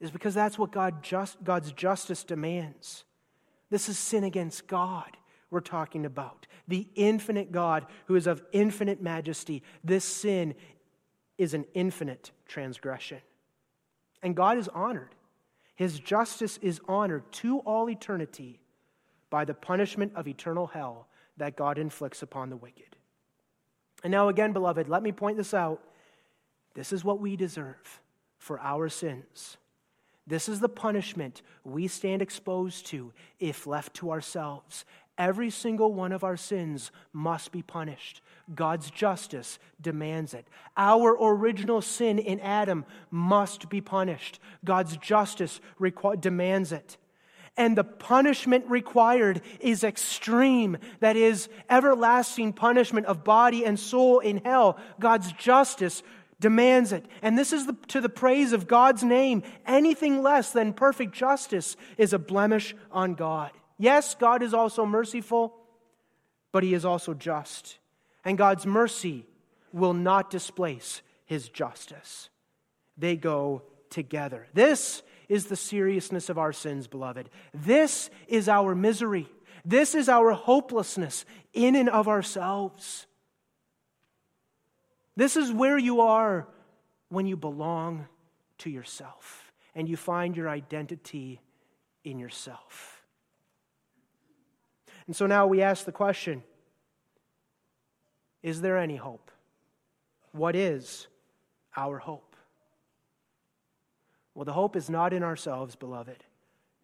is 0.00 0.10
because 0.10 0.34
that's 0.34 0.58
what 0.58 0.70
God 0.70 1.02
just, 1.02 1.42
God's 1.42 1.72
justice 1.72 2.24
demands. 2.24 3.04
This 3.70 3.88
is 3.88 3.98
sin 3.98 4.24
against 4.24 4.66
God 4.66 5.16
we're 5.50 5.60
talking 5.60 6.06
about. 6.06 6.46
The 6.68 6.86
infinite 6.94 7.52
God 7.52 7.86
who 8.06 8.16
is 8.16 8.26
of 8.26 8.42
infinite 8.52 9.02
majesty. 9.02 9.62
This 9.82 10.04
sin 10.04 10.54
is 11.38 11.54
an 11.54 11.64
infinite 11.74 12.30
transgression. 12.46 13.18
And 14.22 14.36
God 14.36 14.58
is 14.58 14.68
honored. 14.68 15.14
His 15.80 15.98
justice 15.98 16.58
is 16.58 16.78
honored 16.86 17.22
to 17.32 17.60
all 17.60 17.88
eternity 17.88 18.60
by 19.30 19.46
the 19.46 19.54
punishment 19.54 20.12
of 20.14 20.28
eternal 20.28 20.66
hell 20.66 21.08
that 21.38 21.56
God 21.56 21.78
inflicts 21.78 22.20
upon 22.20 22.50
the 22.50 22.56
wicked. 22.58 22.96
And 24.04 24.10
now, 24.10 24.28
again, 24.28 24.52
beloved, 24.52 24.90
let 24.90 25.02
me 25.02 25.10
point 25.10 25.38
this 25.38 25.54
out. 25.54 25.80
This 26.74 26.92
is 26.92 27.02
what 27.02 27.18
we 27.18 27.34
deserve 27.34 28.02
for 28.36 28.60
our 28.60 28.90
sins. 28.90 29.56
This 30.26 30.50
is 30.50 30.60
the 30.60 30.68
punishment 30.68 31.40
we 31.64 31.88
stand 31.88 32.20
exposed 32.20 32.84
to 32.88 33.14
if 33.38 33.66
left 33.66 33.94
to 33.94 34.10
ourselves. 34.10 34.84
Every 35.20 35.50
single 35.50 35.92
one 35.92 36.12
of 36.12 36.24
our 36.24 36.38
sins 36.38 36.90
must 37.12 37.52
be 37.52 37.60
punished. 37.60 38.22
God's 38.54 38.90
justice 38.90 39.58
demands 39.78 40.32
it. 40.32 40.48
Our 40.78 41.14
original 41.20 41.82
sin 41.82 42.18
in 42.18 42.40
Adam 42.40 42.86
must 43.10 43.68
be 43.68 43.82
punished. 43.82 44.40
God's 44.64 44.96
justice 44.96 45.60
requ- 45.78 46.18
demands 46.22 46.72
it. 46.72 46.96
And 47.58 47.76
the 47.76 47.84
punishment 47.84 48.64
required 48.66 49.42
is 49.60 49.84
extreme. 49.84 50.78
That 51.00 51.16
is, 51.16 51.50
everlasting 51.68 52.54
punishment 52.54 53.04
of 53.04 53.22
body 53.22 53.66
and 53.66 53.78
soul 53.78 54.20
in 54.20 54.38
hell. 54.38 54.78
God's 54.98 55.32
justice 55.32 56.02
demands 56.40 56.92
it. 56.92 57.04
And 57.20 57.36
this 57.36 57.52
is 57.52 57.66
the, 57.66 57.76
to 57.88 58.00
the 58.00 58.08
praise 58.08 58.54
of 58.54 58.66
God's 58.66 59.04
name. 59.04 59.42
Anything 59.66 60.22
less 60.22 60.50
than 60.50 60.72
perfect 60.72 61.12
justice 61.12 61.76
is 61.98 62.14
a 62.14 62.18
blemish 62.18 62.74
on 62.90 63.12
God. 63.12 63.50
Yes, 63.80 64.14
God 64.14 64.42
is 64.42 64.52
also 64.52 64.84
merciful, 64.84 65.56
but 66.52 66.62
he 66.62 66.74
is 66.74 66.84
also 66.84 67.14
just. 67.14 67.78
And 68.26 68.36
God's 68.36 68.66
mercy 68.66 69.24
will 69.72 69.94
not 69.94 70.28
displace 70.28 71.00
his 71.24 71.48
justice. 71.48 72.28
They 72.98 73.16
go 73.16 73.62
together. 73.88 74.46
This 74.52 75.02
is 75.30 75.46
the 75.46 75.56
seriousness 75.56 76.28
of 76.28 76.36
our 76.36 76.52
sins, 76.52 76.88
beloved. 76.88 77.30
This 77.54 78.10
is 78.28 78.50
our 78.50 78.74
misery. 78.74 79.26
This 79.64 79.94
is 79.94 80.10
our 80.10 80.32
hopelessness 80.32 81.24
in 81.54 81.74
and 81.74 81.88
of 81.88 82.06
ourselves. 82.06 83.06
This 85.16 85.38
is 85.38 85.50
where 85.50 85.78
you 85.78 86.02
are 86.02 86.46
when 87.08 87.26
you 87.26 87.38
belong 87.38 88.08
to 88.58 88.68
yourself 88.68 89.54
and 89.74 89.88
you 89.88 89.96
find 89.96 90.36
your 90.36 90.50
identity 90.50 91.40
in 92.04 92.18
yourself. 92.18 92.99
And 95.10 95.16
so 95.16 95.26
now 95.26 95.44
we 95.44 95.60
ask 95.60 95.84
the 95.86 95.90
question 95.90 96.44
Is 98.44 98.60
there 98.60 98.78
any 98.78 98.94
hope? 98.94 99.32
What 100.30 100.54
is 100.54 101.08
our 101.76 101.98
hope? 101.98 102.36
Well, 104.36 104.44
the 104.44 104.52
hope 104.52 104.76
is 104.76 104.88
not 104.88 105.12
in 105.12 105.24
ourselves, 105.24 105.74
beloved, 105.74 106.22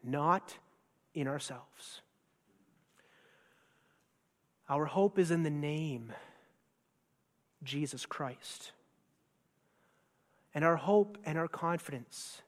not 0.03 0.59
in 1.14 1.29
ourselves. 1.29 2.01
Our 4.68 4.87
hope 4.87 5.20
is 5.20 5.31
in 5.31 5.45
the 5.45 5.49
name 5.49 6.12
Jesus 7.62 8.07
Christ. 8.07 8.72
And 10.53 10.64
our 10.64 10.74
hope 10.74 11.16
and 11.24 11.39
our 11.39 11.47
confidence 11.47 12.43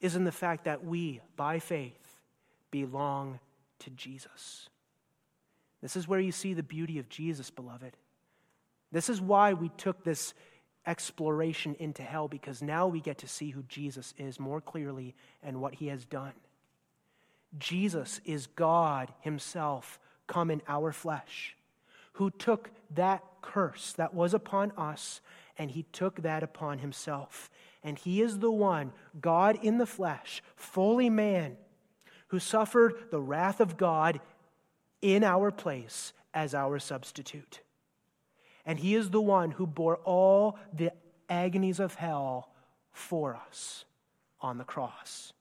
is 0.00 0.14
in 0.14 0.22
the 0.22 0.30
fact 0.30 0.66
that 0.66 0.84
we, 0.84 1.20
by 1.34 1.58
faith, 1.58 2.20
belong 2.70 3.40
to 3.80 3.90
Jesus. 3.90 4.68
This 5.84 5.96
is 5.96 6.08
where 6.08 6.18
you 6.18 6.32
see 6.32 6.54
the 6.54 6.62
beauty 6.62 6.98
of 6.98 7.10
Jesus, 7.10 7.50
beloved. 7.50 7.94
This 8.90 9.10
is 9.10 9.20
why 9.20 9.52
we 9.52 9.68
took 9.76 10.02
this 10.02 10.32
exploration 10.86 11.76
into 11.78 12.02
hell, 12.02 12.26
because 12.26 12.62
now 12.62 12.86
we 12.86 13.00
get 13.00 13.18
to 13.18 13.28
see 13.28 13.50
who 13.50 13.64
Jesus 13.64 14.14
is 14.16 14.40
more 14.40 14.62
clearly 14.62 15.14
and 15.42 15.60
what 15.60 15.74
he 15.74 15.88
has 15.88 16.06
done. 16.06 16.32
Jesus 17.58 18.22
is 18.24 18.46
God 18.46 19.12
Himself 19.20 20.00
come 20.26 20.50
in 20.50 20.62
our 20.66 20.90
flesh 20.90 21.54
who 22.14 22.30
took 22.30 22.70
that 22.94 23.22
curse 23.42 23.92
that 23.92 24.14
was 24.14 24.34
upon 24.34 24.72
us 24.78 25.20
and 25.58 25.70
he 25.70 25.84
took 25.92 26.22
that 26.22 26.42
upon 26.42 26.78
himself. 26.78 27.50
And 27.82 27.98
he 27.98 28.22
is 28.22 28.38
the 28.38 28.50
one, 28.50 28.92
God 29.20 29.58
in 29.62 29.78
the 29.78 29.86
flesh, 29.86 30.42
fully 30.56 31.10
man, 31.10 31.56
who 32.28 32.38
suffered 32.38 32.94
the 33.10 33.20
wrath 33.20 33.60
of 33.60 33.76
God 33.76 34.20
in 35.04 35.22
our 35.22 35.50
place 35.50 36.14
as 36.32 36.54
our 36.54 36.78
substitute. 36.78 37.60
And 38.64 38.78
he 38.78 38.94
is 38.94 39.10
the 39.10 39.20
one 39.20 39.50
who 39.50 39.66
bore 39.66 39.96
all 39.98 40.58
the 40.72 40.92
agonies 41.28 41.78
of 41.78 41.96
hell 41.96 42.48
for 42.90 43.36
us 43.36 43.84
on 44.40 44.56
the 44.56 44.64
cross. 44.64 45.34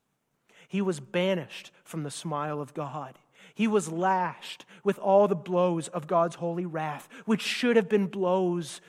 He 0.68 0.82
was 0.82 1.00
banished 1.00 1.72
from 1.86 2.04
the 2.04 2.12
smile 2.12 2.60
of 2.60 2.74
God. 2.74 3.18
He 3.56 3.66
was 3.66 3.90
lashed 3.90 4.66
with 4.84 5.00
all 5.00 5.30
the 5.30 5.36
blows 5.36 5.88
of 5.88 6.08
God's 6.08 6.36
holy 6.36 6.66
wrath, 6.66 7.08
which 7.24 7.42
should 7.42 7.78
have 7.78 7.88
been 7.88 8.08
blows 8.08 8.82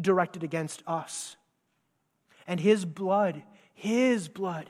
directed 0.00 0.42
against 0.42 0.82
us. 0.84 1.36
And 2.44 2.58
his 2.58 2.84
blood, 2.84 3.44
his 3.72 4.26
blood, 4.26 4.68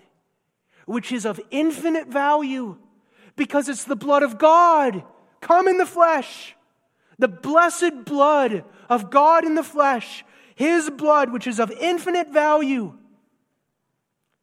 which 0.85 1.11
is 1.11 1.25
of 1.25 1.41
infinite 1.51 2.09
value 2.09 2.77
because 3.35 3.71
it's 3.71 3.85
the 3.85 3.97
blood 3.97 4.23
of 4.23 4.37
God 4.37 5.05
come 5.43 5.69
in 5.69 5.77
the 5.77 5.85
flesh. 5.85 6.57
The 7.19 7.29
blessed 7.29 8.07
blood 8.07 8.65
of 8.89 9.11
God 9.11 9.45
in 9.45 9.55
the 9.55 9.63
flesh, 9.63 10.25
his 10.55 10.89
blood, 10.89 11.31
which 11.31 11.47
is 11.47 11.61
of 11.61 11.71
infinite 11.71 12.31
value, 12.31 12.95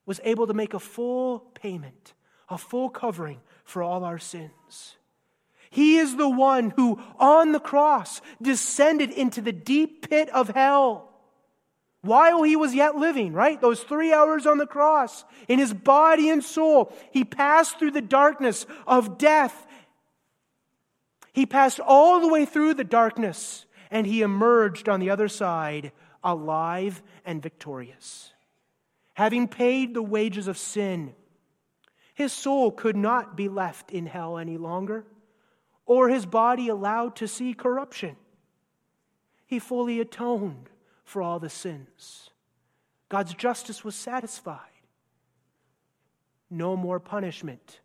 was 0.06 0.22
able 0.24 0.46
to 0.48 0.54
make 0.54 0.76
a 0.76 0.80
full 0.80 1.40
payment, 1.40 2.14
a 2.48 2.58
full 2.58 2.90
covering 2.90 3.40
for 3.64 3.82
all 3.82 4.04
our 4.04 4.20
sins. 4.20 4.96
He 5.72 5.98
is 5.98 6.16
the 6.16 6.30
one 6.30 6.72
who, 6.72 7.00
on 7.20 7.52
the 7.52 7.60
cross, 7.60 8.22
descended 8.42 9.12
into 9.12 9.42
the 9.42 9.52
deep 9.52 10.10
pit 10.10 10.30
of 10.30 10.50
hell 10.50 11.10
while 12.02 12.44
he 12.44 12.56
was 12.56 12.74
yet 12.74 12.96
living, 12.96 13.34
right? 13.34 13.60
Those 13.60 13.82
three 13.82 14.14
hours 14.14 14.46
on 14.46 14.58
the 14.58 14.66
cross, 14.66 15.26
in 15.48 15.60
his 15.60 15.74
body 15.74 16.30
and 16.30 16.44
soul, 16.44 16.94
he 17.12 17.24
passed 17.26 17.78
through 17.78 17.92
the 17.92 18.02
darkness 18.02 18.66
of 18.88 19.18
death. 19.18 19.68
He 21.34 21.46
passed 21.46 21.80
all 21.80 22.20
the 22.20 22.28
way 22.28 22.46
through 22.46 22.74
the 22.74 22.84
darkness, 22.84 23.66
and 23.92 24.06
he 24.06 24.22
emerged 24.22 24.90
on 24.90 25.00
the 25.00 25.10
other 25.10 25.28
side 25.28 25.92
alive 26.24 27.02
and 27.26 27.42
victorious. 27.42 28.34
Having 29.14 29.50
paid 29.50 29.94
the 29.94 30.02
wages 30.02 30.48
of 30.48 30.58
sin, 30.58 31.14
his 32.14 32.34
soul 32.34 32.72
could 32.72 32.96
not 32.96 33.38
be 33.38 33.48
left 33.48 33.92
in 33.92 34.06
hell 34.06 34.38
any 34.38 34.58
longer, 34.58 35.06
or 35.86 36.10
his 36.10 36.26
body 36.26 36.68
allowed 36.68 37.16
to 37.18 37.28
see 37.28 37.54
corruption. 37.54 38.16
He 39.46 39.60
fully 39.60 40.00
atoned 40.00 40.70
for 41.04 41.22
all 41.22 41.40
the 41.40 41.50
sins. 41.50 42.30
God's 43.10 43.34
justice 43.34 43.84
was 43.84 43.96
satisfied. 43.96 44.60
No 46.50 46.76
more 46.76 47.00
punishment 47.00 47.82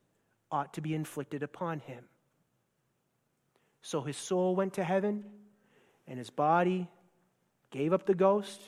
ought 0.50 0.74
to 0.74 0.80
be 0.80 0.94
inflicted 0.94 1.42
upon 1.42 1.80
him. 1.80 2.04
So 3.84 4.00
his 4.00 4.16
soul 4.16 4.56
went 4.56 4.72
to 4.74 4.82
heaven, 4.82 5.26
and 6.08 6.18
his 6.18 6.30
body 6.30 6.88
gave 7.70 7.92
up 7.92 8.06
the 8.06 8.14
ghost 8.14 8.62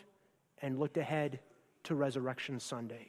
and 0.60 0.78
looked 0.78 0.98
ahead 0.98 1.40
to 1.84 1.94
Resurrection 1.94 2.60
Sunday. 2.60 3.08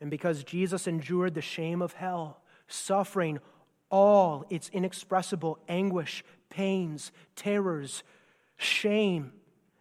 And 0.00 0.10
because 0.10 0.42
Jesus 0.42 0.86
endured 0.86 1.34
the 1.34 1.42
shame 1.42 1.82
of 1.82 1.92
hell, 1.92 2.40
suffering 2.66 3.40
all 3.90 4.46
its 4.48 4.70
inexpressible 4.70 5.58
anguish, 5.68 6.24
pains, 6.48 7.12
terrors, 7.36 8.02
shame, 8.56 9.32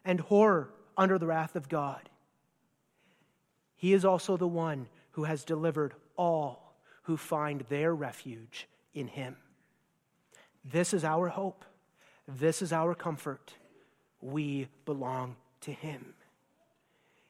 and 0.03 0.19
horror 0.19 0.73
under 0.97 1.17
the 1.17 1.27
wrath 1.27 1.55
of 1.55 1.69
God, 1.69 2.09
he 3.77 3.93
is 3.93 4.03
also 4.03 4.35
the 4.35 4.45
one 4.45 4.89
who 5.11 5.23
has 5.23 5.45
delivered 5.45 5.93
all 6.17 6.75
who 7.03 7.15
find 7.15 7.61
their 7.69 7.95
refuge 7.95 8.67
in 8.93 9.07
him. 9.07 9.37
This 10.63 10.93
is 10.93 11.03
our 11.03 11.29
hope. 11.29 11.65
This 12.27 12.61
is 12.61 12.71
our 12.71 12.93
comfort. 12.93 13.53
We 14.21 14.67
belong 14.85 15.35
to 15.61 15.71
him. 15.71 16.13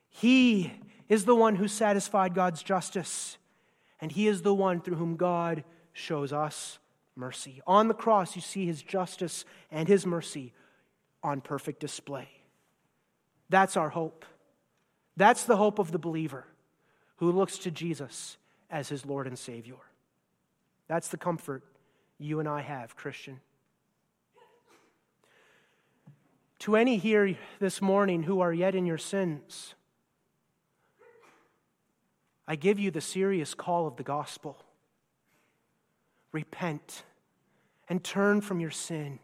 He 0.09 0.73
is 1.07 1.25
the 1.25 1.35
one 1.35 1.55
who 1.55 1.67
satisfied 1.67 2.35
God's 2.35 2.63
justice, 2.63 3.37
and 4.01 4.11
He 4.11 4.27
is 4.27 4.41
the 4.41 4.53
one 4.53 4.81
through 4.81 4.95
whom 4.95 5.15
God 5.15 5.63
shows 5.93 6.33
us 6.33 6.79
mercy. 7.15 7.61
On 7.65 7.87
the 7.87 7.93
cross, 7.93 8.35
you 8.35 8.41
see 8.41 8.65
His 8.65 8.81
justice 8.81 9.45
and 9.71 9.87
His 9.87 10.05
mercy 10.05 10.53
on 11.23 11.41
perfect 11.41 11.79
display. 11.79 12.27
That's 13.49 13.77
our 13.77 13.89
hope. 13.89 14.25
That's 15.17 15.43
the 15.43 15.57
hope 15.57 15.79
of 15.79 15.91
the 15.91 15.99
believer 15.99 16.45
who 17.17 17.31
looks 17.31 17.57
to 17.59 17.71
Jesus 17.71 18.37
as 18.69 18.89
his 18.89 19.05
Lord 19.05 19.27
and 19.27 19.37
Savior. 19.37 19.75
That's 20.87 21.09
the 21.09 21.17
comfort 21.17 21.63
you 22.19 22.39
and 22.39 22.47
I 22.47 22.61
have, 22.61 22.95
Christian. 22.95 23.39
To 26.59 26.75
any 26.75 26.97
here 26.97 27.37
this 27.59 27.81
morning 27.81 28.23
who 28.23 28.41
are 28.41 28.53
yet 28.53 28.75
in 28.75 28.85
your 28.85 28.97
sins, 28.97 29.73
I 32.45 32.55
give 32.55 32.77
you 32.77 32.91
the 32.91 33.01
serious 33.01 33.53
call 33.53 33.87
of 33.87 33.95
the 33.95 34.03
gospel. 34.03 34.57
Repent 36.31 37.03
and 37.87 38.03
turn 38.03 38.41
from 38.41 38.59
your 38.59 38.71
sin 38.71 39.19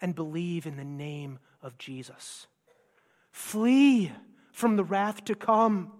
and 0.00 0.14
believe 0.14 0.66
in 0.66 0.76
the 0.76 0.84
name 0.84 1.38
of 1.62 1.78
Jesus. 1.78 2.46
Flee 3.30 4.12
from 4.52 4.76
the 4.76 4.84
wrath 4.84 5.24
to 5.24 5.34
come. 5.34 5.92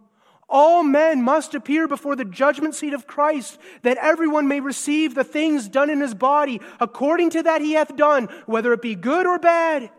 All 0.55 0.83
men 0.83 1.23
must 1.23 1.55
appear 1.55 1.89
before 1.89 2.15
the 2.15 2.27
judgment 2.27 2.75
seat 2.75 2.93
of 2.93 3.07
Christ, 3.07 3.59
that 3.81 3.97
everyone 3.97 4.49
may 4.49 4.61
receive 4.61 5.15
the 5.15 5.25
things 5.25 5.67
done 5.67 5.89
in 5.89 6.03
his 6.03 6.13
body 6.13 6.61
according 6.79 7.31
to 7.31 7.43
that 7.45 7.63
he 7.63 7.73
hath 7.73 7.97
done, 7.97 8.29
whether 8.45 8.75
it 8.75 8.83
be 8.83 8.95
good 8.95 9.27
or 9.27 9.39
bad. 9.39 9.91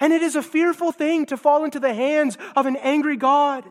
And 0.00 0.12
it 0.12 0.20
is 0.20 0.36
a 0.36 0.42
fearful 0.42 0.92
thing 0.92 1.24
to 1.26 1.38
fall 1.38 1.64
into 1.64 1.80
the 1.80 1.94
hands 1.94 2.36
of 2.54 2.66
an 2.66 2.76
angry 2.76 3.16
God. 3.16 3.64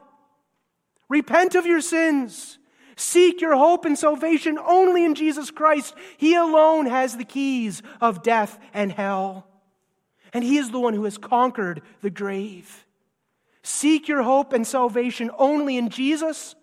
Repent 1.10 1.54
of 1.54 1.68
your 1.68 1.82
sins. 1.82 2.58
Seek 2.96 3.40
your 3.40 3.56
hope 3.56 3.86
and 3.86 3.98
salvation 3.98 4.58
only 4.58 5.06
in 5.06 5.14
Jesus 5.14 5.52
Christ. 5.52 5.94
He 6.18 6.34
alone 6.34 6.88
has 6.88 7.18
the 7.18 7.24
keys 7.24 7.84
of 8.02 8.24
death 8.24 8.58
and 8.74 8.92
hell. 8.92 9.46
And 10.34 10.44
He 10.44 10.58
is 10.58 10.72
the 10.72 10.80
one 10.80 10.96
who 10.96 11.04
has 11.04 11.20
conquered 11.20 11.84
the 12.02 12.10
grave. 12.10 12.84
Seek 13.64 14.08
your 14.08 14.24
hope 14.24 14.54
and 14.54 14.68
salvation 14.68 15.32
only 15.38 15.78
in 15.78 15.90
Jesus 15.90 16.56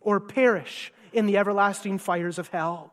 or 0.00 0.20
perish 0.20 0.92
in 1.12 1.26
the 1.26 1.38
everlasting 1.38 1.98
fires 1.98 2.38
of 2.38 2.48
hell. 2.48 2.92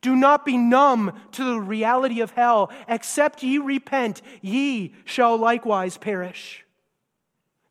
Do 0.00 0.16
not 0.16 0.46
be 0.46 0.56
numb 0.56 1.12
to 1.32 1.44
the 1.44 1.60
reality 1.60 2.20
of 2.20 2.30
hell. 2.30 2.72
Except 2.88 3.42
ye 3.42 3.58
repent, 3.58 4.22
ye 4.40 4.94
shall 5.04 5.36
likewise 5.36 5.98
perish. 5.98 6.64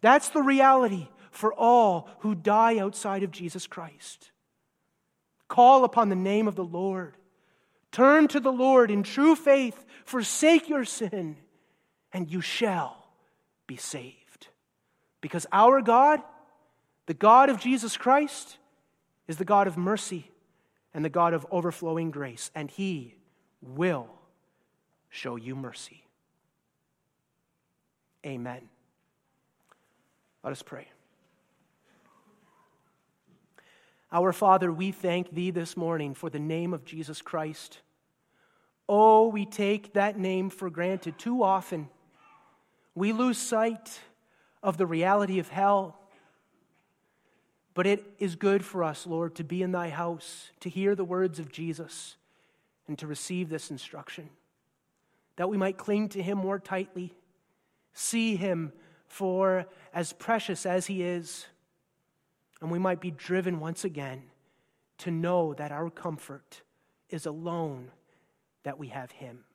That's 0.02 0.30
the 0.30 0.42
reality 0.42 1.08
for 1.32 1.54
all 1.54 2.10
who 2.20 2.36
die 2.36 2.78
outside 2.78 3.24
of 3.24 3.32
Jesus 3.32 3.66
Christ. 3.66 4.32
Call 5.48 5.84
upon 5.84 6.10
the 6.10 6.16
name 6.16 6.48
of 6.48 6.56
the 6.56 6.64
Lord. 6.64 7.16
Turn 7.92 8.28
to 8.28 8.40
the 8.40 8.52
Lord 8.52 8.92
in 8.92 9.02
true 9.02 9.36
faith. 9.36 9.84
Forsake 10.06 10.70
your 10.70 10.86
sin, 10.86 11.38
and 12.14 12.30
you 12.30 12.42
shall 12.42 13.08
be 13.66 13.78
saved. 13.78 14.29
Because 15.22 15.46
our 15.52 15.82
God, 15.82 16.22
the 17.06 17.14
God 17.14 17.50
of 17.50 17.60
Jesus 17.60 17.98
Christ, 17.98 18.58
is 19.28 19.38
the 19.38 19.46
God 19.46 19.68
of 19.68 19.78
mercy 19.78 20.32
and 20.94 21.04
the 21.04 21.10
God 21.10 21.34
of 21.34 21.46
overflowing 21.52 22.12
grace, 22.12 22.52
and 22.56 22.72
He 22.72 23.16
will 23.62 24.08
show 25.10 25.36
you 25.36 25.56
mercy. 25.56 26.04
Amen. 28.26 28.62
Let 30.44 30.52
us 30.52 30.62
pray. 30.62 30.88
Our 34.12 34.34
Father, 34.34 34.72
we 34.72 34.92
thank 34.92 35.32
Thee 35.32 35.52
this 35.52 35.78
morning 35.78 36.16
for 36.16 36.30
the 36.30 36.40
name 36.40 36.74
of 36.74 36.84
Jesus 36.84 37.22
Christ. 37.22 37.80
Oh, 38.88 39.28
we 39.28 39.46
take 39.46 39.94
that 39.94 40.18
name 40.18 40.50
for 40.50 40.70
granted 40.72 41.20
too 41.20 41.44
often. 41.44 41.90
We 42.96 43.14
lose 43.14 43.38
sight 43.38 44.00
of 44.62 44.78
the 44.78 44.86
reality 44.86 45.40
of 45.40 45.50
hell. 45.50 46.00
But 47.74 47.88
it 47.88 48.04
is 48.20 48.36
good 48.36 48.66
for 48.66 48.84
us, 48.84 49.08
Lord, 49.08 49.36
to 49.36 49.44
be 49.44 49.62
in 49.62 49.72
thy 49.72 49.90
house, 49.90 50.52
to 50.60 50.70
hear 50.70 50.96
the 50.96 51.06
words 51.06 51.40
of 51.40 51.52
Jesus, 51.52 52.18
and 52.88 52.98
to 53.00 53.08
receive 53.08 53.50
this 53.50 53.72
instruction, 53.72 54.30
that 55.36 55.50
we 55.50 55.58
might 55.58 55.78
cling 55.78 56.10
to 56.10 56.22
him 56.22 56.38
more 56.38 56.60
tightly, 56.60 57.14
see 57.94 58.36
him 58.36 58.74
for 59.08 59.66
as 59.94 60.14
precious 60.14 60.66
as 60.66 60.88
he 60.88 61.04
is, 61.04 61.46
and 62.62 62.70
we 62.70 62.80
might 62.80 63.00
be 63.00 63.12
driven 63.12 63.60
once 63.60 63.86
again 63.86 64.24
to 64.98 65.12
know 65.12 65.54
that 65.54 65.72
our 65.72 65.90
comfort 65.90 66.62
is 67.10 67.26
alone 67.26 67.92
that 68.64 68.78
we 68.78 68.88
have 68.90 69.12
him. 69.12 69.46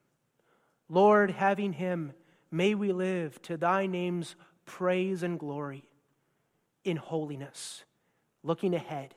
Lord, 0.89 1.31
having 1.31 1.75
him, 1.75 2.13
may 2.51 2.75
we 2.75 2.93
live 2.93 3.41
to 3.43 3.57
thy 3.57 3.87
name's 3.87 4.37
praise 4.65 5.23
and 5.23 5.39
glory 5.39 5.85
in 6.85 6.97
holiness, 6.97 7.85
looking 8.43 8.75
ahead 8.75 9.15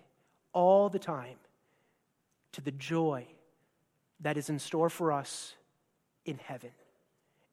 all 0.53 0.89
the 0.89 0.99
time 0.99 1.37
to 2.53 2.61
the 2.61 2.71
joy 2.71 3.25
that 4.19 4.37
is 4.37 4.49
in 4.49 4.59
store 4.59 4.89
for 4.89 5.11
us 5.11 5.55
in 6.25 6.37
heaven, 6.37 6.71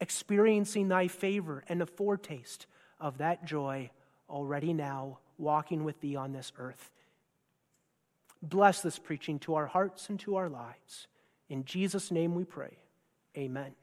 experiencing 0.00 0.88
thy 0.88 1.08
favor 1.08 1.62
and 1.68 1.82
a 1.82 1.86
foretaste 1.86 2.66
of 3.00 3.18
that 3.18 3.44
joy 3.44 3.90
already 4.30 4.72
now, 4.72 5.18
walking 5.36 5.84
with 5.84 6.00
thee 6.00 6.16
on 6.16 6.32
this 6.32 6.52
earth. 6.58 6.90
Bless 8.42 8.80
this 8.80 8.98
preaching 8.98 9.38
to 9.40 9.54
our 9.54 9.66
hearts 9.66 10.08
and 10.08 10.18
to 10.20 10.36
our 10.36 10.48
lives. 10.48 11.08
In 11.48 11.64
Jesus' 11.64 12.10
name 12.10 12.34
we 12.34 12.44
pray. 12.44 12.78
Amen. 13.36 13.74